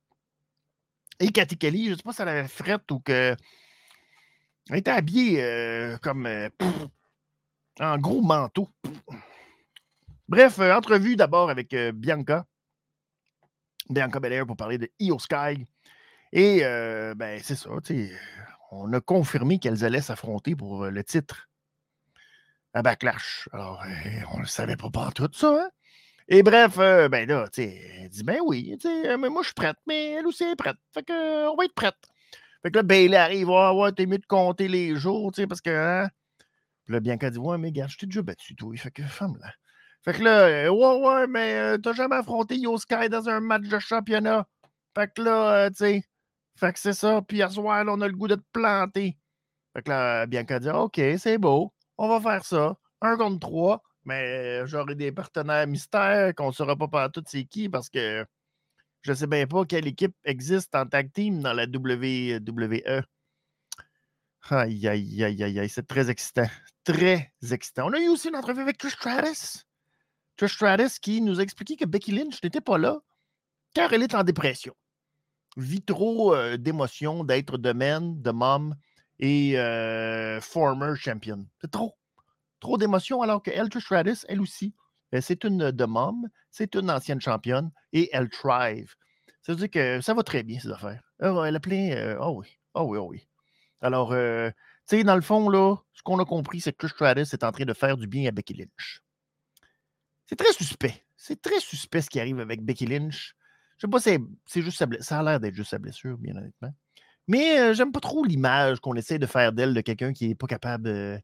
Et 1.21 1.31
Cathy 1.31 1.57
Kelly, 1.57 1.85
je 1.85 1.91
ne 1.91 1.95
sais 1.95 2.03
pas 2.03 2.11
si 2.11 2.21
elle 2.21 2.27
avait 2.27 2.47
frette 2.49 2.91
ou 2.91 2.99
que. 2.99 3.33
Elle 4.69 4.77
était 4.77 4.91
habillée 4.91 5.41
euh, 5.41 5.97
comme. 5.99 6.25
Euh, 6.25 6.49
en 7.79 7.97
gros 7.97 8.21
manteau. 8.21 8.67
Bref, 10.27 10.59
entrevue 10.59 11.15
d'abord 11.15 11.49
avec 11.49 11.73
Bianca. 11.93 12.45
Bianca 13.89 14.19
Belair 14.19 14.45
pour 14.45 14.57
parler 14.57 14.79
de 14.79 14.91
Io 14.99 15.17
Sky. 15.17 15.65
Et 16.33 16.59
ben, 17.15 17.39
c'est 17.41 17.55
ça, 17.55 17.69
on 18.71 18.91
a 18.91 18.99
confirmé 18.99 19.59
qu'elles 19.59 19.85
allaient 19.85 20.01
s'affronter 20.01 20.55
pour 20.55 20.87
le 20.87 21.03
titre 21.03 21.47
à 22.73 22.81
Backlash. 22.81 23.47
Alors, 23.53 23.81
on 24.33 24.39
ne 24.39 24.45
savait 24.45 24.75
pas, 24.75 24.89
pas 24.89 25.11
tout 25.11 25.29
ça, 25.31 25.47
hein? 25.47 25.69
Et 26.27 26.41
bref, 26.43 26.77
euh, 26.79 27.07
ben 27.07 27.27
là, 27.27 27.47
tu 27.51 27.61
elle 27.61 28.09
dit 28.09 28.23
ben 28.23 28.39
oui, 28.43 28.75
tu 28.79 28.87
sais, 28.87 29.09
euh, 29.09 29.17
mais 29.17 29.29
moi 29.29 29.41
je 29.43 29.47
suis 29.47 29.53
prête, 29.53 29.77
mais 29.87 30.13
elle 30.13 30.27
aussi 30.27 30.43
est 30.43 30.55
prête. 30.55 30.77
Fait 30.93 31.03
que, 31.03 31.49
on 31.49 31.55
va 31.55 31.65
être 31.65 31.75
prête. 31.75 31.95
Fait 32.63 32.71
que 32.71 32.77
là, 32.77 32.83
Bailey 32.83 33.15
arrive, 33.17 33.49
ouais, 33.49 33.71
ouais, 33.71 33.91
t'es 33.91 34.07
mieux 34.07 34.17
de 34.17 34.25
compter 34.25 34.67
les 34.67 34.95
jours, 34.95 35.31
tu 35.31 35.41
sais, 35.41 35.47
parce 35.47 35.61
que, 35.61 35.69
hein? 35.69 36.09
Puis 36.85 36.93
là, 36.93 36.99
Bianca 36.99 37.29
dit, 37.29 37.37
ouais, 37.37 37.57
mais 37.57 37.71
gars, 37.71 37.87
je 37.87 37.97
t'ai 37.97 38.05
déjà 38.05 38.21
battu, 38.21 38.55
toi. 38.55 38.75
Fait 38.77 38.91
que, 38.91 39.03
femme, 39.03 39.37
là. 39.41 39.51
Fait 40.03 40.13
que 40.13 40.23
là, 40.23 40.41
euh, 40.41 40.69
ouais, 40.69 41.07
ouais, 41.07 41.27
mais 41.27 41.53
euh, 41.55 41.77
t'as 41.79 41.93
jamais 41.93 42.15
affronté 42.17 42.57
Yo 42.57 42.77
Sky 42.77 43.09
dans 43.09 43.27
un 43.27 43.39
match 43.39 43.63
de 43.63 43.79
championnat. 43.79 44.47
Fait 44.95 45.11
que 45.11 45.23
là, 45.23 45.65
euh, 45.65 45.69
tu 45.69 45.77
sais, 45.77 46.03
fait 46.55 46.73
que 46.73 46.79
c'est 46.79 46.93
ça. 46.93 47.21
Puis 47.27 47.37
hier 47.37 47.51
soir, 47.51 47.83
là, 47.83 47.93
on 47.93 48.01
a 48.01 48.07
le 48.07 48.13
goût 48.13 48.27
de 48.27 48.35
te 48.35 48.45
planter. 48.53 49.17
Fait 49.73 49.81
que 49.81 49.89
là, 49.89 50.27
Bianca 50.27 50.59
dit, 50.59 50.69
OK, 50.69 51.01
c'est 51.17 51.39
beau, 51.39 51.73
on 51.97 52.07
va 52.07 52.21
faire 52.21 52.45
ça. 52.45 52.77
Un 53.01 53.17
contre 53.17 53.39
trois, 53.39 53.81
mais 54.05 54.65
j'aurai 54.67 54.95
des 54.95 55.11
partenaires 55.11 55.67
mystères 55.67 56.33
qu'on 56.35 56.47
ne 56.47 56.53
saura 56.53 56.75
pas 56.75 56.87
par 56.87 57.11
tout 57.11 57.23
c'est 57.27 57.45
qui 57.45 57.69
parce 57.69 57.89
que 57.89 58.25
je 59.01 59.11
ne 59.11 59.15
sais 59.15 59.27
bien 59.27 59.45
pas 59.45 59.65
quelle 59.65 59.87
équipe 59.87 60.15
existe 60.23 60.73
en 60.75 60.85
tag 60.85 61.11
team 61.11 61.41
dans 61.41 61.53
la 61.53 61.65
WWE. 61.65 63.03
Aïe, 64.49 64.87
aïe, 64.87 65.23
aïe, 65.23 65.43
aïe, 65.43 65.59
aïe, 65.59 65.69
c'est 65.69 65.87
très 65.87 66.09
excitant. 66.09 66.47
Très 66.83 67.31
excitant. 67.51 67.87
On 67.87 67.93
a 67.93 67.99
eu 67.99 68.09
aussi 68.09 68.29
une 68.29 68.35
entrevue 68.35 68.61
avec 68.61 68.77
Trish 68.77 68.93
Stratus. 68.93 69.65
Trish 70.37 70.53
Stratus 70.53 70.99
qui 70.99 71.21
nous 71.21 71.39
a 71.39 71.43
expliqué 71.43 71.75
que 71.75 71.85
Becky 71.85 72.11
Lynch 72.11 72.43
n'était 72.43 72.61
pas 72.61 72.77
là 72.77 72.99
car 73.73 73.91
elle 73.93 74.03
est 74.03 74.15
en 74.15 74.23
dépression. 74.23 74.75
Vit 75.57 75.83
trop 75.83 76.35
d'émotions 76.57 77.23
d'être 77.23 77.57
de 77.57 77.73
men, 77.73 78.21
de 78.21 78.31
mom 78.31 78.75
et 79.19 79.55
former 80.41 80.95
champion. 80.95 81.45
C'est 81.61 81.71
trop. 81.71 81.95
Trop 82.65 82.79
d'émotions 82.79 83.21
alors 83.21 83.43
que 83.43 83.51
Trish 83.69 83.83
Stratus, 83.83 84.25
elle 84.27 84.41
aussi, 84.41 84.73
euh, 85.13 85.21
c'est 85.21 85.43
une 85.43 85.69
de 85.69 85.85
mom, 85.85 86.27
c'est 86.49 86.73
une 86.73 86.89
ancienne 86.89 87.21
championne 87.21 87.69
et 87.93 88.09
elle 88.11 88.27
thrive. 88.27 88.95
Ça 89.43 89.51
veut 89.51 89.55
dire 89.59 89.69
que 89.69 90.01
ça 90.01 90.15
va 90.15 90.23
très 90.23 90.41
bien, 90.41 90.59
ces 90.59 90.71
affaires. 90.71 91.03
Elle 91.19 91.55
a 91.55 91.59
plein. 91.59 92.17
oh 92.19 92.39
oui, 92.39 92.47
oh 92.73 92.85
oui, 92.85 92.97
oh 92.97 93.07
oui. 93.07 93.27
Alors, 93.81 94.09
tu 94.09 94.17
sais, 94.87 95.03
dans 95.03 95.13
le 95.13 95.21
fond, 95.21 95.47
là, 95.47 95.75
ce 95.93 96.01
qu'on 96.01 96.17
a 96.17 96.25
compris, 96.25 96.59
c'est 96.59 96.73
que 96.73 96.87
Trish 96.87 97.33
est 97.33 97.43
en 97.43 97.51
train 97.51 97.65
de 97.65 97.73
faire 97.73 97.97
du 97.97 98.07
bien 98.07 98.27
à 98.29 98.31
Becky 98.31 98.55
Lynch. 98.55 99.03
C'est 100.25 100.35
très 100.35 100.51
suspect. 100.51 101.05
C'est 101.15 101.39
très 101.39 101.59
suspect 101.59 102.01
ce 102.01 102.09
qui 102.09 102.19
arrive 102.19 102.39
avec 102.39 102.63
Becky 102.63 102.87
Lynch. 102.87 103.35
Je 103.77 103.85
sais 103.85 103.91
pas, 103.91 103.99
c'est 103.99 104.61
juste 104.63 104.79
sa 104.79 104.87
blessure. 104.87 105.05
Ça 105.05 105.19
a 105.19 105.23
l'air 105.23 105.39
d'être 105.39 105.53
juste 105.53 105.69
sa 105.69 105.77
blessure, 105.77 106.17
bien 106.17 106.35
honnêtement. 106.35 106.73
Mais 107.27 107.75
j'aime 107.75 107.91
pas 107.91 107.99
trop 107.99 108.23
l'image 108.23 108.79
qu'on 108.79 108.95
essaie 108.95 109.19
de 109.19 109.27
faire 109.27 109.53
d'elle 109.53 109.75
de 109.75 109.81
quelqu'un 109.81 110.13
qui 110.13 110.29
n'est 110.29 110.35
pas 110.35 110.47
capable 110.47 111.21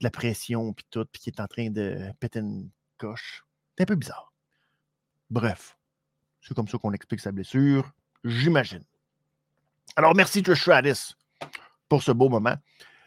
de 0.00 0.04
la 0.04 0.10
pression 0.10 0.72
puis 0.72 0.86
tout, 0.90 1.04
puis 1.12 1.22
qui 1.22 1.30
est 1.30 1.40
en 1.40 1.46
train 1.46 1.70
de 1.70 2.10
péter 2.18 2.40
une 2.40 2.70
coche. 2.98 3.44
C'est 3.76 3.84
un 3.84 3.86
peu 3.86 3.96
bizarre. 3.96 4.32
Bref, 5.30 5.76
c'est 6.40 6.54
comme 6.54 6.68
ça 6.68 6.78
qu'on 6.78 6.92
explique 6.92 7.20
sa 7.20 7.32
blessure, 7.32 7.90
j'imagine. 8.24 8.84
Alors, 9.96 10.14
merci 10.14 10.42
Trish 10.42 10.62
Stratus 10.62 11.16
pour 11.88 12.02
ce 12.02 12.12
beau 12.12 12.28
moment. 12.28 12.56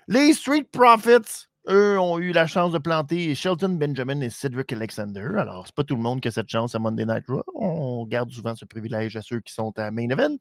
Les 0.07 0.33
Street 0.33 0.65
Profits, 0.71 1.47
eux, 1.69 1.99
ont 1.99 2.19
eu 2.19 2.31
la 2.31 2.45
chance 2.45 2.73
de 2.73 2.77
planter 2.77 3.33
Shelton 3.35 3.69
Benjamin 3.69 4.19
et 4.21 4.29
Cedric 4.29 4.73
Alexander. 4.73 5.31
Alors, 5.37 5.65
c'est 5.65 5.75
pas 5.75 5.83
tout 5.83 5.95
le 5.95 6.01
monde 6.01 6.21
qui 6.21 6.27
a 6.27 6.31
cette 6.31 6.49
chance 6.49 6.75
à 6.75 6.79
Monday 6.79 7.05
Night 7.05 7.25
Raw. 7.27 7.43
On 7.55 8.05
garde 8.05 8.31
souvent 8.31 8.55
ce 8.55 8.65
privilège 8.65 9.15
à 9.15 9.21
ceux 9.21 9.39
qui 9.39 9.53
sont 9.53 9.77
à 9.79 9.91
main 9.91 10.09
event. 10.09 10.37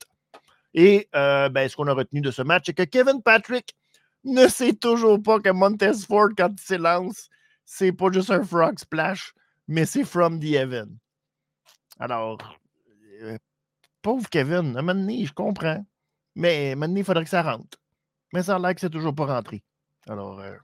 Et 0.75 1.09
euh, 1.15 1.49
ben, 1.49 1.69
ce 1.69 1.77
qu'on 1.77 1.87
a 1.87 1.93
retenu 1.93 2.21
de 2.21 2.31
ce 2.31 2.43
match, 2.43 2.65
c'est 2.67 2.75
que 2.75 2.83
Kevin 2.83 3.23
Patrick 3.23 3.77
ne 4.25 4.49
sait 4.49 4.75
toujours 4.75 5.23
pas 5.23 5.41
que 5.41 5.51
Montez 5.51 5.93
Ford, 6.07 6.29
quand 6.37 6.51
il 6.53 6.61
s'élance, 6.61 7.29
c'est 7.65 7.93
pas 7.93 8.11
juste 8.13 8.31
un 8.31 8.43
frog 8.43 8.79
splash, 8.79 9.35
mais 9.69 9.87
c'est 9.87 10.05
from 10.05 10.41
the 10.41 10.53
heaven. 10.53 10.99
Alors, 11.99 12.39
euh, 13.23 13.39
pauvre 14.01 14.29
Kevin, 14.29 14.77
à 14.77 14.81
un 14.81 15.09
je 15.27 15.33
comprends. 15.33 15.85
Mais 16.35 16.75
donné, 16.75 17.01
il 17.01 17.05
faudrait 17.05 17.25
que 17.25 17.31
ça 17.31 17.43
rentre. 17.43 17.79
Mais 18.33 18.43
ça 18.43 18.57
a 18.57 18.59
l'air 18.59 18.75
c'est 18.79 18.91
toujours 18.91 19.15
pas 19.15 19.27
rentré. 19.27 19.63
Alors, 20.09 20.41
euh, 20.41 20.57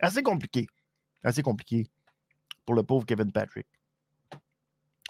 assez 0.00 0.22
compliqué. 0.22 0.66
Assez 1.22 1.42
compliqué 1.42 1.88
pour 2.64 2.74
le 2.74 2.82
pauvre 2.82 3.06
Kevin 3.06 3.32
Patrick. 3.32 3.66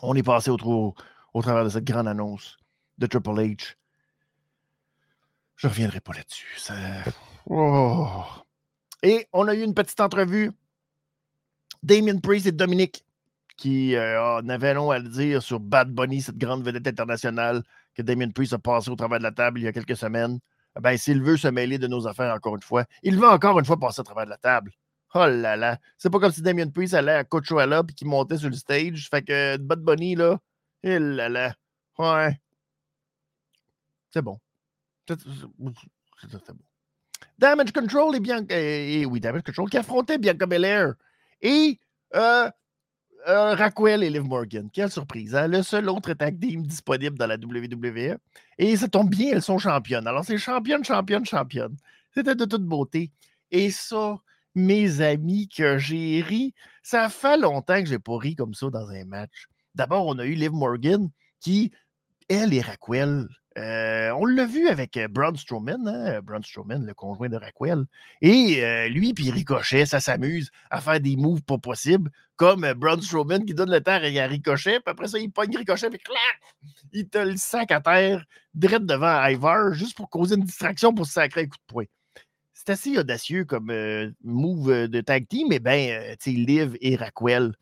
On 0.01 0.15
est 0.15 0.23
passé 0.23 0.51
au 0.51 0.57
travers 0.57 1.65
de 1.65 1.69
cette 1.69 1.85
grande 1.85 2.09
annonce 2.09 2.57
de 2.99 3.07
Triple 3.07 3.31
H 3.31 3.75
je 5.59 5.67
ne 5.67 5.73
reviendrai 5.73 6.01
pas 6.01 6.13
là-dessus. 6.15 6.63
Oh. 7.47 8.23
Et 9.03 9.27
on 9.33 9.49
a 9.49 9.55
eu 9.55 9.63
une 9.63 9.75
petite 9.75 10.01
entrevue. 10.01 10.53
Damien 11.83 12.19
Priest 12.19 12.47
et 12.47 12.53
Dominique 12.53 13.05
qui 13.57 13.97
euh, 13.97 14.41
n'avaient 14.43 14.73
long 14.73 14.93
à 14.93 15.01
le 15.01 15.09
dire 15.09 15.43
sur 15.43 15.59
Bad 15.59 15.93
Bunny, 15.93 16.23
cette 16.23 16.39
grande 16.39 16.63
vedette 16.63 16.87
internationale 16.87 17.65
que 17.95 18.03
Damien 18.03 18.31
Priest 18.31 18.53
a 18.53 18.59
passé 18.59 18.89
au 18.89 18.95
travers 18.95 19.19
de 19.19 19.25
la 19.25 19.33
table 19.33 19.59
il 19.59 19.65
y 19.65 19.67
a 19.67 19.73
quelques 19.73 19.97
semaines. 19.97 20.39
Eh 20.77 20.81
ben, 20.81 20.97
s'il 20.97 21.21
veut 21.21 21.37
se 21.37 21.49
mêler 21.49 21.77
de 21.77 21.89
nos 21.89 22.07
affaires 22.07 22.33
encore 22.33 22.55
une 22.55 22.63
fois, 22.63 22.85
il 23.03 23.19
va 23.19 23.33
encore 23.33 23.59
une 23.59 23.65
fois 23.65 23.79
passer 23.79 24.01
au 24.01 24.05
travers 24.05 24.27
de 24.27 24.31
la 24.31 24.37
table. 24.37 24.71
Oh 25.13 25.27
là 25.27 25.57
là. 25.57 25.79
C'est 25.97 26.11
pas 26.11 26.21
comme 26.21 26.31
si 26.31 26.41
Damien 26.41 26.69
Priest 26.69 26.95
allait 26.95 27.13
à 27.13 27.25
Coachella 27.25 27.83
et 27.89 27.93
qu'il 27.93 28.07
montait 28.07 28.39
sur 28.39 28.49
le 28.49 28.55
stage. 28.55 29.09
Fait 29.11 29.23
que 29.23 29.57
Bad 29.57 29.81
Bunny, 29.81 30.15
là, 30.15 30.39
il 30.85 30.91
eh 30.91 30.99
là 31.01 31.29
là. 31.29 31.55
Ouais. 31.99 32.39
C'est 34.11 34.23
bon. 34.23 34.39
Damage 37.39 37.73
Control 37.73 38.17
et 38.17 38.21
bien. 38.21 38.45
Et, 38.51 39.07
oui, 39.07 39.21
Damage 39.21 39.43
Control 39.43 39.71
qui 39.71 39.77
affrontait 39.77 40.19
Bianca 40.19 40.47
Belair. 40.47 40.95
Et 41.41 41.79
euh, 42.15 42.51
euh, 43.27 43.55
Raquel 43.55 44.03
et 44.03 44.11
Liv 44.11 44.25
Morgan. 44.25 44.69
Quelle 44.73 44.91
surprise. 44.91 45.35
Hein? 45.35 45.49
Le 45.49 45.63
seul 45.63 45.89
autre 45.89 46.13
tag 46.15 46.39
team 46.41 46.67
disponible 46.67 47.19
dans 47.19 47.27
la 47.27 47.37
WWE. 47.37 48.17
Et 48.59 48.77
ça 48.77 48.89
tombe 48.89 49.11
bien, 49.11 49.33
elles 49.33 49.43
sont 49.43 49.59
championnes. 49.59 50.07
Alors, 50.07 50.25
c'est 50.25 50.39
championne, 50.39 50.85
championne, 50.85 51.25
championne. 51.25 51.77
C'était 52.15 52.35
de 52.35 52.45
toute 52.45 52.65
beauté. 52.65 53.11
Et 53.51 53.71
ça, 53.71 54.17
mes 54.55 55.01
amis, 55.01 55.49
que 55.49 55.79
j'ai 55.79 56.23
ri. 56.23 56.55
Ça 56.83 57.09
fait 57.09 57.37
longtemps 57.37 57.81
que 57.83 57.89
j'ai 57.89 57.99
pas 57.99 58.17
ri 58.17 58.35
comme 58.35 58.55
ça 58.55 58.71
dans 58.71 58.89
un 58.89 59.05
match. 59.05 59.47
D'abord, 59.75 60.07
on 60.07 60.19
a 60.19 60.25
eu 60.25 60.35
Liv 60.35 60.53
Morgan 60.53 61.11
qui, 61.41 61.71
elle 62.29 62.55
et 62.55 62.61
Raquel, 62.61 63.29
euh, 63.59 64.13
on 64.13 64.25
l'a 64.25 64.47
vu 64.47 64.69
avec 64.69 64.97
euh, 64.97 65.09
Braun 65.09 65.35
Strowman, 65.35 65.89
hein, 65.89 66.21
Braun 66.23 66.43
Strowman, 66.43 66.87
le 66.87 66.95
conjoint 66.95 67.29
de 67.29 67.37
Raquel. 67.37 67.85
Et 68.23 68.65
euh, 68.65 68.89
lui, 68.89 69.13
puis 69.15 69.31
Ricochet, 69.31 69.85
ça 69.85 69.99
s'amuse 69.99 70.51
à 70.71 70.81
faire 70.81 71.01
des 71.01 71.17
moves 71.17 71.43
pas 71.43 71.59
possibles, 71.59 72.11
comme 72.37 72.73
Braun 72.75 73.03
Strowman 73.03 73.45
qui 73.45 73.55
donne 73.55 73.71
le 73.71 73.81
terre 73.81 74.03
à 74.03 74.27
Ricochet, 74.29 74.79
puis 74.81 74.91
après 74.93 75.09
ça, 75.09 75.19
il 75.19 75.33
pogne 75.33 75.57
Ricochet, 75.57 75.91
puis 75.91 75.99
clac, 75.99 76.19
il 76.93 77.09
te 77.09 77.19
le 77.19 77.37
sac 77.37 77.73
à 77.73 77.81
terre, 77.81 78.25
direct 78.55 78.87
devant 78.87 79.27
Ivar, 79.27 79.73
juste 79.73 79.97
pour 79.97 80.09
causer 80.09 80.37
une 80.37 80.45
distraction 80.45 80.95
pour 80.95 81.07
se 81.07 81.15
sacrer 81.15 81.43
un 81.43 81.47
coup 81.47 81.57
de 81.57 81.73
poing. 81.73 81.85
C'est 82.55 82.71
assez 82.71 82.97
audacieux 82.97 83.45
comme 83.45 83.73
move 84.23 84.89
de 84.89 85.01
tag 85.01 85.27
team, 85.27 85.49
mais 85.49 85.59
ben, 85.59 86.17
tu 86.21 86.31
sais, 86.31 86.37
Liv 86.37 86.77
et 86.81 86.97
Raquel 86.97 87.55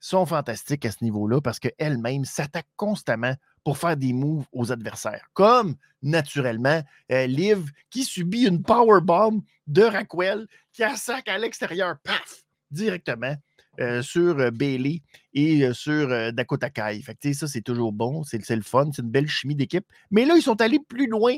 sont 0.00 0.26
fantastiques 0.26 0.86
à 0.86 0.90
ce 0.90 1.02
niveau-là 1.04 1.40
parce 1.40 1.58
qu'elles-mêmes 1.58 2.24
s'attaquent 2.24 2.66
constamment 2.76 3.34
pour 3.66 3.78
faire 3.78 3.96
des 3.96 4.12
moves 4.12 4.44
aux 4.52 4.70
adversaires. 4.70 5.26
Comme, 5.32 5.74
naturellement, 6.00 6.80
euh, 7.10 7.26
Liv 7.26 7.68
qui 7.90 8.04
subit 8.04 8.46
une 8.46 8.62
powerbomb 8.62 9.42
de 9.66 9.82
Raquel 9.82 10.46
qui 10.72 10.84
sac 10.94 11.26
à 11.26 11.36
l'extérieur, 11.36 11.96
paf, 12.04 12.44
directement 12.70 13.34
euh, 13.80 14.02
sur 14.02 14.38
euh, 14.38 14.52
Bailey 14.52 15.02
et 15.34 15.68
sur 15.72 16.32
Dakota 16.32 16.70
Kai. 16.70 17.02
Fait 17.02 17.16
que, 17.20 17.32
ça, 17.32 17.48
c'est 17.48 17.60
toujours 17.60 17.90
bon, 17.90 18.22
c'est 18.22 18.38
le 18.48 18.62
fun, 18.62 18.88
c'est 18.94 19.02
une 19.02 19.10
belle 19.10 19.26
chimie 19.26 19.56
d'équipe. 19.56 19.84
Mais 20.12 20.24
là, 20.24 20.36
ils 20.36 20.42
sont 20.42 20.60
allés 20.60 20.78
plus 20.78 21.08
loin 21.08 21.36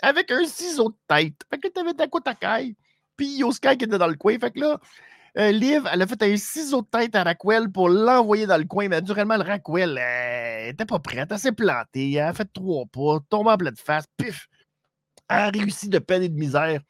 avec 0.00 0.30
un 0.30 0.46
ciseau 0.46 0.88
de 0.88 0.96
tête. 1.06 1.42
Fait 1.50 1.58
que 1.58 1.68
tu 1.68 1.78
avais 1.78 1.92
Dakota 1.92 2.34
Kai, 2.34 2.74
puis 3.14 3.36
Yosuke 3.36 3.76
qui 3.76 3.84
était 3.84 3.98
dans 3.98 4.06
le 4.06 4.16
coin. 4.16 4.38
Fait 4.38 4.52
que 4.52 4.60
là, 4.60 4.80
Liv, 5.52 5.86
elle 5.92 6.00
a 6.00 6.06
fait 6.06 6.22
un 6.22 6.36
ciseau 6.38 6.80
de 6.80 6.86
tête 6.86 7.14
à 7.14 7.24
Raquel 7.24 7.70
pour 7.70 7.90
l'envoyer 7.90 8.46
dans 8.46 8.56
le 8.56 8.64
coin, 8.64 8.88
mais 8.88 9.02
naturellement, 9.02 9.36
le 9.36 9.42
Raquel 9.42 9.98
elle 10.66 10.72
n'était 10.72 10.86
pas 10.86 10.98
prête. 10.98 11.30
Elle 11.30 11.38
s'est 11.38 11.52
plantée. 11.52 12.12
Elle 12.12 12.20
a 12.20 12.32
fait 12.32 12.48
trois 12.52 12.84
pas, 12.86 13.18
tombé 13.28 13.50
en 13.50 13.56
pleine 13.56 13.76
face, 13.76 14.06
pif. 14.16 14.48
Elle 15.28 15.36
a 15.36 15.50
réussi 15.50 15.88
de 15.88 15.98
peine 15.98 16.22
et 16.22 16.28
de 16.28 16.38
misère 16.38 16.80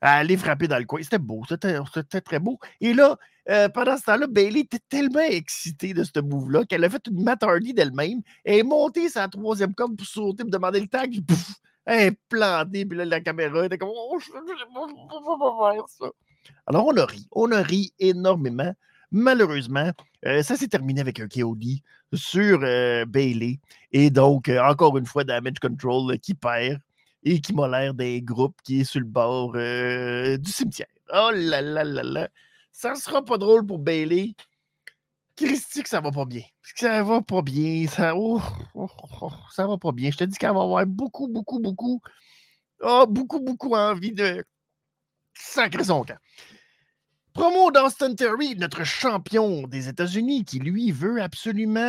à 0.00 0.16
aller 0.16 0.36
frapper 0.36 0.68
dans 0.68 0.78
le 0.78 0.84
coin. 0.84 1.02
C'était 1.02 1.18
beau, 1.18 1.44
c'était 1.48 2.20
très 2.20 2.38
beau. 2.38 2.58
Et 2.80 2.94
là, 2.94 3.16
euh, 3.48 3.68
pendant 3.68 3.96
ce 3.96 4.04
temps-là, 4.04 4.26
Bailey 4.26 4.60
était 4.60 4.80
tellement 4.88 5.20
excitée 5.20 5.92
de 5.92 6.04
ce 6.04 6.20
move-là 6.20 6.64
qu'elle 6.64 6.84
a 6.84 6.90
fait 6.90 7.06
une 7.08 7.22
Matt 7.22 7.40
d'elle-même. 7.74 8.20
Elle 8.44 8.58
est 8.58 8.62
montée 8.62 9.08
sa 9.08 9.28
troisième 9.28 9.74
corde 9.74 9.96
pour 9.96 10.06
sauter, 10.06 10.44
pour 10.44 10.50
demander 10.50 10.80
le 10.80 10.86
tag, 10.86 11.10
puis 11.26 11.36
elle 11.84 12.00
est 12.08 12.18
plantée, 12.28 12.86
puis 12.86 12.96
là, 12.96 13.04
la 13.04 13.20
caméra 13.20 13.66
était 13.66 13.78
comme 13.78 13.90
Oh, 13.92 14.18
je 14.20 14.30
ne 14.30 14.40
peux 14.40 15.38
pas 15.38 15.74
faire 15.74 15.88
ça. 15.88 16.06
Alors, 16.66 16.86
on 16.86 16.96
a 16.96 17.04
ri. 17.04 17.26
On 17.32 17.50
a 17.52 17.62
ri 17.62 17.92
énormément. 17.98 18.74
Malheureusement, 19.10 19.90
euh, 20.26 20.42
ça 20.42 20.56
s'est 20.56 20.68
terminé 20.68 21.00
avec 21.00 21.20
un 21.20 21.28
KOD 21.28 21.64
sur 22.14 22.60
euh, 22.62 23.04
Bailey. 23.06 23.58
Et 23.92 24.10
donc, 24.10 24.48
euh, 24.48 24.62
encore 24.62 24.96
une 24.98 25.06
fois, 25.06 25.24
Damage 25.24 25.58
Control 25.60 26.18
qui 26.18 26.34
perd 26.34 26.80
et 27.22 27.40
qui 27.40 27.52
m'a 27.52 27.68
l'air 27.68 27.92
d'un 27.94 28.18
groupe 28.20 28.56
qui 28.62 28.80
est 28.80 28.84
sur 28.84 29.00
le 29.00 29.06
bord 29.06 29.52
du 29.52 30.50
cimetière. 30.50 30.88
Oh 31.12 31.30
là 31.34 31.60
là 31.60 31.84
là 31.84 32.02
là. 32.02 32.28
Ça 32.72 32.94
sera 32.94 33.24
pas 33.24 33.36
drôle 33.36 33.66
pour 33.66 33.78
Bailey. 33.78 34.34
Christy, 35.36 35.82
que 35.82 35.88
ça 35.88 36.00
va 36.00 36.10
pas 36.10 36.24
bien. 36.24 36.42
Ça 36.76 37.02
va 37.02 37.20
pas 37.20 37.42
bien. 37.42 37.86
Ça, 37.88 38.14
oh, 38.16 38.40
oh, 38.74 38.88
oh, 39.20 39.30
ça 39.50 39.66
va 39.66 39.76
pas 39.76 39.92
bien. 39.92 40.10
Je 40.10 40.16
te 40.18 40.24
dis 40.24 40.36
qu'elle 40.38 40.54
va 40.54 40.62
avoir 40.62 40.86
beaucoup, 40.86 41.28
beaucoup, 41.28 41.58
beaucoup 41.58 42.00
a 42.82 43.06
beaucoup, 43.06 43.40
beaucoup 43.40 43.74
envie 43.74 44.12
de 44.12 44.44
sacrer 45.34 45.84
son 45.84 46.04
camp. 46.04 46.18
Promo 47.32 47.70
d'Austin 47.70 48.14
Terry, 48.14 48.56
notre 48.56 48.82
champion 48.84 49.66
des 49.68 49.88
États-Unis, 49.88 50.44
qui 50.44 50.58
lui 50.58 50.90
veut 50.90 51.22
absolument 51.22 51.80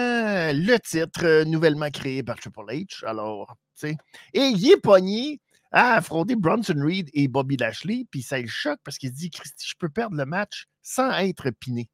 le 0.53 0.77
titre 0.77 1.25
euh, 1.25 1.45
nouvellement 1.45 1.89
créé 1.89 2.21
par 2.21 2.39
Triple 2.39 2.61
H. 2.69 3.03
Alors, 3.05 3.57
tu 3.75 3.87
sais. 3.87 3.97
Et 4.33 4.41
il 4.41 4.71
est 4.71 4.79
pogné 4.79 5.41
à 5.71 5.93
affronter 5.93 6.35
Bronson 6.35 6.75
Reed 6.77 7.09
et 7.13 7.27
Bobby 7.27 7.57
Lashley, 7.57 8.05
puis 8.11 8.21
ça 8.21 8.39
le 8.39 8.47
choque 8.47 8.79
parce 8.83 8.97
qu'il 8.97 9.09
se 9.09 9.15
dit 9.15 9.29
Christy, 9.31 9.67
je 9.67 9.75
peux 9.79 9.89
perdre 9.89 10.15
le 10.15 10.25
match 10.25 10.67
sans 10.83 11.11
être 11.19 11.49
piné. 11.49 11.89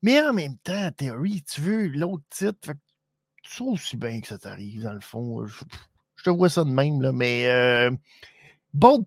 Mais 0.00 0.22
en 0.22 0.32
même 0.32 0.56
temps, 0.58 0.90
Terry, 0.96 1.42
tu 1.42 1.60
veux 1.60 1.88
l'autre 1.88 2.24
titre, 2.30 2.58
fait 2.64 2.78
sais 3.44 3.64
aussi 3.64 3.96
bien 3.96 4.20
que 4.20 4.28
ça 4.28 4.38
t'arrive, 4.38 4.82
dans 4.82 4.94
le 4.94 5.00
fond. 5.00 5.46
Je, 5.46 6.22
te 6.24 6.30
vois 6.30 6.48
ça 6.48 6.64
de 6.64 6.70
même, 6.70 7.02
là, 7.02 7.12
mais 7.12 7.48
euh, 7.48 7.90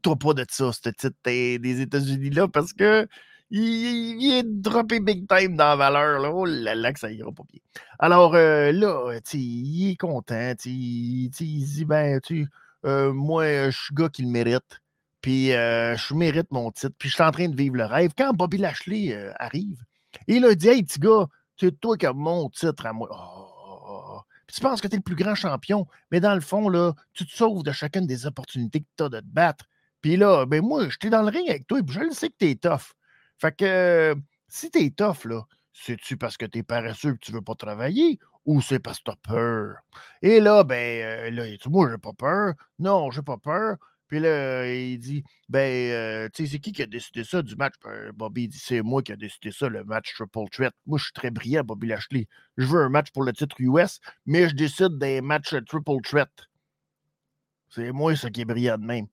toi 0.04 0.16
pas 0.18 0.34
de 0.34 0.46
ça, 0.50 0.72
ce 0.72 0.90
titre 0.90 1.16
des 1.24 1.82
États-Unis-là, 1.82 2.48
parce 2.48 2.74
que 2.74 3.08
il, 3.50 4.34
est 4.34 4.44
droppé 4.44 5.00
big 5.00 5.28
time 5.28 5.56
dans 5.56 5.66
la 5.70 5.76
valeur. 5.76 6.20
Là. 6.20 6.32
Oh 6.34 6.46
là 6.46 6.76
là, 6.76 6.94
que 6.94 7.00
ça 7.00 7.12
ira 7.12 7.32
pas 7.32 7.44
bien. 7.52 7.62
Alors 8.00 8.36
euh, 8.36 8.72
là, 8.72 9.20
il 9.34 9.92
est 9.92 9.96
content. 9.96 10.54
il 10.66 11.30
dit 11.30 11.86
ben, 11.86 12.20
tu 12.22 12.48
euh, 12.86 13.14
moi, 13.14 13.70
je 13.70 13.78
suis 13.78 13.96
gars 13.96 14.10
qui 14.10 14.24
le 14.24 14.30
mérite. 14.30 14.82
Puis 15.22 15.54
euh, 15.54 15.96
je 15.98 16.14
mérite 16.14 16.52
mon 16.52 16.72
titre. 16.72 16.96
Puis 16.98 17.10
je 17.10 17.16
suis 17.16 17.24
en 17.24 17.32
train 17.32 17.48
de 17.48 17.56
vivre 17.56 17.76
le 17.78 17.86
rêve. 17.86 18.12
Quand 18.18 18.34
Bobby 18.34 18.58
Lashley 18.58 19.16
arrive, 19.40 19.84
il 20.28 20.46
a 20.46 20.54
dit 20.56 20.70
Hey, 20.70 20.84
petit 20.84 21.00
gars, 21.00 21.28
c'est 21.58 21.80
toi 21.80 21.98
qui 21.98 22.06
as 22.06 22.14
mon 22.14 22.50
titre 22.50 22.86
à 22.86 22.94
moi. 22.94 23.10
Oh, 23.12 24.22
puis 24.48 24.56
tu 24.56 24.62
penses 24.62 24.82
que 24.82 24.88
tu 24.88 24.96
es 24.96 24.98
le 24.98 25.04
plus 25.04 25.16
grand 25.16 25.36
champion, 25.36 25.88
mais 26.12 26.20
dans 26.20 26.36
le 26.36 26.42
fond, 26.42 26.70
là, 26.70 26.94
tu 27.14 27.26
te 27.26 27.32
sauves 27.32 27.64
de 27.64 27.72
chacune 27.72 28.06
des 28.06 28.26
opportunités 28.26 28.82
que 28.82 28.88
tu 28.98 29.04
as 29.04 29.10
de 29.10 29.20
te 29.20 29.26
battre. 29.26 29.66
Puis 30.02 30.18
là, 30.18 30.46
ben 30.46 30.64
moi, 30.64 30.88
j'étais 30.90 31.10
dans 31.10 31.24
le 31.24 31.30
ring 31.30 31.50
avec 31.50 31.66
toi, 31.66 31.80
et 31.80 31.84
je 31.88 32.00
le 32.00 32.12
sais 32.12 32.30
que 32.30 32.36
tu 32.38 32.50
es 32.50 32.56
tough. 32.56 32.94
Fait 33.40 33.56
que 33.56 34.16
si 34.48 34.72
t'es 34.72 34.90
tough, 34.92 35.26
là, 35.26 35.44
c'est-tu 35.74 36.18
parce 36.18 36.38
que 36.38 36.46
t'es 36.46 36.64
paresseux 36.64 37.10
et 37.10 37.14
que 37.14 37.20
tu 37.20 37.32
veux 37.32 37.42
pas 37.42 37.56
travailler 37.56 38.20
ou 38.46 38.62
c'est 38.62 38.80
parce 38.80 39.00
que 39.00 39.12
t'as 39.12 39.16
peur? 39.24 39.78
Et 40.22 40.40
là, 40.40 40.64
ben, 40.64 41.34
là, 41.34 41.48
il 41.48 41.58
dit, 41.58 41.70
moi, 41.70 41.90
j'ai 41.92 41.98
pas 41.98 42.14
peur. 42.14 42.54
Non, 42.80 43.12
j'ai 43.12 43.24
pas 43.24 43.38
peur. 43.38 43.78
Puis 44.08 44.20
là, 44.20 44.72
il 44.72 45.00
dit, 45.00 45.24
ben, 45.50 46.30
tu 46.32 46.46
sais, 46.46 46.52
c'est 46.52 46.60
qui 46.60 46.72
qui 46.72 46.84
a 46.84 46.86
décidé 46.86 47.24
ça 47.24 47.42
du 47.42 47.56
match? 47.56 47.74
Ben, 47.84 48.12
Bobby 48.12 48.48
dit, 48.48 48.60
c'est 48.60 48.84
moi 48.84 49.02
qui 49.02 49.12
a 49.12 49.16
décidé 49.16 49.52
ça, 49.52 49.68
le 49.68 49.84
match 49.84 50.14
Triple 50.14 50.48
Threat. 50.52 50.74
Moi, 50.86 51.00
je 51.00 51.06
suis 51.06 51.14
très 51.14 51.32
brillant, 51.32 51.64
Bobby 51.64 51.88
Lashley. 51.88 52.28
Je 52.56 52.68
veux 52.68 52.82
un 52.82 52.90
match 52.90 53.12
pour 53.12 53.24
le 53.24 53.34
titre 53.34 53.56
US, 53.60 54.00
mais 54.28 54.48
je 54.48 54.56
décide 54.56 55.00
des 55.00 55.22
matchs 55.22 55.56
Triple 55.68 56.02
Threat. 56.04 56.30
C'est 57.70 57.92
moi, 57.92 58.16
ça 58.16 58.30
qui 58.30 58.42
est 58.42 58.46
brillant 58.46 58.78
de 58.78 58.86
même. 58.86 59.08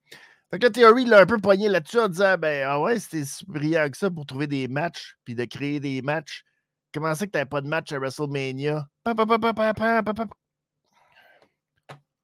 Fait 0.53 0.59
que 0.59 0.67
là, 0.67 0.71
Theory 0.71 1.07
l'a 1.07 1.21
un 1.21 1.27
peu 1.27 1.39
poigné 1.39 1.69
là-dessus 1.71 1.99
en 1.99 2.09
disant 2.09 2.37
Ben, 2.37 2.67
ah 2.69 2.79
ouais, 2.79 2.99
c'était 2.99 3.25
si 3.25 3.47
brillant 3.47 3.89
que 3.89 3.97
ça 3.97 4.11
pour 4.11 4.27
trouver 4.27 4.47
des 4.47 4.69
matchs, 4.69 5.17
puis 5.25 5.35
de 5.35 5.47
créer 5.47 5.81
des 5.81 6.03
matchs. 6.03 6.45
Comment 6.93 7.15
c'est 7.15 7.27
que 7.27 7.33
t'avais 7.33 7.47
pas 7.47 7.63
de 7.63 7.69
match 7.69 7.91
à 7.93 7.99
WrestleMania? 7.99 8.87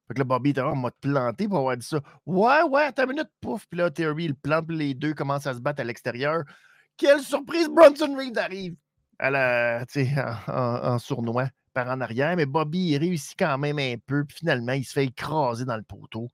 Fait 0.08 0.14
que 0.14 0.18
là, 0.18 0.24
Bobby 0.24 0.54
en 0.58 0.76
mode 0.76 0.92
planté 1.00 1.48
pour 1.48 1.58
avoir 1.58 1.76
dit 1.78 1.86
ça. 1.86 2.00
Ouais, 2.26 2.62
ouais, 2.62 2.82
attends 2.84 3.04
une 3.04 3.10
minute, 3.10 3.30
pouf. 3.40 3.66
Puis 3.66 3.78
là, 3.78 3.90
Theory, 3.90 4.24
il 4.26 4.34
plante, 4.34 4.70
les 4.70 4.92
deux 4.92 5.14
commencent 5.14 5.46
à 5.46 5.54
se 5.54 5.60
battre 5.60 5.80
à 5.80 5.84
l'extérieur. 5.84 6.44
Quelle 6.98 7.20
surprise, 7.20 7.68
Bronson 7.68 8.14
Reed 8.14 8.36
arrive 8.36 8.74
à 9.18 9.30
la, 9.30 9.86
en, 10.48 10.94
en, 10.94 10.98
sournois 10.98 11.48
par 11.72 11.88
en 11.88 12.00
arrière. 12.02 12.36
Mais 12.36 12.46
Bobby, 12.46 12.90
il 12.90 12.98
réussit 12.98 13.38
quand 13.38 13.56
même 13.56 13.78
un 13.78 13.96
peu. 14.06 14.24
Puis 14.24 14.38
finalement, 14.38 14.72
il 14.72 14.84
se 14.84 14.92
fait 14.92 15.04
écraser 15.04 15.64
dans 15.64 15.76
le 15.76 15.82
poteau. 15.82 16.30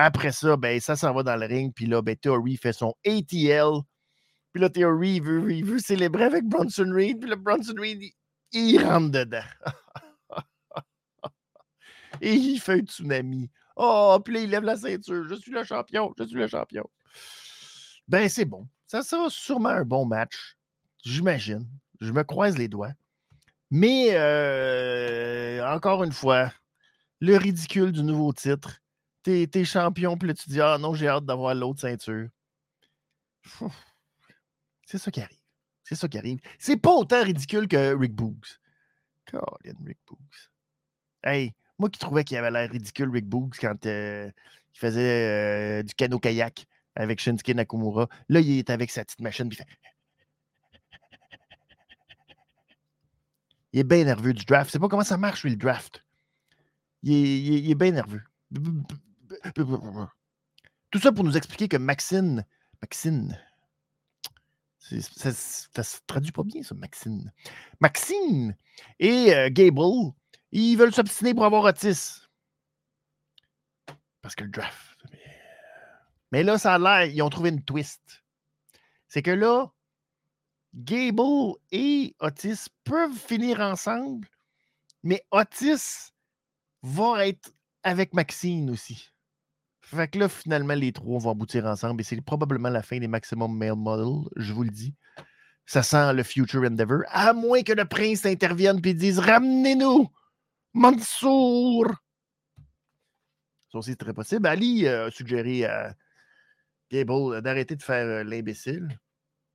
Après 0.00 0.30
ça, 0.30 0.56
ben, 0.56 0.78
ça 0.78 0.94
s'en 0.94 1.12
va 1.12 1.24
dans 1.24 1.34
le 1.34 1.46
ring. 1.46 1.74
Puis 1.74 1.86
là, 1.86 2.00
ben, 2.00 2.14
Theory 2.14 2.56
fait 2.56 2.72
son 2.72 2.94
ATL. 3.04 3.80
Puis 4.52 4.62
là, 4.62 4.70
Theory, 4.70 5.18
veut 5.18 5.80
célébrer 5.80 6.24
avec 6.24 6.44
Bronson 6.44 6.92
Reed. 6.94 7.18
Puis 7.18 7.28
là, 7.28 7.34
Bronson 7.34 7.74
Reed, 7.76 8.12
il, 8.52 8.84
rentre 8.84 9.10
dedans. 9.10 9.42
Et 12.20 12.32
il 12.32 12.60
fait 12.60 12.74
un 12.74 12.78
tsunami. 12.78 13.50
Oh, 13.74 14.18
puis 14.24 14.34
là, 14.34 14.40
il 14.40 14.50
lève 14.50 14.62
la 14.62 14.76
ceinture. 14.76 15.26
Je 15.28 15.34
suis 15.34 15.50
le 15.50 15.64
champion. 15.64 16.14
Je 16.16 16.24
suis 16.24 16.36
le 16.36 16.46
champion. 16.46 16.88
Ben, 18.06 18.28
c'est 18.28 18.44
bon. 18.44 18.68
Ça 18.86 19.02
sera 19.02 19.28
sûrement 19.30 19.70
un 19.70 19.84
bon 19.84 20.06
match. 20.06 20.56
J'imagine. 21.04 21.66
Je 22.00 22.12
me 22.12 22.22
croise 22.22 22.56
les 22.56 22.68
doigts. 22.68 22.92
Mais, 23.72 24.10
euh, 24.12 25.68
encore 25.68 26.04
une 26.04 26.12
fois, 26.12 26.52
le 27.20 27.36
ridicule 27.36 27.90
du 27.90 28.04
nouveau 28.04 28.32
titre 28.32 28.80
t'es 29.22 29.64
champion, 29.64 30.16
puis 30.16 30.28
là, 30.28 30.34
tu 30.34 30.48
dis 30.48 30.60
Ah 30.60 30.78
non, 30.78 30.94
j'ai 30.94 31.08
hâte 31.08 31.24
d'avoir 31.24 31.54
l'autre 31.54 31.80
ceinture. 31.80 32.28
C'est 34.86 34.98
ça 34.98 35.10
qui 35.10 35.20
arrive. 35.20 35.38
C'est 35.84 35.94
ça 35.94 36.08
qui 36.08 36.18
arrive. 36.18 36.38
C'est 36.58 36.76
pas 36.76 36.92
autant 36.92 37.22
ridicule 37.22 37.68
que 37.68 37.94
Rick 37.94 38.14
Boogs. 38.14 38.58
Colin, 39.30 39.74
Rick 39.84 39.98
Boogs. 40.06 40.18
Hey, 41.22 41.54
moi 41.78 41.90
qui 41.90 41.98
trouvais 41.98 42.24
qu'il 42.24 42.36
avait 42.36 42.50
l'air 42.50 42.70
ridicule, 42.70 43.10
Rick 43.10 43.26
Boogs, 43.26 43.54
quand 43.60 43.86
euh, 43.86 44.30
il 44.74 44.78
faisait 44.78 45.80
euh, 45.80 45.82
du 45.82 45.94
canot-kayak 45.94 46.66
avec 46.94 47.20
Shinsuke 47.20 47.54
Nakamura. 47.54 48.08
Là, 48.28 48.40
il 48.40 48.58
est 48.58 48.70
avec 48.70 48.90
sa 48.90 49.04
petite 49.04 49.20
machine, 49.20 49.48
il 49.50 49.56
fait. 49.56 49.66
Il 53.72 53.80
est 53.80 53.84
bien 53.84 54.04
nerveux 54.04 54.32
du 54.32 54.44
draft. 54.44 54.68
Je 54.68 54.72
sais 54.72 54.78
pas 54.78 54.88
comment 54.88 55.04
ça 55.04 55.18
marche, 55.18 55.44
lui, 55.44 55.50
le 55.50 55.56
draft. 55.56 56.04
Il 57.02 57.12
est, 57.12 57.40
il 57.40 57.70
est 57.70 57.74
bien 57.74 57.92
nerveux. 57.92 58.22
Tout 60.90 60.98
ça 61.00 61.12
pour 61.12 61.24
nous 61.24 61.36
expliquer 61.36 61.68
que 61.68 61.76
Maxine, 61.76 62.44
Maxine, 62.80 63.38
ça, 64.78 65.32
se 65.32 65.98
traduit 66.06 66.32
pas 66.32 66.42
bien, 66.42 66.62
ça, 66.62 66.74
Maxine. 66.74 67.32
Maxine 67.80 68.56
et 68.98 69.34
euh, 69.34 69.50
Gable, 69.50 70.12
ils 70.52 70.76
veulent 70.76 70.94
s'obstiner 70.94 71.34
pour 71.34 71.44
avoir 71.44 71.64
Otis. 71.64 72.22
Parce 74.22 74.34
que 74.34 74.44
le 74.44 74.50
draft. 74.50 74.96
Mais 76.32 76.42
là, 76.42 76.58
ça 76.58 76.74
a 76.74 76.78
l'air, 76.78 77.04
ils 77.04 77.22
ont 77.22 77.30
trouvé 77.30 77.50
une 77.50 77.62
twist. 77.62 78.24
C'est 79.08 79.22
que 79.22 79.30
là, 79.30 79.72
Gable 80.74 81.54
et 81.70 82.14
Otis 82.20 82.66
peuvent 82.84 83.16
finir 83.16 83.60
ensemble, 83.60 84.28
mais 85.02 85.24
Otis 85.30 86.12
va 86.82 87.26
être 87.26 87.52
avec 87.82 88.12
Maxine 88.12 88.70
aussi. 88.70 89.10
Fait 89.90 90.08
que 90.08 90.18
là, 90.18 90.28
finalement, 90.28 90.74
les 90.74 90.92
trois 90.92 91.18
vont 91.18 91.30
aboutir 91.30 91.64
ensemble 91.64 92.02
et 92.02 92.04
c'est 92.04 92.20
probablement 92.20 92.68
la 92.68 92.82
fin 92.82 92.98
des 92.98 93.08
Maximum 93.08 93.56
Male 93.56 93.74
Model, 93.74 94.28
je 94.36 94.52
vous 94.52 94.64
le 94.64 94.70
dis. 94.70 94.94
Ça 95.64 95.82
sent 95.82 96.12
le 96.12 96.22
Future 96.22 96.62
Endeavor, 96.62 97.04
à 97.08 97.32
moins 97.32 97.62
que 97.62 97.72
le 97.72 97.86
prince 97.86 98.26
intervienne 98.26 98.80
et 98.84 98.94
dise 98.94 99.18
Ramenez-nous 99.18 100.08
Mansour 100.74 101.86
Ça 103.72 103.78
aussi, 103.78 103.90
c'est 103.90 103.96
très 103.96 104.12
possible. 104.12 104.46
Ali 104.46 104.86
a 104.86 105.10
suggéré 105.10 105.64
à 105.64 105.94
Gable 106.90 107.40
d'arrêter 107.40 107.74
de 107.74 107.82
faire 107.82 108.06
euh, 108.06 108.24
l'imbécile 108.24 108.98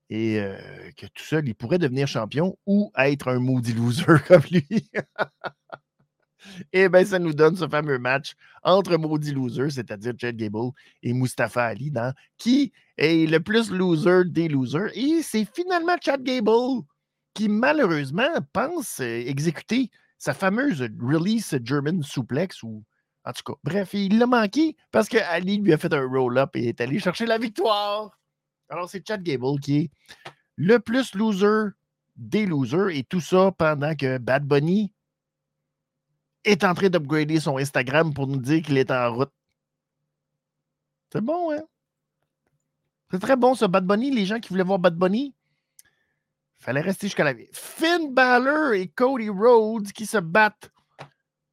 et 0.10 0.40
euh, 0.40 0.58
que 0.98 1.06
tout 1.08 1.24
seul, 1.24 1.48
il 1.48 1.56
pourrait 1.56 1.80
devenir 1.80 2.08
champion 2.08 2.58
ou 2.66 2.92
être 2.98 3.28
un 3.28 3.40
maudit 3.40 3.74
loser 3.74 4.04
comme 4.28 4.42
lui. 4.50 4.68
Et 6.72 6.82
eh 6.84 6.90
bien, 6.90 7.06
ça 7.06 7.20
nous 7.20 7.34
donne 7.34 7.56
ce 7.56 7.68
fameux 7.68 8.00
match 8.00 8.34
entre 8.64 8.98
Maudit 8.98 9.34
Loser, 9.34 9.70
c'est-à-dire 9.70 10.14
Chad 10.20 10.36
Gable 10.36 10.72
et 11.02 11.14
Mustafa 11.14 11.66
Ali, 11.66 11.92
dans 11.92 12.14
qui 12.38 12.72
est 12.98 13.30
le 13.30 13.40
plus 13.40 13.72
loser 13.72 14.24
des 14.26 14.48
losers. 14.48 14.92
Et 14.96 15.22
c'est 15.22 15.48
finalement 15.54 15.96
Chad 16.04 16.24
Gable 16.24 16.84
qui, 17.34 17.50
malheureusement, 17.50 18.30
pense 18.52 19.00
euh, 19.00 19.24
exécuter 19.26 19.90
sa 20.18 20.34
fameuse 20.34 20.88
release 21.02 21.56
German 21.64 22.02
suplex 22.04 22.64
ou 22.64 22.84
en 23.26 23.32
tout 23.32 23.44
cas, 23.44 23.60
bref, 23.64 23.94
il 23.94 24.20
l'a 24.20 24.28
manqué 24.28 24.76
parce 24.92 25.08
que 25.08 25.18
Ali 25.18 25.58
lui 25.58 25.74
a 25.74 25.78
fait 25.78 25.94
un 25.94 26.06
roll-up 26.06 26.52
et 26.56 26.70
est 26.70 26.82
allé 26.82 27.00
chercher 27.00 27.26
la 27.26 27.38
victoire. 27.38 28.20
Alors, 28.70 28.90
c'est 28.90 29.06
Chad 29.08 29.24
Gable 29.24 29.60
qui 29.62 29.78
est 29.78 29.92
le 30.58 30.80
plus 30.80 31.16
loser 31.16 31.72
des 32.16 32.46
losers 32.46 32.90
et 32.90 33.04
tout 33.04 33.22
ça 33.22 33.52
pendant 33.58 33.96
que 33.96 34.18
Bad 34.18 34.46
Bunny 34.46 34.93
est 36.44 36.64
en 36.64 36.74
train 36.74 36.90
d'upgrader 36.90 37.40
son 37.40 37.58
Instagram 37.58 38.14
pour 38.14 38.28
nous 38.28 38.38
dire 38.38 38.62
qu'il 38.62 38.78
est 38.78 38.92
en 38.92 39.14
route. 39.14 39.32
C'est 41.12 41.22
bon, 41.22 41.52
hein? 41.52 41.64
C'est 43.12 43.20
très 43.20 43.36
bon, 43.36 43.54
ce 43.54 43.66
Bad 43.66 43.86
Bunny. 43.86 44.12
Les 44.12 44.26
gens 44.26 44.40
qui 44.40 44.50
voulaient 44.50 44.64
voir 44.64 44.80
Bad 44.80 44.96
Bunny, 44.96 45.36
fallait 46.64 46.82
rester 46.82 47.08
jusqu'à 47.08 47.24
la 47.24 47.34
vie. 47.34 47.48
Finn 47.52 48.14
Balor 48.14 48.74
et 48.74 48.88
Cody 48.88 49.30
Rhodes 49.30 49.92
qui 49.92 50.06
se 50.06 50.18
battent 50.18 50.72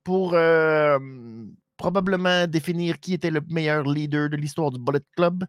pour 0.05 0.34
euh, 0.34 0.99
probablement 1.76 2.47
définir 2.47 3.01
qui 3.01 3.14
était 3.14 3.30
le 3.30 3.41
meilleur 3.49 3.82
leader 3.82 4.30
de 4.30 4.36
l'histoire 4.36 4.70
du 4.70 4.78
Bullet 4.78 5.03
Club. 5.16 5.45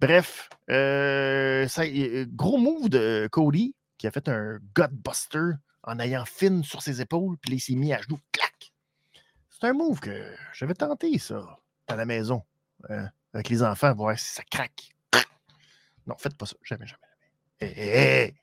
Bref, 0.00 0.48
euh, 0.70 1.66
euh, 1.78 2.26
gros 2.28 2.56
move 2.56 2.88
de 2.88 3.28
Cody 3.32 3.74
qui 3.98 4.06
a 4.06 4.12
fait 4.12 4.28
un 4.28 4.58
Godbuster 4.74 5.56
en 5.82 5.98
ayant 5.98 6.24
Finn 6.24 6.62
sur 6.62 6.82
ses 6.82 7.00
épaules, 7.00 7.36
puis 7.40 7.54
il 7.54 7.60
s'est 7.60 7.74
mis 7.74 7.92
à 7.92 8.00
genoux! 8.00 8.20
C'est 9.60 9.66
un 9.66 9.72
move 9.72 9.98
que 9.98 10.34
j'avais 10.52 10.74
tenté, 10.74 11.18
ça, 11.18 11.58
à 11.88 11.96
la 11.96 12.06
maison. 12.06 12.42
Hein. 12.88 13.08
avec 13.34 13.48
les 13.48 13.62
enfants, 13.64 13.92
voir 13.92 14.16
si 14.16 14.34
ça 14.34 14.44
craque. 14.48 14.90
Non, 16.06 16.14
faites 16.16 16.36
pas 16.36 16.46
ça. 16.46 16.54
Jamais, 16.62 16.86
jamais. 16.86 18.34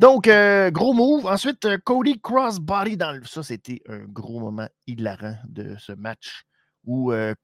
Donc, 0.00 0.26
euh, 0.26 0.72
gros 0.72 0.92
move. 0.92 1.26
Ensuite, 1.26 1.64
euh, 1.66 1.78
Cody 1.78 2.20
Crossbody 2.20 2.96
dans 2.96 3.12
le. 3.12 3.24
Ça, 3.24 3.44
c'était 3.44 3.80
un 3.88 4.00
gros 4.00 4.40
moment 4.40 4.68
hilarant 4.88 5.36
de 5.48 5.76
ce 5.78 5.92
match 5.92 6.44
où 6.84 7.12
euh, 7.12 7.34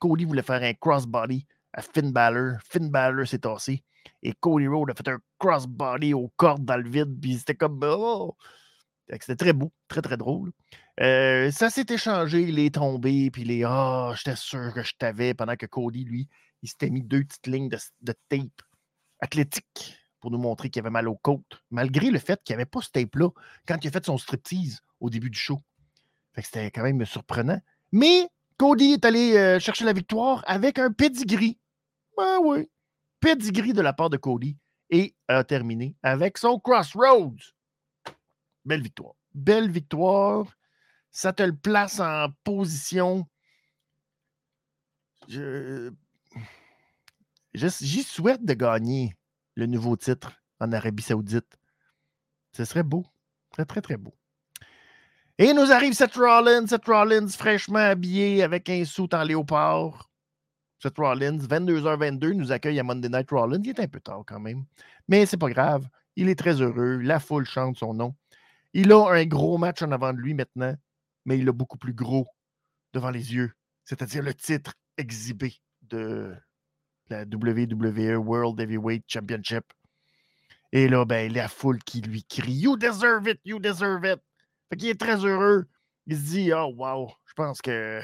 Cody 0.00 0.24
voulait 0.24 0.42
faire 0.42 0.62
un 0.62 0.74
crossbody 0.74 1.46
à 1.72 1.82
Finn 1.82 2.12
Balor. 2.12 2.58
Finn 2.70 2.88
Balor 2.90 3.26
s'est 3.26 3.40
tassé. 3.40 3.82
Et 4.22 4.32
Cody 4.34 4.68
Rhodes 4.68 4.90
a 4.90 4.94
fait 4.94 5.08
un 5.08 5.18
crossbody 5.38 6.14
aux 6.14 6.32
cordes 6.36 6.64
dans 6.64 6.76
le 6.76 6.88
vide. 6.88 7.20
Puis 7.20 7.38
c'était 7.38 7.56
comme. 7.56 7.80
Oh! 7.82 8.36
C'était 9.08 9.36
très 9.36 9.52
beau, 9.52 9.72
très, 9.88 10.02
très 10.02 10.16
drôle. 10.16 10.52
Ça 10.98 11.70
s'est 11.70 11.86
échangé, 11.88 12.46
les 12.46 12.70
tombés, 12.70 13.30
puis 13.30 13.44
les 13.44 13.64
Ah, 13.64 14.12
j'étais 14.16 14.36
sûr 14.36 14.72
que 14.72 14.82
je 14.82 14.94
t'avais, 14.98 15.34
pendant 15.34 15.56
que 15.56 15.66
Cody, 15.66 16.04
lui, 16.04 16.28
il 16.62 16.68
s'était 16.68 16.90
mis 16.90 17.02
deux 17.02 17.24
petites 17.24 17.46
lignes 17.46 17.68
de, 17.68 18.12
tape 18.28 18.62
athlétique 19.20 19.96
pour 20.20 20.30
nous 20.30 20.38
montrer 20.38 20.70
qu'il 20.70 20.80
avait 20.80 20.90
mal 20.90 21.08
aux 21.08 21.16
côtes, 21.16 21.62
malgré 21.70 22.10
le 22.10 22.18
fait 22.18 22.42
qu'il 22.42 22.54
n'y 22.54 22.62
avait 22.62 22.70
pas 22.70 22.80
ce 22.80 22.90
tape-là 22.90 23.30
quand 23.66 23.76
il 23.82 23.88
a 23.88 23.90
fait 23.90 24.04
son 24.04 24.18
striptease 24.18 24.80
au 25.00 25.10
début 25.10 25.30
du 25.30 25.38
show. 25.38 25.62
c'était 26.36 26.70
quand 26.70 26.82
même 26.82 27.04
surprenant. 27.04 27.60
Mais 27.92 28.28
Cody 28.56 28.92
est 28.92 29.04
allé 29.04 29.36
euh, 29.36 29.60
chercher 29.60 29.84
la 29.84 29.92
victoire 29.92 30.42
avec 30.46 30.78
un 30.78 30.90
pedigree. 30.90 31.58
Ben 32.16 32.38
oui. 32.42 32.70
Pedigree 33.20 33.72
de 33.72 33.82
la 33.82 33.92
part 33.92 34.10
de 34.10 34.16
Cody. 34.16 34.56
Et 34.88 35.14
a 35.28 35.42
terminé 35.42 35.96
avec 36.02 36.38
son 36.38 36.60
Crossroads. 36.60 37.52
Belle 38.64 38.82
victoire. 38.82 39.14
Belle 39.34 39.70
victoire. 39.70 40.46
Ça 41.10 41.32
te 41.32 41.42
le 41.42 41.56
place 41.56 42.00
en 42.00 42.28
position. 42.44 43.26
Je... 45.28 45.92
J'y 47.54 48.02
souhaite 48.02 48.44
de 48.44 48.52
gagner 48.52 49.16
le 49.54 49.66
nouveau 49.66 49.96
titre 49.96 50.32
en 50.60 50.72
Arabie 50.72 51.02
Saoudite. 51.02 51.56
Ce 52.52 52.64
serait 52.64 52.82
beau. 52.82 53.06
Très, 53.50 53.64
très, 53.64 53.80
très 53.80 53.96
beau. 53.96 54.14
Et 55.38 55.52
nous 55.52 55.72
arrive 55.72 55.92
Seth 55.92 56.16
Rollins. 56.16 56.66
Seth 56.66 56.84
Rollins 56.86 57.28
fraîchement 57.28 57.78
habillé 57.78 58.42
avec 58.42 58.68
un 58.68 58.84
soute 58.84 59.14
en 59.14 59.22
léopard. 59.22 60.10
Seth 60.82 60.98
Rollins, 60.98 61.38
22h22, 61.38 62.32
nous 62.32 62.52
accueille 62.52 62.78
à 62.78 62.82
Monday 62.82 63.08
Night 63.08 63.30
Rollins. 63.30 63.62
Il 63.62 63.70
est 63.70 63.80
un 63.80 63.88
peu 63.88 64.00
tard 64.00 64.22
quand 64.26 64.40
même. 64.40 64.64
Mais 65.08 65.26
c'est 65.26 65.36
pas 65.36 65.50
grave. 65.50 65.88
Il 66.16 66.28
est 66.28 66.38
très 66.38 66.60
heureux. 66.60 66.98
La 66.98 67.20
foule 67.20 67.46
chante 67.46 67.78
son 67.78 67.94
nom. 67.94 68.14
Il 68.72 68.92
a 68.92 69.10
un 69.10 69.24
gros 69.24 69.58
match 69.58 69.82
en 69.82 69.90
avant 69.92 70.12
de 70.12 70.18
lui 70.18 70.34
maintenant, 70.34 70.74
mais 71.26 71.38
il 71.38 71.48
a 71.48 71.52
beaucoup 71.52 71.76
plus 71.76 71.92
gros 71.92 72.26
devant 72.94 73.10
les 73.10 73.34
yeux. 73.34 73.52
C'est-à-dire 73.84 74.22
le 74.22 74.32
titre 74.32 74.72
exhibé 74.96 75.54
de 75.82 76.34
la 77.10 77.22
WWE 77.22 78.16
World 78.16 78.58
Heavyweight 78.58 79.04
Championship. 79.06 79.64
Et 80.72 80.88
là, 80.88 81.04
ben, 81.04 81.32
la 81.32 81.48
foule 81.48 81.82
qui 81.84 82.00
lui 82.00 82.24
crie 82.24 82.52
You 82.52 82.76
deserve 82.76 83.28
it, 83.28 83.40
you 83.44 83.58
deserve 83.58 84.04
it. 84.04 84.20
Fait 84.68 84.76
qu'il 84.76 84.88
est 84.88 85.00
très 85.00 85.24
heureux. 85.24 85.66
Il 86.06 86.16
se 86.16 86.22
dit 86.22 86.52
Oh 86.52 86.72
wow, 86.76 87.12
je 87.26 87.34
pense 87.34 87.60
que. 87.60 88.00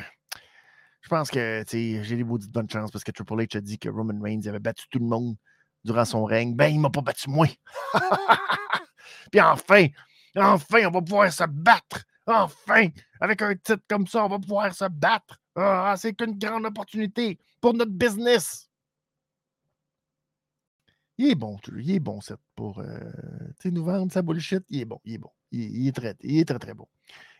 Je 1.01 1.09
pense 1.09 1.31
que 1.31 1.64
j'ai 1.68 2.16
des 2.16 2.23
maudites 2.23 2.53
bonnes 2.53 2.70
chances 2.70 2.93
parce 2.93 3.03
que 3.03 3.11
Triple 3.11 3.35
H 3.35 3.57
a 3.57 3.61
dit 3.61 3.77
que 3.77 3.89
Roman 3.89 4.20
Reigns 4.23 4.47
avait 4.47 4.61
battu 4.61 4.85
tout 4.89 5.01
le 5.01 5.07
monde 5.07 5.35
durant 5.85 6.05
son 6.05 6.25
règne. 6.25 6.55
Ben, 6.55 6.68
il 6.68 6.79
m'a 6.79 6.91
pas 6.91 7.01
battu 7.01 7.29
moi. 7.29 7.49
Puis 9.33 9.41
enfin, 9.41 9.89
enfin, 10.37 10.87
on 10.87 10.91
va 10.91 11.03
pouvoir 11.03 11.33
se 11.33 11.45
battre. 11.49 12.05
Enfin, 12.25 12.89
avec 13.23 13.41
un 13.41 13.55
titre 13.55 13.85
comme 13.89 14.09
ça, 14.09 14.25
on 14.25 14.29
va 14.29 14.41
pouvoir 14.41 14.75
se 14.75 14.85
battre. 14.89 15.39
Ah, 15.55 15.95
c'est 15.97 16.20
une 16.20 16.37
grande 16.37 16.66
opportunité 16.66 17.39
pour 17.61 17.73
notre 17.73 17.93
business. 17.93 18.68
Il 21.18 21.31
est 21.31 21.35
bon, 21.37 21.57
il 21.79 21.93
est 21.93 22.01
bon, 22.01 22.20
cette 22.20 22.41
pour 22.57 22.81
euh, 22.81 22.99
nous 23.66 23.85
vendre 23.85 24.11
sa 24.11 24.23
bullshit. 24.23 24.64
Il 24.70 24.81
est 24.81 24.85
bon, 24.85 24.99
il 25.05 25.14
est 25.14 25.18
bon. 25.18 25.31
Il, 25.53 25.87
est, 25.87 25.93
très, 25.93 26.16
il 26.23 26.41
est 26.41 26.45
très, 26.45 26.59
très 26.59 26.75
bon. 26.75 26.89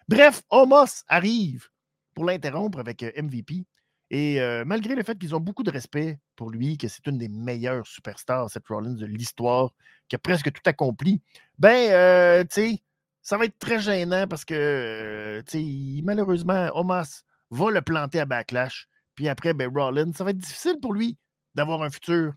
Bref, 0.07 0.43
Homos 0.51 1.03
arrive 1.09 1.67
pour 2.15 2.27
l'interrompre 2.27 2.79
avec 2.79 3.03
euh, 3.03 3.11
MVP. 3.21 3.67
Et 4.11 4.41
euh, 4.41 4.65
malgré 4.65 4.95
le 4.95 5.03
fait 5.03 5.19
qu'ils 5.19 5.35
ont 5.35 5.41
beaucoup 5.41 5.65
de 5.65 5.71
respect 5.73 6.21
pour 6.37 6.51
lui, 6.51 6.79
que 6.79 6.87
c'est 6.87 7.05
une 7.09 7.19
des 7.19 7.29
meilleures 7.29 7.89
superstars, 7.89 8.51
cette 8.51 8.69
Rollins 8.69 8.95
de 8.95 9.07
l'histoire, 9.07 9.73
qui 10.07 10.15
a 10.15 10.19
presque 10.21 10.53
tout 10.53 10.63
accompli, 10.65 11.21
ben, 11.59 12.47
tu 12.47 12.55
sais, 12.55 12.83
ça 13.23 13.39
va 13.39 13.47
être 13.47 13.59
très 13.59 13.81
gênant 13.81 14.27
parce 14.29 14.45
que, 14.45 15.43
sais, 15.47 15.65
malheureusement, 16.03 16.69
Homos 16.75 17.23
va 17.51 17.71
le 17.71 17.81
planter 17.81 18.21
à 18.21 18.27
Backlash. 18.27 18.89
Puis 19.15 19.29
après, 19.29 19.55
ben, 19.55 19.71
Rollins, 19.75 20.13
ça 20.13 20.25
va 20.25 20.31
être 20.31 20.39
difficile 20.39 20.79
pour 20.81 20.93
lui 20.93 21.17
d'avoir 21.55 21.83
un 21.83 21.91
futur 21.91 22.35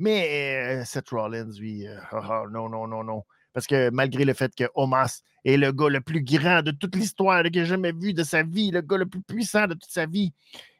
mais 0.00 0.82
Seth 0.86 1.10
Rollins, 1.10 1.50
lui, 1.58 1.86
oh, 2.12 2.46
non, 2.50 2.70
non, 2.70 2.86
non, 2.88 3.04
non. 3.04 3.22
Parce 3.52 3.66
que 3.66 3.90
malgré 3.90 4.24
le 4.24 4.32
fait 4.32 4.54
que 4.54 4.64
Omas 4.74 5.20
est 5.44 5.58
le 5.58 5.72
gars 5.72 5.90
le 5.90 6.00
plus 6.00 6.22
grand 6.22 6.62
de 6.62 6.70
toute 6.70 6.96
l'histoire 6.96 7.42
qu'il 7.42 7.58
ait 7.58 7.66
jamais 7.66 7.92
vu 7.92 8.14
de 8.14 8.22
sa 8.22 8.42
vie, 8.42 8.70
le 8.70 8.80
gars 8.80 8.96
le 8.96 9.04
plus 9.04 9.20
puissant 9.20 9.66
de 9.66 9.74
toute 9.74 9.90
sa 9.90 10.06
vie, 10.06 10.32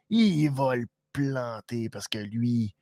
il 0.08 0.48
va 0.48 0.74
le 0.74 0.86
planter 1.12 1.90
parce 1.90 2.08
que 2.08 2.16
lui, 2.16 2.74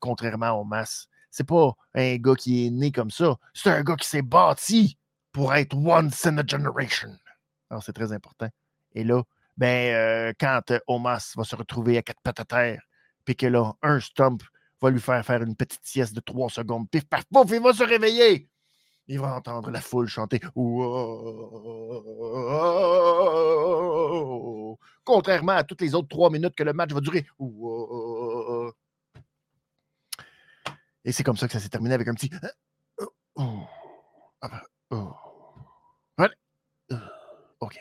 contrairement 0.00 0.46
à 0.46 0.54
Omas, 0.54 1.06
c'est 1.30 1.46
pas 1.46 1.76
un 1.94 2.16
gars 2.16 2.34
qui 2.34 2.66
est 2.66 2.70
né 2.70 2.90
comme 2.90 3.12
ça. 3.12 3.36
C'est 3.54 3.70
un 3.70 3.84
gars 3.84 3.94
qui 3.94 4.08
s'est 4.08 4.22
bâti 4.22 4.98
pour 5.36 5.52
être 5.52 5.76
once 5.76 6.24
in 6.24 6.38
a 6.38 6.46
generation. 6.46 7.14
Alors, 7.68 7.82
c'est 7.82 7.92
très 7.92 8.10
important. 8.10 8.48
Et 8.94 9.04
là, 9.04 9.22
ben, 9.58 10.32
quand 10.40 10.72
Omas 10.86 11.34
va 11.36 11.44
se 11.44 11.54
retrouver 11.54 11.98
à 11.98 12.02
quatre 12.02 12.22
pattes 12.22 12.40
à 12.40 12.46
terre, 12.46 12.82
puis 13.26 13.36
qu'il 13.36 13.54
a 13.54 13.74
un 13.82 14.00
stump 14.00 14.42
va 14.80 14.88
lui 14.88 14.98
faire 14.98 15.22
faire 15.26 15.42
une 15.42 15.54
petite 15.54 15.84
sieste 15.84 16.14
de 16.14 16.20
trois 16.20 16.48
secondes. 16.48 16.88
Pif, 16.88 17.04
paf, 17.04 17.24
pouf, 17.30 17.50
il 17.50 17.60
va 17.60 17.74
se 17.74 17.82
réveiller. 17.82 18.48
Il 19.08 19.20
va 19.20 19.34
entendre 19.34 19.70
la 19.70 19.82
foule 19.82 20.08
chanter. 20.08 20.40
Contrairement 25.04 25.52
à 25.52 25.64
toutes 25.64 25.82
les 25.82 25.94
autres 25.94 26.08
trois 26.08 26.30
minutes 26.30 26.54
que 26.54 26.64
le 26.64 26.72
match 26.72 26.92
va 26.92 27.00
durer. 27.02 27.26
Et 31.04 31.12
c'est 31.12 31.24
comme 31.24 31.36
ça 31.36 31.46
que 31.46 31.52
ça 31.52 31.60
s'est 31.60 31.68
terminé 31.68 31.94
avec 31.94 32.08
un 32.08 32.14
petit. 32.14 32.30
OK. 37.60 37.80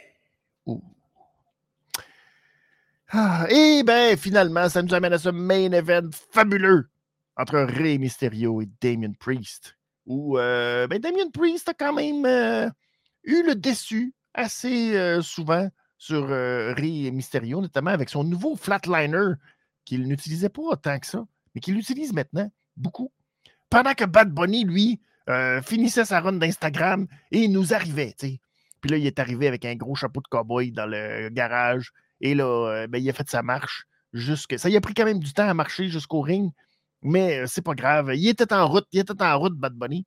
Ah, 3.09 3.34
et 3.49 3.83
bien, 3.83 4.15
finalement, 4.17 4.69
ça 4.69 4.81
nous 4.81 4.93
amène 4.93 5.13
à 5.13 5.17
ce 5.17 5.29
main 5.29 5.71
event 5.71 6.09
fabuleux 6.31 6.89
entre 7.37 7.59
Rey 7.59 7.97
Mysterio 7.97 8.61
et 8.61 8.69
Damien 8.81 9.13
Priest. 9.19 9.77
Où 10.05 10.37
euh, 10.37 10.87
ben 10.87 10.99
Damien 10.99 11.29
Priest 11.33 11.69
a 11.69 11.73
quand 11.73 11.93
même 11.93 12.25
euh, 12.25 12.69
eu 13.23 13.43
le 13.43 13.55
déçu 13.55 14.13
assez 14.33 14.95
euh, 14.95 15.21
souvent 15.21 15.69
sur 15.97 16.27
Rey 16.27 17.09
Mysterio, 17.11 17.61
notamment 17.61 17.89
avec 17.89 18.09
son 18.09 18.23
nouveau 18.23 18.55
flatliner 18.55 19.33
qu'il 19.85 20.07
n'utilisait 20.07 20.49
pas 20.49 20.61
autant 20.61 20.99
que 20.99 21.07
ça, 21.07 21.25
mais 21.53 21.61
qu'il 21.61 21.77
utilise 21.77 22.13
maintenant 22.13 22.51
beaucoup. 22.77 23.11
Pendant 23.69 23.93
que 23.93 24.05
Bad 24.05 24.29
Bunny, 24.29 24.65
lui, 24.65 25.01
finissait 25.63 26.05
sa 26.05 26.19
run 26.19 26.33
d'Instagram 26.33 27.07
et 27.31 27.47
nous 27.47 27.73
arrivait, 27.73 28.13
Puis 28.19 28.89
là, 28.89 28.97
il 28.97 29.07
est 29.07 29.17
arrivé 29.17 29.47
avec 29.47 29.65
un 29.65 29.75
gros 29.75 29.95
chapeau 29.95 30.21
de 30.21 30.27
cowboy 30.27 30.71
dans 30.71 30.85
le 30.85 31.29
garage 31.29 31.91
et 32.21 32.35
là, 32.35 32.45
euh, 32.45 32.87
ben, 32.87 33.01
il 33.01 33.09
a 33.09 33.13
fait 33.13 33.29
sa 33.29 33.43
marche. 33.43 33.85
Jusque... 34.13 34.57
Ça 34.57 34.69
y 34.69 34.77
a 34.77 34.81
pris 34.81 34.93
quand 34.93 35.05
même 35.05 35.19
du 35.19 35.33
temps 35.33 35.47
à 35.47 35.53
marcher 35.53 35.89
jusqu'au 35.89 36.21
ring, 36.21 36.51
mais 37.01 37.39
euh, 37.39 37.47
c'est 37.47 37.61
pas 37.61 37.75
grave. 37.75 38.11
Il 38.15 38.27
était 38.27 38.53
en 38.53 38.67
route, 38.67 38.87
il 38.91 38.99
était 38.99 39.21
en 39.21 39.39
route, 39.39 39.57
Bad 39.57 39.73
Bunny. 39.73 40.05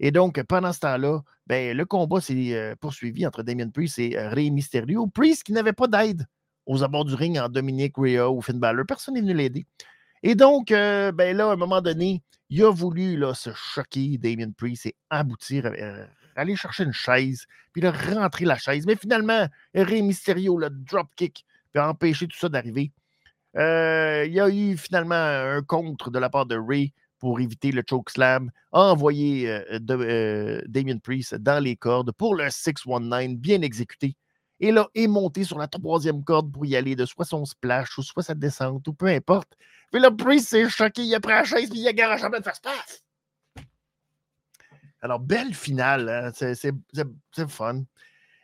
Et 0.00 0.10
donc, 0.10 0.40
pendant 0.44 0.72
ce 0.72 0.80
temps-là, 0.80 1.20
ben, 1.46 1.76
le 1.76 1.84
combat 1.84 2.20
s'est 2.20 2.54
euh, 2.54 2.74
poursuivi 2.80 3.26
entre 3.26 3.42
Damien 3.42 3.68
Priest 3.70 3.98
et 3.98 4.16
Rey 4.16 4.50
Mysterio. 4.50 5.06
Priest 5.08 5.42
qui 5.44 5.52
n'avait 5.52 5.72
pas 5.72 5.88
d'aide 5.88 6.26
aux 6.66 6.82
abords 6.82 7.06
du 7.06 7.14
ring 7.14 7.38
en 7.38 7.48
Dominique 7.48 7.94
Rhea 7.96 8.30
ou 8.30 8.40
Finn 8.42 8.60
Balor. 8.60 8.84
Personne 8.86 9.14
n'est 9.14 9.22
venu 9.22 9.34
l'aider. 9.34 9.66
Et 10.22 10.34
donc, 10.34 10.68
ben 10.68 11.36
là, 11.36 11.48
à 11.48 11.52
un 11.52 11.56
moment 11.56 11.80
donné, 11.80 12.22
il 12.50 12.62
a 12.62 12.70
voulu 12.70 13.16
là, 13.16 13.34
se 13.34 13.50
choquer, 13.54 14.18
Damien 14.18 14.50
Priest, 14.50 14.86
et 14.86 14.96
aboutir, 15.10 15.72
aller 16.38 16.56
chercher 16.56 16.84
une 16.84 16.92
chaise, 16.92 17.46
puis 17.72 17.82
là, 17.82 17.92
rentrer 17.92 18.44
la 18.44 18.56
chaise. 18.56 18.86
Mais 18.86 18.96
finalement, 18.96 19.46
Rey 19.74 20.02
Mysterio, 20.02 20.56
le 20.58 20.70
dropkick, 20.70 21.44
a 21.74 21.88
empêché 21.88 22.26
tout 22.26 22.36
ça 22.36 22.48
d'arriver. 22.48 22.92
Euh, 23.56 24.24
il 24.26 24.32
y 24.32 24.40
a 24.40 24.48
eu 24.48 24.76
finalement 24.76 25.14
un 25.14 25.62
contre 25.62 26.10
de 26.10 26.18
la 26.18 26.28
part 26.28 26.46
de 26.46 26.56
Ray 26.56 26.92
pour 27.18 27.40
éviter 27.40 27.72
le 27.72 27.82
chokeslam, 27.88 28.50
a 28.72 28.80
envoyé 28.80 29.50
euh, 29.50 29.78
euh, 29.90 30.62
Damien 30.66 30.98
Priest 30.98 31.34
dans 31.34 31.62
les 31.62 31.74
cordes 31.74 32.12
pour 32.12 32.34
le 32.34 32.48
619 32.48 33.36
bien 33.36 33.62
exécuté. 33.62 34.16
Et 34.60 34.70
là, 34.70 34.88
est 34.94 35.06
monté 35.06 35.44
sur 35.44 35.58
la 35.58 35.68
troisième 35.68 36.22
corde 36.24 36.52
pour 36.52 36.66
y 36.66 36.76
aller 36.76 36.94
de 36.94 37.06
soit 37.06 37.24
son 37.24 37.44
splash 37.44 37.96
ou 37.98 38.02
soit 38.02 38.22
sa 38.22 38.34
descente 38.34 38.86
ou 38.88 38.92
peu 38.92 39.06
importe. 39.06 39.56
Puis 39.90 40.00
là, 40.00 40.10
Priest 40.10 40.48
s'est 40.48 40.68
choqué, 40.68 41.02
il 41.02 41.14
a 41.14 41.20
pris 41.20 41.32
la 41.32 41.44
chaise 41.44 41.70
puis 41.70 41.80
il 41.80 41.88
a 41.88 42.16
la 42.16 42.16
de 42.16 42.44
faire 42.44 42.60
paf! 42.62 43.02
Alors, 45.00 45.20
belle 45.20 45.54
finale, 45.54 46.08
hein? 46.08 46.30
c'est 46.34 47.48
fun. 47.48 47.82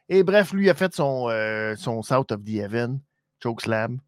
Et 0.09 0.22
bref, 0.22 0.52
lui 0.52 0.70
a 0.70 0.74
fait 0.74 0.94
son, 0.94 1.28
son 1.76 2.02
South 2.02 2.32
of 2.32 2.44
the 2.44 2.57
Heaven, 2.57 3.00
chokeslam. 3.42 4.00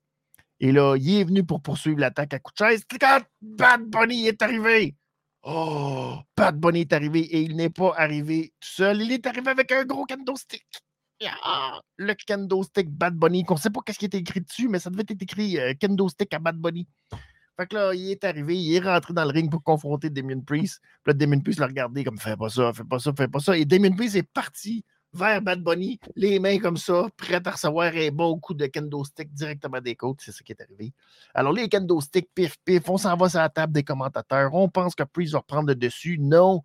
Et 0.60 0.72
là, 0.72 0.96
il 0.96 1.20
est 1.20 1.24
venu 1.24 1.44
pour 1.44 1.60
poursuivre 1.60 2.00
l'attaque 2.00 2.34
à 2.34 2.38
coup 2.38 2.52
de 2.52 2.58
chaise. 2.58 2.84
Quand 2.88 3.20
Bad 3.42 3.82
Bunny 3.82 4.26
est 4.26 4.40
arrivé, 4.40 4.96
oh, 5.42 6.16
Bad 6.36 6.58
Bunny 6.58 6.80
est 6.82 6.92
arrivé 6.92 7.20
et 7.20 7.42
il 7.42 7.56
n'est 7.56 7.70
pas 7.70 7.92
arrivé 7.96 8.54
tout 8.60 8.68
seul. 8.68 9.02
Il 9.02 9.12
est 9.12 9.26
arrivé 9.26 9.50
avec 9.50 9.70
un 9.72 9.84
gros 9.84 10.06
kendo 10.06 10.34
stick. 10.36 10.66
Ah, 11.42 11.80
le 11.96 12.14
kendo 12.14 12.62
stick 12.62 12.90
Bad 12.90 13.14
Bunny, 13.14 13.44
qu'on 13.44 13.54
ne 13.54 13.60
sait 13.60 13.70
pas 13.70 13.80
qu'est-ce 13.84 13.98
qui 13.98 14.06
était 14.06 14.18
écrit 14.18 14.40
dessus, 14.40 14.68
mais 14.68 14.78
ça 14.78 14.90
devait 14.90 15.04
être 15.08 15.22
écrit 15.22 15.58
euh, 15.58 15.74
stick 16.08 16.32
à 16.32 16.38
Bad 16.38 16.56
Bunny. 16.56 16.88
Fait 17.56 17.66
que 17.66 17.74
là, 17.74 17.94
il 17.94 18.10
est 18.10 18.24
arrivé, 18.24 18.56
il 18.56 18.74
est 18.74 18.80
rentré 18.80 19.14
dans 19.14 19.24
le 19.24 19.30
ring 19.30 19.50
pour 19.50 19.62
confronter 19.62 20.10
Damien 20.10 20.40
Priest. 20.40 20.80
Puis 21.02 21.12
là, 21.12 21.14
Damien 21.14 21.40
Priest 21.40 21.58
l'a 21.58 21.66
regardé 21.66 22.04
comme 22.04 22.18
fais 22.18 22.36
pas 22.36 22.50
ça, 22.50 22.72
fais 22.72 22.84
pas 22.84 22.98
ça, 22.98 23.12
fais 23.16 23.28
pas 23.28 23.40
ça. 23.40 23.56
Et 23.56 23.64
Damien 23.64 23.92
Priest 23.92 24.16
est 24.16 24.22
parti 24.22 24.84
vers 25.16 25.40
Bad 25.40 25.62
Bunny, 25.62 25.98
les 26.14 26.38
mains 26.38 26.58
comme 26.58 26.76
ça, 26.76 27.06
prêt 27.16 27.40
à 27.42 27.50
recevoir 27.50 27.92
un 27.94 28.10
bon 28.10 28.38
coup 28.38 28.54
de 28.54 28.66
kendo 28.66 29.02
stick 29.04 29.32
directement 29.32 29.80
des 29.80 29.96
côtes. 29.96 30.20
C'est 30.20 30.32
ce 30.32 30.42
qui 30.42 30.52
est 30.52 30.60
arrivé. 30.60 30.92
Alors, 31.34 31.52
les 31.52 31.68
kendo 31.68 32.00
stick, 32.00 32.28
pif, 32.34 32.56
pif, 32.64 32.88
on 32.88 32.98
s'en 32.98 33.16
va 33.16 33.28
sur 33.28 33.38
la 33.38 33.48
table 33.48 33.72
des 33.72 33.82
commentateurs. 33.82 34.52
On 34.54 34.68
pense 34.68 34.94
que 34.94 35.02
Priest 35.04 35.32
va 35.32 35.38
reprendre 35.38 35.68
le 35.68 35.74
dessus. 35.74 36.18
Non. 36.20 36.62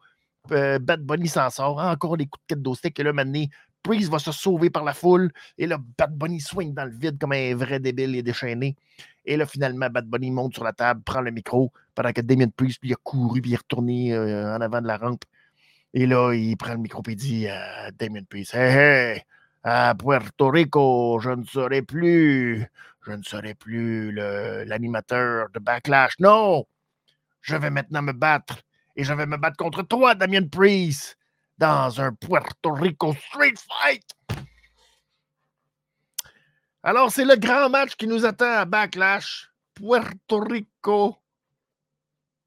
Euh, 0.52 0.80
Bad 0.80 1.02
Bunny 1.02 1.28
s'en 1.28 1.50
sort. 1.50 1.80
Encore 1.80 2.18
des 2.18 2.26
coups 2.26 2.44
de 2.50 2.56
kendo 2.56 2.76
stick. 2.76 3.00
Et 3.00 3.04
là, 3.04 3.14
maintenant, 3.14 3.46
Priest 3.84 4.10
va 4.10 4.20
se 4.20 4.32
sauver 4.32 4.70
par 4.70 4.84
la 4.84 4.94
foule. 4.94 5.32
Et 5.58 5.68
là, 5.68 5.78
Bad 5.98 6.16
Bunny 6.16 6.40
swing 6.40 6.74
dans 6.74 6.86
le 6.86 6.92
vide 6.92 7.18
comme 7.20 7.34
un 7.34 7.56
vrai 7.56 7.80
débile 7.80 8.16
et 8.16 8.24
déchaîné. 8.24 8.76
Et 9.26 9.38
là, 9.38 9.46
finalement, 9.46 9.90
Bad 9.90 10.08
Bunny 10.08 10.32
monte 10.32 10.56
sur 10.56 10.64
la 10.64 10.74
table, 10.74 11.02
prend 11.04 11.22
le 11.22 11.32
micro, 11.32 11.72
pendant 11.94 12.12
que 12.12 12.22
Damien 12.22 12.50
Priest, 12.50 12.80
lui, 12.82 12.94
a 12.94 12.96
couru, 13.04 13.42
puis 13.42 13.52
il 13.52 13.54
est 13.54 13.58
retourné 13.58 14.14
euh, 14.14 14.56
en 14.56 14.62
avant 14.62 14.82
de 14.82 14.88
la 14.88 14.98
rampe. 14.98 15.24
Et 15.94 16.06
là, 16.08 16.34
il 16.34 16.56
prend 16.58 16.74
le 16.74 16.80
micro, 16.80 17.04
il 17.08 17.16
dit 17.16 17.48
à 17.48 17.92
Damien 17.92 18.24
Priest 18.28 18.56
Hey, 18.56 18.76
hey, 18.76 19.22
à 19.64 19.94
Puerto 19.96 20.50
Rico, 20.50 21.20
je 21.20 21.32
ne 21.32 21.44
serai 21.44 21.82
plus, 21.82 22.66
je 23.06 23.12
ne 23.12 23.24
serai 23.24 23.54
plus 23.54 24.12
l'animateur 24.12 25.50
de 25.54 25.60
Backlash. 25.60 26.14
Non, 26.20 26.66
je 27.42 27.56
vais 27.56 27.70
maintenant 27.70 28.02
me 28.02 28.14
battre. 28.14 28.60
Et 28.96 29.04
je 29.04 29.14
vais 29.14 29.26
me 29.26 29.38
battre 29.38 29.58
contre 29.58 29.84
toi, 29.84 30.16
Damien 30.16 30.48
Priest 30.48 31.18
dans 31.62 32.02
un 32.02 32.12
Puerto 32.14 32.74
Rico 32.74 33.14
Street 33.14 33.54
Fight. 33.56 34.04
Alors, 36.82 37.12
c'est 37.12 37.24
le 37.24 37.36
grand 37.36 37.70
match 37.70 37.96
qui 37.96 38.08
nous 38.08 38.26
attend 38.26 38.52
à 38.52 38.66
Backlash. 38.66 39.52
Puerto 39.76 40.40
Rico, 40.40 41.18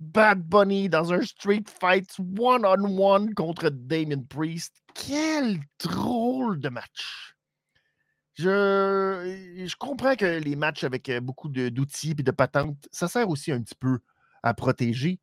Bad 0.01 0.43
Bunny 0.43 0.89
dans 0.89 1.13
un 1.13 1.23
Street 1.23 1.63
Fight 1.81 2.13
one-on-one 2.19 3.35
contre 3.35 3.71
Damien 3.71 4.23
Priest. 4.29 4.83
Quel 4.95 5.61
drôle 5.79 6.59
de 6.59 6.69
match! 6.69 7.37
Je, 8.35 9.63
je 9.65 9.77
comprends 9.77 10.17
que 10.17 10.41
les 10.41 10.57
matchs 10.57 10.83
avec 10.83 11.09
beaucoup 11.23 11.49
d'outils 11.49 12.17
et 12.19 12.23
de 12.23 12.31
patentes, 12.33 12.89
ça 12.91 13.07
sert 13.07 13.29
aussi 13.29 13.53
un 13.53 13.63
petit 13.63 13.77
peu 13.77 14.01
à 14.43 14.55
protéger 14.55 15.21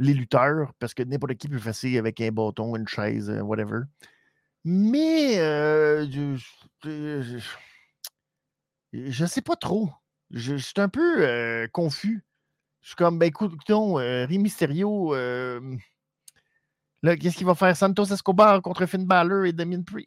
les 0.00 0.14
lutteurs, 0.14 0.72
parce 0.78 0.94
que 0.94 1.02
n'importe 1.02 1.34
qui 1.34 1.48
peut 1.48 1.58
faire 1.58 1.98
avec 1.98 2.20
un 2.22 2.30
bâton, 2.32 2.74
une 2.74 2.88
chaise, 2.88 3.28
euh, 3.28 3.42
whatever. 3.42 3.82
Mais 4.64 5.38
euh, 5.38 6.06
je, 6.10 7.38
je, 8.92 9.26
sais 9.26 9.42
pas 9.42 9.56
trop. 9.56 9.90
Je, 10.30 10.56
suis 10.56 10.72
un 10.78 10.88
peu 10.88 11.22
euh, 11.26 11.68
confus. 11.68 12.24
Je 12.80 12.88
suis 12.88 12.96
comme, 12.96 13.18
ben 13.18 13.26
écoute, 13.26 13.52
écoutons, 13.54 13.94
Rey 13.94 14.38
Mysterio, 14.38 15.12
qu'est-ce 17.02 17.36
qu'il 17.36 17.46
va 17.46 17.54
faire? 17.54 17.76
Santos 17.76 18.06
Escobar 18.06 18.62
contre 18.62 18.86
Finn 18.86 19.04
Balor 19.04 19.44
et, 19.44 19.54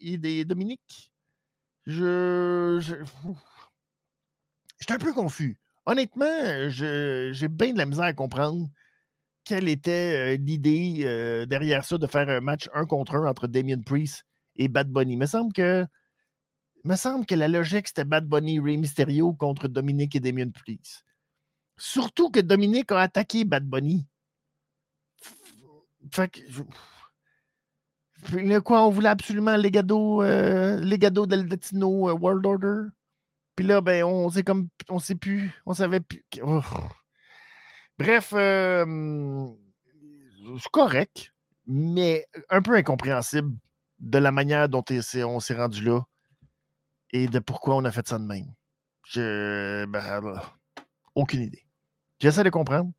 et 0.01 0.45
Dominique? 0.45 1.11
Je, 1.85 2.79
je, 2.81 2.95
je 4.79 4.85
suis 4.85 4.93
un 4.93 4.97
peu 4.97 5.13
confus. 5.13 5.59
Honnêtement, 5.85 6.69
j'ai 6.69 7.47
bien 7.47 7.73
de 7.73 7.77
la 7.77 7.85
misère 7.85 8.05
à 8.05 8.13
comprendre 8.13 8.67
quelle 9.45 9.67
était 9.67 10.37
l'idée 10.37 11.45
derrière 11.47 11.83
ça 11.83 11.97
de 11.97 12.07
faire 12.07 12.29
un 12.29 12.41
match 12.41 12.69
un 12.73 12.85
contre 12.85 13.15
un 13.15 13.27
entre 13.27 13.47
Damien 13.47 13.81
Priest 13.81 14.25
et 14.55 14.67
Bad 14.67 14.89
Bunny? 14.89 15.13
Il 15.13 15.19
me 15.19 15.25
semble 15.25 15.53
que, 15.53 15.85
me 16.83 16.95
semble 16.95 17.25
que 17.25 17.35
la 17.35 17.47
logique, 17.47 17.87
c'était 17.87 18.05
Bad 18.05 18.25
Bunny, 18.25 18.59
Ray 18.59 18.77
Mysterio 18.77 19.33
contre 19.33 19.67
Dominique 19.67 20.15
et 20.15 20.19
Damien 20.19 20.49
Priest. 20.49 21.03
Surtout 21.77 22.29
que 22.29 22.39
Dominique 22.39 22.91
a 22.91 23.01
attaqué 23.01 23.45
Bad 23.45 23.65
Bunny. 23.65 24.05
Fait 26.11 26.29
que. 26.29 26.39
quoi, 28.59 28.85
on 28.85 28.89
voulait 28.89 29.09
absolument 29.09 29.55
Legado, 29.57 30.21
euh, 30.21 30.79
Legado 30.79 31.25
del 31.25 31.47
Latino 31.47 32.11
World 32.13 32.45
Order? 32.45 32.89
Puis 33.55 33.65
là, 33.65 33.81
ben, 33.81 34.03
on 34.03 34.29
sait 34.29 34.43
comme. 34.43 34.67
On 34.89 34.99
sait 34.99 35.15
plus. 35.15 35.51
On 35.65 35.73
savait 35.73 35.99
plus. 35.99 36.23
Bref, 38.03 38.33
c'est 40.59 40.69
correct, 40.71 41.31
mais 41.65 42.27
un 42.49 42.61
peu 42.61 42.75
incompréhensible 42.75 43.55
de 43.99 44.17
la 44.17 44.31
manière 44.31 44.67
dont 44.67 44.83
on 44.89 45.39
s'est 45.39 45.53
rendu 45.55 45.81
là 45.85 46.01
et 47.13 47.27
de 47.27 47.39
pourquoi 47.39 47.77
on 47.77 47.85
a 47.85 47.91
fait 47.91 48.05
ça 48.05 48.19
de 48.19 48.25
même. 48.25 48.53
Je. 49.07 49.85
Ben, 49.85 50.41
aucune 51.15 51.43
idée. 51.43 51.65
J'essaie 52.19 52.43
de 52.43 52.49
comprendre 52.49 52.91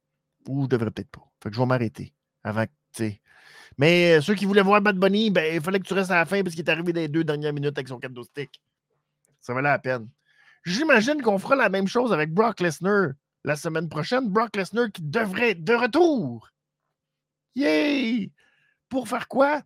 ou 0.49 0.67
devrais 0.67 0.91
peut-être 0.91 1.11
pas. 1.11 1.25
Fait 1.43 1.51
que 1.51 1.55
je 1.55 1.61
vais 1.61 1.67
m'arrêter 1.67 2.15
avant 2.43 2.65
que. 2.65 3.11
Mais 3.77 4.23
ceux 4.23 4.35
qui 4.35 4.47
voulaient 4.47 4.63
voir 4.63 4.81
Bad 4.81 4.97
Bunny, 4.97 5.31
ben, 5.31 5.55
il 5.55 5.61
fallait 5.61 5.81
que 5.81 5.87
tu 5.87 5.93
restes 5.93 6.13
à 6.13 6.17
la 6.17 6.25
fin 6.25 6.43
parce 6.43 6.55
qu'il 6.55 6.65
est 6.65 6.71
arrivé 6.71 6.95
dans 6.95 7.01
les 7.01 7.09
deux 7.09 7.25
dernières 7.25 7.53
minutes 7.53 7.77
avec 7.77 7.89
son 7.89 7.99
cadeau 7.99 8.23
stick. 8.23 8.63
Ça 9.43 9.53
valait 9.53 9.69
la 9.69 9.79
peine. 9.79 10.09
J'imagine 10.65 11.21
qu'on 11.21 11.39
fera 11.39 11.57
la 11.57 11.69
même 11.69 11.89
chose 11.89 12.11
avec 12.11 12.33
Brock 12.33 12.61
Lesnar 12.61 13.11
la 13.45 13.57
semaine 13.57 13.89
prochaine. 13.89 14.29
Brock 14.29 14.57
Lesnar 14.57 14.91
qui 14.93 15.03
devrait 15.03 15.55
de 15.55 15.75
retour. 15.75 16.51
Yay! 17.55 18.33
Pour 18.89 19.09
faire 19.09 19.29
quoi? 19.29 19.63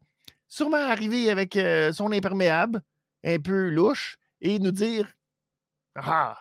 Sûrement 0.49 0.77
arriver 0.77 1.31
avec 1.31 1.57
euh, 1.57 1.93
son 1.93 2.13
imperméable, 2.13 2.83
un 3.25 3.39
peu 3.39 3.69
louche, 3.69 4.19
et 4.41 4.59
nous 4.59 4.71
dire 4.71 5.13
Ah, 5.95 6.39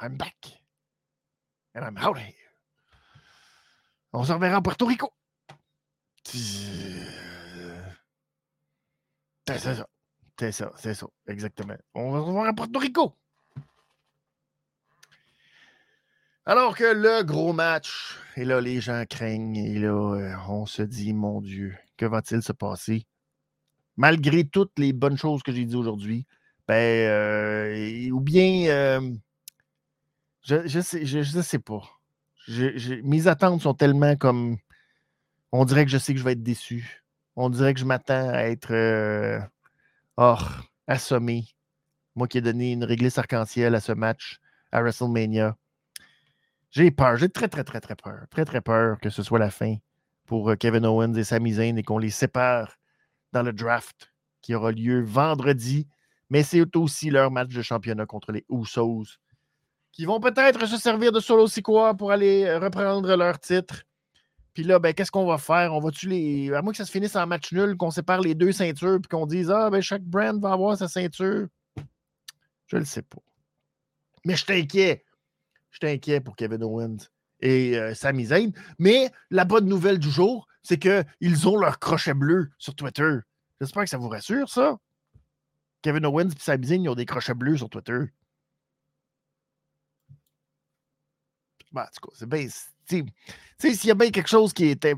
I'm 0.00 0.16
back. 0.16 0.62
And 1.74 1.82
I'm 1.82 1.98
out 1.98 2.18
here. 2.18 2.32
On 4.12 4.24
se 4.24 4.32
reverra 4.32 4.58
en 4.58 4.62
Puerto 4.62 4.86
Rico. 4.86 5.12
C'est 6.24 7.08
ça. 9.58 9.86
C'est 10.38 10.52
ça, 10.52 10.72
c'est 10.76 10.94
ça, 10.94 11.06
exactement. 11.26 11.76
On 11.94 12.12
va 12.12 12.18
se 12.18 12.24
revoir 12.24 12.46
à 12.46 12.52
Puerto 12.52 12.78
Rico. 12.78 13.16
Alors 16.48 16.76
que 16.76 16.84
le 16.84 17.24
gros 17.24 17.52
match, 17.52 18.16
et 18.36 18.44
là, 18.44 18.60
les 18.60 18.80
gens 18.80 19.04
craignent, 19.04 19.56
et 19.56 19.80
là, 19.80 20.14
euh, 20.14 20.36
on 20.48 20.64
se 20.64 20.82
dit, 20.82 21.12
mon 21.12 21.40
Dieu, 21.40 21.76
que 21.96 22.06
va-t-il 22.06 22.40
se 22.40 22.52
passer? 22.52 23.04
Malgré 23.96 24.44
toutes 24.44 24.78
les 24.78 24.92
bonnes 24.92 25.18
choses 25.18 25.42
que 25.42 25.50
j'ai 25.50 25.64
dit 25.64 25.74
aujourd'hui, 25.74 26.24
ben, 26.68 26.74
euh, 26.74 28.10
ou 28.10 28.20
bien, 28.20 28.68
euh, 28.68 29.12
je, 30.42 30.68
je, 30.68 31.40
sais, 31.42 31.58
pas. 31.58 31.82
mes 33.02 33.26
attentes 33.26 33.62
sont 33.62 33.74
tellement 33.74 34.14
comme, 34.14 34.56
on 35.50 35.64
dirait 35.64 35.84
que 35.84 35.90
je 35.90 35.98
sais 35.98 36.12
que 36.12 36.20
je 36.20 36.24
vais 36.24 36.32
être 36.32 36.44
déçu. 36.44 37.02
On 37.34 37.50
dirait 37.50 37.74
que 37.74 37.80
je 37.80 37.84
m'attends 37.84 38.30
à 38.30 38.44
être, 38.44 38.72
assommé. 40.86 41.44
Moi 42.14 42.28
qui 42.28 42.38
ai 42.38 42.40
donné 42.40 42.70
une 42.70 42.84
réglisse 42.84 43.18
arc-en-ciel 43.18 43.74
à 43.74 43.80
ce 43.80 43.90
match 43.90 44.38
à 44.70 44.80
WrestleMania. 44.80 45.56
J'ai 46.76 46.90
peur, 46.90 47.16
j'ai 47.16 47.30
très, 47.30 47.48
très, 47.48 47.64
très, 47.64 47.80
très 47.80 47.96
peur. 47.96 48.26
Très, 48.30 48.44
très 48.44 48.60
peur 48.60 48.98
que 49.00 49.08
ce 49.08 49.22
soit 49.22 49.38
la 49.38 49.48
fin 49.48 49.76
pour 50.26 50.50
euh, 50.50 50.56
Kevin 50.56 50.84
Owens 50.84 51.14
et 51.14 51.24
Sami 51.24 51.54
Zayn 51.54 51.78
et 51.78 51.82
qu'on 51.82 51.96
les 51.96 52.10
sépare 52.10 52.76
dans 53.32 53.42
le 53.42 53.54
draft 53.54 54.12
qui 54.42 54.54
aura 54.54 54.72
lieu 54.72 55.02
vendredi. 55.02 55.88
Mais 56.28 56.42
c'est 56.42 56.76
aussi 56.76 57.08
leur 57.08 57.30
match 57.30 57.48
de 57.48 57.62
championnat 57.62 58.04
contre 58.04 58.30
les 58.30 58.44
Usos 58.50 59.16
qui 59.90 60.04
vont 60.04 60.20
peut-être 60.20 60.66
se 60.66 60.76
servir 60.76 61.12
de 61.12 61.20
Solo 61.20 61.46
Sikoa 61.46 61.94
pour 61.94 62.12
aller 62.12 62.54
reprendre 62.58 63.16
leur 63.16 63.40
titre. 63.40 63.84
Puis 64.52 64.62
là, 64.62 64.78
ben, 64.78 64.92
qu'est-ce 64.92 65.10
qu'on 65.10 65.24
va 65.24 65.38
faire? 65.38 65.72
On 65.72 65.80
va-tu 65.80 66.10
les. 66.10 66.52
À 66.52 66.60
moins 66.60 66.72
que 66.72 66.76
ça 66.76 66.84
se 66.84 66.90
finisse 66.90 67.16
en 67.16 67.26
match 67.26 67.52
nul, 67.52 67.78
qu'on 67.78 67.90
sépare 67.90 68.20
les 68.20 68.34
deux 68.34 68.52
ceintures, 68.52 69.00
puis 69.00 69.08
qu'on 69.08 69.24
dise 69.24 69.50
Ah, 69.50 69.70
ben, 69.70 69.80
chaque 69.80 70.02
brand 70.02 70.38
va 70.42 70.52
avoir 70.52 70.76
sa 70.76 70.88
ceinture? 70.88 71.46
Je 72.66 72.76
le 72.76 72.84
sais 72.84 73.00
pas. 73.00 73.22
Mais 74.26 74.36
je 74.36 74.44
t'inquiète. 74.44 75.05
Je 75.78 75.86
suis 75.86 75.94
inquiet 75.94 76.20
pour 76.20 76.36
Kevin 76.36 76.62
Owens 76.62 76.96
et 77.40 77.76
euh, 77.76 77.94
Sami 77.94 78.24
Zayn. 78.26 78.52
Mais 78.78 79.10
la 79.30 79.44
bonne 79.44 79.66
nouvelle 79.66 79.98
du 79.98 80.10
jour, 80.10 80.48
c'est 80.62 80.78
qu'ils 80.78 81.48
ont 81.48 81.58
leur 81.58 81.78
crochet 81.78 82.14
bleu 82.14 82.50
sur 82.56 82.74
Twitter. 82.74 83.18
J'espère 83.60 83.84
que 83.84 83.90
ça 83.90 83.98
vous 83.98 84.08
rassure, 84.08 84.48
ça. 84.48 84.78
Kevin 85.82 86.06
Owens 86.06 86.30
et 86.30 86.38
Sami 86.38 86.66
Zayn, 86.66 86.82
ils 86.82 86.88
ont 86.88 86.94
des 86.94 87.04
crochets 87.04 87.34
bleus 87.34 87.58
sur 87.58 87.68
Twitter. 87.68 87.98
Bah, 91.72 91.82
en 91.82 91.94
tout 91.94 92.08
cas, 92.08 92.16
c'est 92.18 92.28
bien. 92.28 92.48
Tu 92.88 93.04
sais, 93.58 93.74
s'il 93.74 93.88
y 93.88 93.90
a 93.90 93.94
bien 93.94 94.10
quelque 94.10 94.28
chose 94.28 94.54
qui 94.54 94.68
était. 94.68 94.94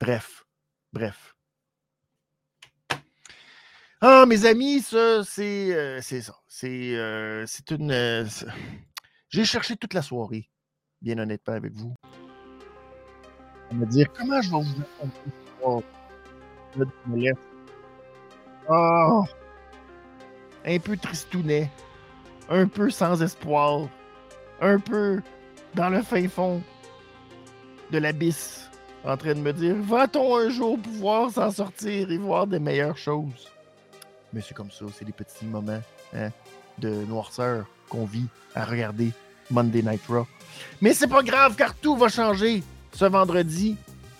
Bref. 0.00 0.44
Bref. 0.92 1.36
Ah, 4.02 4.24
mes 4.26 4.46
amis, 4.46 4.80
ça, 4.80 5.22
c'est 5.24 5.74
euh, 5.74 6.00
ça. 6.00 6.34
C'est 6.48 6.96
euh, 6.96 7.44
une. 7.70 7.90
euh, 7.90 8.24
J'ai 9.28 9.44
cherché 9.44 9.76
toute 9.76 9.92
la 9.92 10.00
soirée, 10.00 10.48
bien 11.02 11.18
honnêtement, 11.18 11.52
avec 11.54 11.72
vous. 11.74 11.94
À 13.70 13.74
me 13.74 13.84
dire 13.86 14.06
comment 14.16 14.40
je 14.40 14.50
vais 14.50 14.56
vous 14.56 14.82
raconter. 15.62 15.92
Ah! 18.68 19.22
Un 20.64 20.78
peu 20.78 20.96
tristounet. 20.96 21.70
Un 22.48 22.66
peu 22.68 22.88
sans 22.90 23.20
espoir. 23.22 23.86
Un 24.62 24.78
peu 24.80 25.20
dans 25.74 25.90
le 25.90 26.00
fin 26.02 26.26
fond 26.28 26.62
de 27.90 27.98
l'abysse. 27.98 28.70
En 29.04 29.16
train 29.18 29.34
de 29.34 29.40
me 29.40 29.52
dire 29.52 29.76
Va-t-on 29.76 30.36
un 30.36 30.48
jour 30.48 30.78
pouvoir 30.80 31.30
s'en 31.30 31.50
sortir 31.50 32.10
et 32.10 32.18
voir 32.18 32.46
des 32.46 32.58
meilleures 32.58 32.96
choses? 32.98 33.48
Mais 34.32 34.40
c'est 34.40 34.54
comme 34.54 34.70
ça, 34.70 34.84
c'est 34.96 35.04
des 35.04 35.12
petits 35.12 35.44
moments 35.44 35.80
hein, 36.14 36.30
de 36.78 36.90
noirceur 37.06 37.66
qu'on 37.88 38.04
vit 38.04 38.26
à 38.54 38.64
regarder 38.64 39.12
Monday 39.50 39.82
Night 39.82 40.02
Raw. 40.08 40.26
Mais 40.80 40.94
c'est 40.94 41.08
pas 41.08 41.22
grave 41.22 41.56
car 41.56 41.74
tout 41.74 41.96
va 41.96 42.08
changer 42.08 42.62
ce 42.92 43.04
vendredi. 43.04 43.76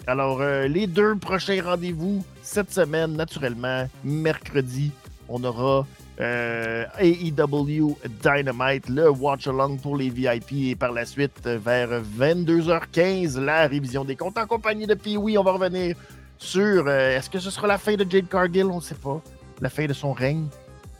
Alors, 0.07 0.41
euh, 0.41 0.67
les 0.67 0.87
deux 0.87 1.15
prochains 1.17 1.63
rendez-vous 1.63 2.25
cette 2.43 2.73
semaine, 2.73 3.13
naturellement, 3.13 3.87
mercredi, 4.03 4.91
on 5.29 5.45
aura 5.45 5.87
euh, 6.21 6.85
AEW 6.99 7.97
Dynamite, 8.23 8.89
le 8.89 9.11
Watch 9.11 9.47
Along 9.47 9.79
pour 9.79 9.97
les 9.97 10.11
VIP 10.11 10.53
et 10.53 10.75
par 10.75 10.93
la 10.93 11.07
suite, 11.07 11.47
vers 11.47 12.03
22h15, 12.03 13.39
la 13.39 13.69
révision 13.69 14.05
des 14.05 14.17
comptes 14.17 14.39
en 14.39 14.47
compagnie 14.47 14.87
de 14.87 14.95
Pee-Wee. 14.95 15.39
On 15.39 15.45
va 15.45 15.53
revenir 15.53 15.97
sur 16.39 16.87
euh, 16.87 17.17
est-ce 17.17 17.31
que 17.31 17.39
ce 17.39 17.51
sera 17.51 17.67
la 17.67 17.79
fin 17.79 17.95
de 17.95 18.05
Jade 18.09 18.29
Cargill? 18.29 18.67
On 18.67 18.77
ne 18.77 18.81
sait 18.81 18.95
pas. 18.95 19.23
La 19.61 19.69
fin 19.69 19.87
de 19.87 19.93
son 19.93 20.13
règne. 20.13 20.47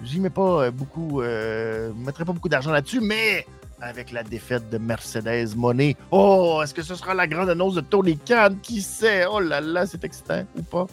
J'y 0.03 0.21
mets 0.21 0.31
pas 0.31 0.65
euh, 0.65 0.71
beaucoup, 0.71 1.21
euh, 1.21 1.93
mettrai 1.95 2.25
pas 2.25 2.33
beaucoup 2.33 2.49
d'argent 2.49 2.71
là-dessus, 2.71 3.01
mais 3.01 3.47
avec 3.81 4.13
la 4.13 4.23
défaite 4.23 4.69
de 4.71 4.79
Mercedes 4.79 5.57
Monet, 5.57 5.97
oh, 6.11 6.61
est-ce 6.63 6.75
que 6.75 6.83
ce 6.83 6.95
sera 6.95 7.15
la 7.15 7.27
grande 7.27 7.49
annonce 7.49 7.75
de 7.75 7.81
Tony 7.81 8.19
Khan? 8.19 8.55
Qui 8.63 8.83
sait? 8.83 9.25
Oh 9.27 9.41
là 9.41 9.61
là, 9.61 9.87
c'est 9.87 10.05
excitant 10.05 10.45
ou 10.57 10.63
pas? 10.63 10.87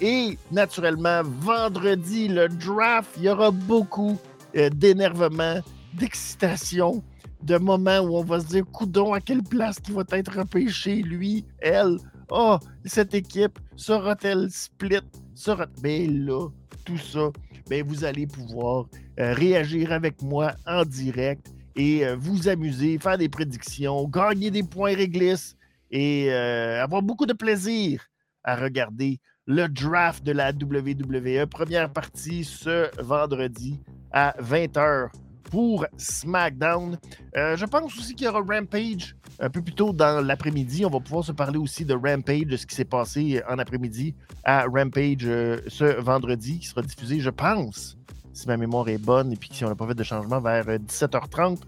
Et 0.00 0.38
naturellement, 0.52 1.22
vendredi, 1.24 2.28
le 2.28 2.48
draft, 2.48 3.10
il 3.16 3.24
y 3.24 3.28
aura 3.28 3.50
beaucoup 3.50 4.18
euh, 4.56 4.68
d'énervement, 4.70 5.60
d'excitation, 5.94 7.02
de 7.42 7.56
moments 7.58 8.00
où 8.00 8.16
on 8.16 8.24
va 8.24 8.40
se 8.40 8.46
dire, 8.46 8.64
coudon, 8.72 9.12
à 9.12 9.20
quelle 9.20 9.42
place 9.42 9.78
qui 9.80 9.92
va 9.92 10.02
être 10.10 10.38
repêché, 10.38 10.96
lui, 10.96 11.44
elle? 11.60 11.98
Oh, 12.30 12.58
cette 12.84 13.14
équipe, 13.14 13.58
sera-t-elle 13.76 14.50
split? 14.50 15.00
Sera 15.36 15.66
Mais 15.82 16.06
là, 16.06 16.48
tout 16.86 16.96
ça, 16.96 17.30
ben, 17.68 17.84
vous 17.86 18.04
allez 18.04 18.26
pouvoir 18.26 18.86
euh, 19.20 19.34
réagir 19.34 19.92
avec 19.92 20.22
moi 20.22 20.54
en 20.66 20.82
direct 20.84 21.52
et 21.76 22.06
euh, 22.06 22.16
vous 22.18 22.48
amuser, 22.48 22.98
faire 22.98 23.18
des 23.18 23.28
prédictions, 23.28 24.08
gagner 24.08 24.50
des 24.50 24.62
points 24.62 24.94
réglisses 24.94 25.54
et 25.90 26.32
euh, 26.32 26.82
avoir 26.82 27.02
beaucoup 27.02 27.26
de 27.26 27.34
plaisir 27.34 28.06
à 28.44 28.56
regarder 28.56 29.20
le 29.46 29.68
draft 29.68 30.24
de 30.24 30.32
la 30.32 30.52
WWE. 30.52 31.46
Première 31.46 31.92
partie 31.92 32.42
ce 32.42 32.88
vendredi 33.02 33.78
à 34.12 34.34
20h 34.40 35.10
pour 35.50 35.86
SmackDown. 35.96 36.98
Euh, 37.36 37.56
je 37.56 37.64
pense 37.64 37.96
aussi 37.98 38.14
qu'il 38.14 38.26
y 38.26 38.28
aura 38.28 38.40
Rampage 38.40 39.16
un 39.40 39.50
peu 39.50 39.62
plus 39.62 39.74
tôt 39.74 39.92
dans 39.92 40.24
l'après-midi. 40.24 40.84
On 40.84 40.90
va 40.90 41.00
pouvoir 41.00 41.24
se 41.24 41.32
parler 41.32 41.58
aussi 41.58 41.84
de 41.84 41.94
Rampage, 41.94 42.46
de 42.46 42.56
ce 42.56 42.66
qui 42.66 42.74
s'est 42.74 42.84
passé 42.84 43.42
en 43.48 43.58
après-midi 43.58 44.14
à 44.44 44.64
Rampage 44.64 45.24
euh, 45.24 45.60
ce 45.68 46.00
vendredi, 46.00 46.58
qui 46.58 46.66
sera 46.66 46.82
diffusé, 46.82 47.20
je 47.20 47.30
pense, 47.30 47.96
si 48.32 48.46
ma 48.46 48.56
mémoire 48.56 48.88
est 48.88 48.98
bonne 48.98 49.32
et 49.32 49.36
puis 49.36 49.50
si 49.52 49.64
on 49.64 49.68
n'a 49.68 49.74
pas 49.74 49.86
fait 49.86 49.94
de 49.94 50.04
changement, 50.04 50.40
vers 50.40 50.68
euh, 50.68 50.78
17h30. 50.78 51.58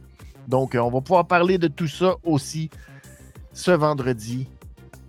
Donc, 0.48 0.74
euh, 0.74 0.78
on 0.78 0.90
va 0.90 1.00
pouvoir 1.02 1.26
parler 1.26 1.58
de 1.58 1.68
tout 1.68 1.86
ça 1.86 2.16
aussi 2.24 2.70
ce 3.52 3.70
vendredi 3.70 4.48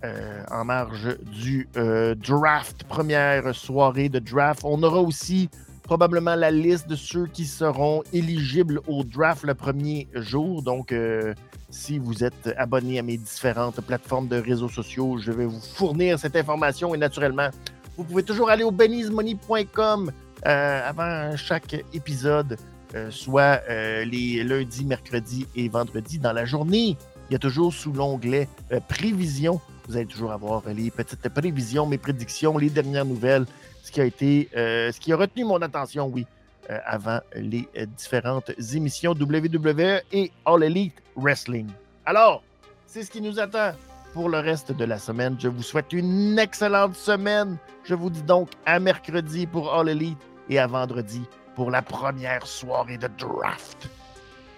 euh, 0.03 0.43
en 0.51 0.65
marge 0.65 1.17
du 1.19 1.67
euh, 1.77 2.13
draft, 2.15 2.83
première 2.83 3.55
soirée 3.55 4.09
de 4.09 4.19
draft. 4.19 4.61
On 4.63 4.83
aura 4.83 4.99
aussi 5.01 5.49
probablement 5.89 6.35
la 6.35 6.51
liste 6.51 6.87
de 6.87 6.95
ceux 6.95 7.25
qui 7.25 7.45
seront 7.45 8.03
éligibles 8.13 8.79
au 8.85 9.03
draft 9.03 9.41
le 9.43 9.55
premier 9.55 10.07
jour. 10.13 10.61
Donc, 10.61 10.91
euh, 10.91 11.33
si 11.71 11.97
vous 11.97 12.23
êtes 12.23 12.53
abonné 12.57 12.99
à 12.99 13.01
mes 13.01 13.17
différentes 13.17 13.81
plateformes 13.81 14.27
de 14.27 14.35
réseaux 14.35 14.69
sociaux, 14.69 15.17
je 15.17 15.31
vais 15.31 15.47
vous 15.47 15.59
fournir 15.59 16.19
cette 16.19 16.35
information 16.35 16.93
et 16.93 16.99
naturellement, 16.99 17.49
vous 17.97 18.03
pouvez 18.03 18.21
toujours 18.21 18.51
aller 18.51 18.63
au 18.63 18.69
benny'smoney.com 18.69 20.11
euh, 20.45 20.87
avant 20.87 21.35
chaque 21.35 21.83
épisode, 21.91 22.57
euh, 22.93 23.09
soit 23.09 23.59
les 24.05 24.43
lundis, 24.43 24.85
mercredis 24.85 25.47
et 25.55 25.69
vendredis 25.69 26.19
dans 26.19 26.33
la 26.33 26.45
journée. 26.45 26.97
Il 27.31 27.33
y 27.33 27.35
a 27.35 27.39
toujours 27.39 27.73
sous 27.73 27.93
l'onglet 27.93 28.47
prévision 28.87 29.59
vous 29.89 29.97
allez 29.97 30.05
toujours 30.05 30.31
avoir 30.31 30.61
les 30.67 30.91
petites 30.91 31.27
prévisions, 31.29 31.87
mes 31.87 31.97
prédictions, 31.97 32.59
les 32.59 32.69
dernières 32.69 33.05
nouvelles, 33.05 33.45
ce 33.81 33.91
qui 33.91 33.99
a 33.99 34.05
été, 34.05 34.47
euh, 34.55 34.91
ce 34.91 34.99
qui 34.99 35.11
a 35.11 35.17
retenu 35.17 35.45
mon 35.45 35.59
attention, 35.63 36.05
oui, 36.05 36.27
euh, 36.69 36.77
avant 36.85 37.19
les 37.33 37.67
euh, 37.75 37.87
différentes 37.97 38.51
émissions 38.75 39.13
WWE 39.13 40.01
et 40.11 40.31
All 40.45 40.63
Elite 40.63 40.93
Wrestling. 41.15 41.67
Alors, 42.05 42.43
c'est 42.85 43.01
ce 43.01 43.09
qui 43.09 43.19
nous 43.19 43.39
attend 43.39 43.71
pour 44.13 44.29
le 44.29 44.37
reste 44.37 44.71
de 44.71 44.85
la 44.85 44.99
semaine. 44.99 45.35
Je 45.39 45.47
vous 45.47 45.63
souhaite 45.63 45.91
une 45.91 46.37
excellente 46.37 46.95
semaine. 46.95 47.57
Je 47.83 47.95
vous 47.95 48.11
dis 48.11 48.23
donc 48.23 48.49
à 48.67 48.79
mercredi 48.79 49.47
pour 49.47 49.73
All 49.73 49.89
Elite 49.89 50.19
et 50.49 50.59
à 50.59 50.67
vendredi 50.67 51.23
pour 51.55 51.71
la 51.71 51.81
première 51.81 52.45
soirée 52.45 52.99
de 52.99 53.09
draft. 53.17 53.89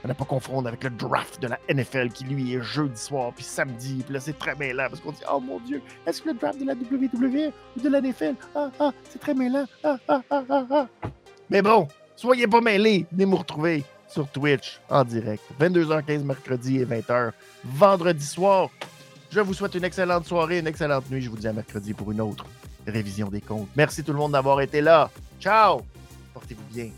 À 0.03 0.07
ne 0.07 0.13
pas 0.13 0.25
confondre 0.25 0.67
avec 0.67 0.83
le 0.83 0.89
draft 0.89 1.39
de 1.41 1.47
la 1.47 1.59
NFL 1.69 2.09
qui, 2.09 2.23
lui, 2.23 2.55
est 2.55 2.61
jeudi 2.61 2.99
soir, 2.99 3.31
puis 3.35 3.43
samedi, 3.43 4.01
puis 4.03 4.13
là, 4.13 4.19
c'est 4.19 4.37
très 4.37 4.55
mêlant 4.55 4.87
parce 4.89 4.99
qu'on 4.99 5.11
dit 5.11 5.21
Oh 5.31 5.39
mon 5.39 5.59
Dieu, 5.59 5.81
est-ce 6.07 6.23
que 6.23 6.29
le 6.29 6.35
draft 6.35 6.59
de 6.59 6.65
la 6.65 6.73
WWE 6.73 7.51
ou 7.77 7.81
de 7.81 7.89
la 7.89 8.01
NFL 8.01 8.35
Ah, 8.55 8.71
ah, 8.79 8.91
c'est 9.09 9.19
très 9.19 9.35
mêlant. 9.35 9.65
Ah, 9.83 9.97
ah, 10.07 10.21
ah, 10.29 10.43
ah, 10.49 10.65
ah. 10.71 10.87
Mais 11.49 11.61
bon, 11.61 11.87
soyez 12.15 12.47
pas 12.47 12.61
mêlés. 12.61 13.05
Venez 13.11 13.27
me 13.27 13.35
retrouver 13.35 13.83
sur 14.07 14.27
Twitch 14.27 14.79
en 14.89 15.03
direct. 15.03 15.43
22h15 15.59 16.23
mercredi 16.23 16.79
et 16.79 16.85
20h 16.85 17.31
vendredi 17.63 18.25
soir. 18.25 18.69
Je 19.29 19.39
vous 19.39 19.53
souhaite 19.53 19.75
une 19.75 19.85
excellente 19.85 20.25
soirée, 20.25 20.59
une 20.59 20.67
excellente 20.67 21.09
nuit. 21.09 21.21
Je 21.21 21.29
vous 21.29 21.37
dis 21.37 21.47
à 21.47 21.53
mercredi 21.53 21.93
pour 21.93 22.11
une 22.11 22.21
autre 22.21 22.45
révision 22.85 23.29
des 23.29 23.41
comptes. 23.41 23.69
Merci 23.75 24.03
tout 24.03 24.11
le 24.11 24.17
monde 24.17 24.33
d'avoir 24.33 24.61
été 24.61 24.81
là. 24.81 25.09
Ciao! 25.39 25.81
Portez-vous 26.33 26.73
bien 26.73 26.89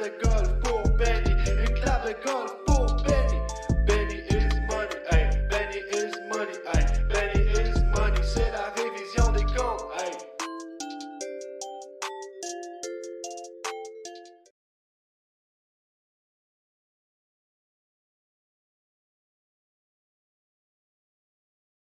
de 0.00 0.10
golf 0.22 0.48
pour 0.62 0.82
Benny, 0.96 1.34
une 1.48 1.74
golf 2.24 2.54
pour 2.66 2.77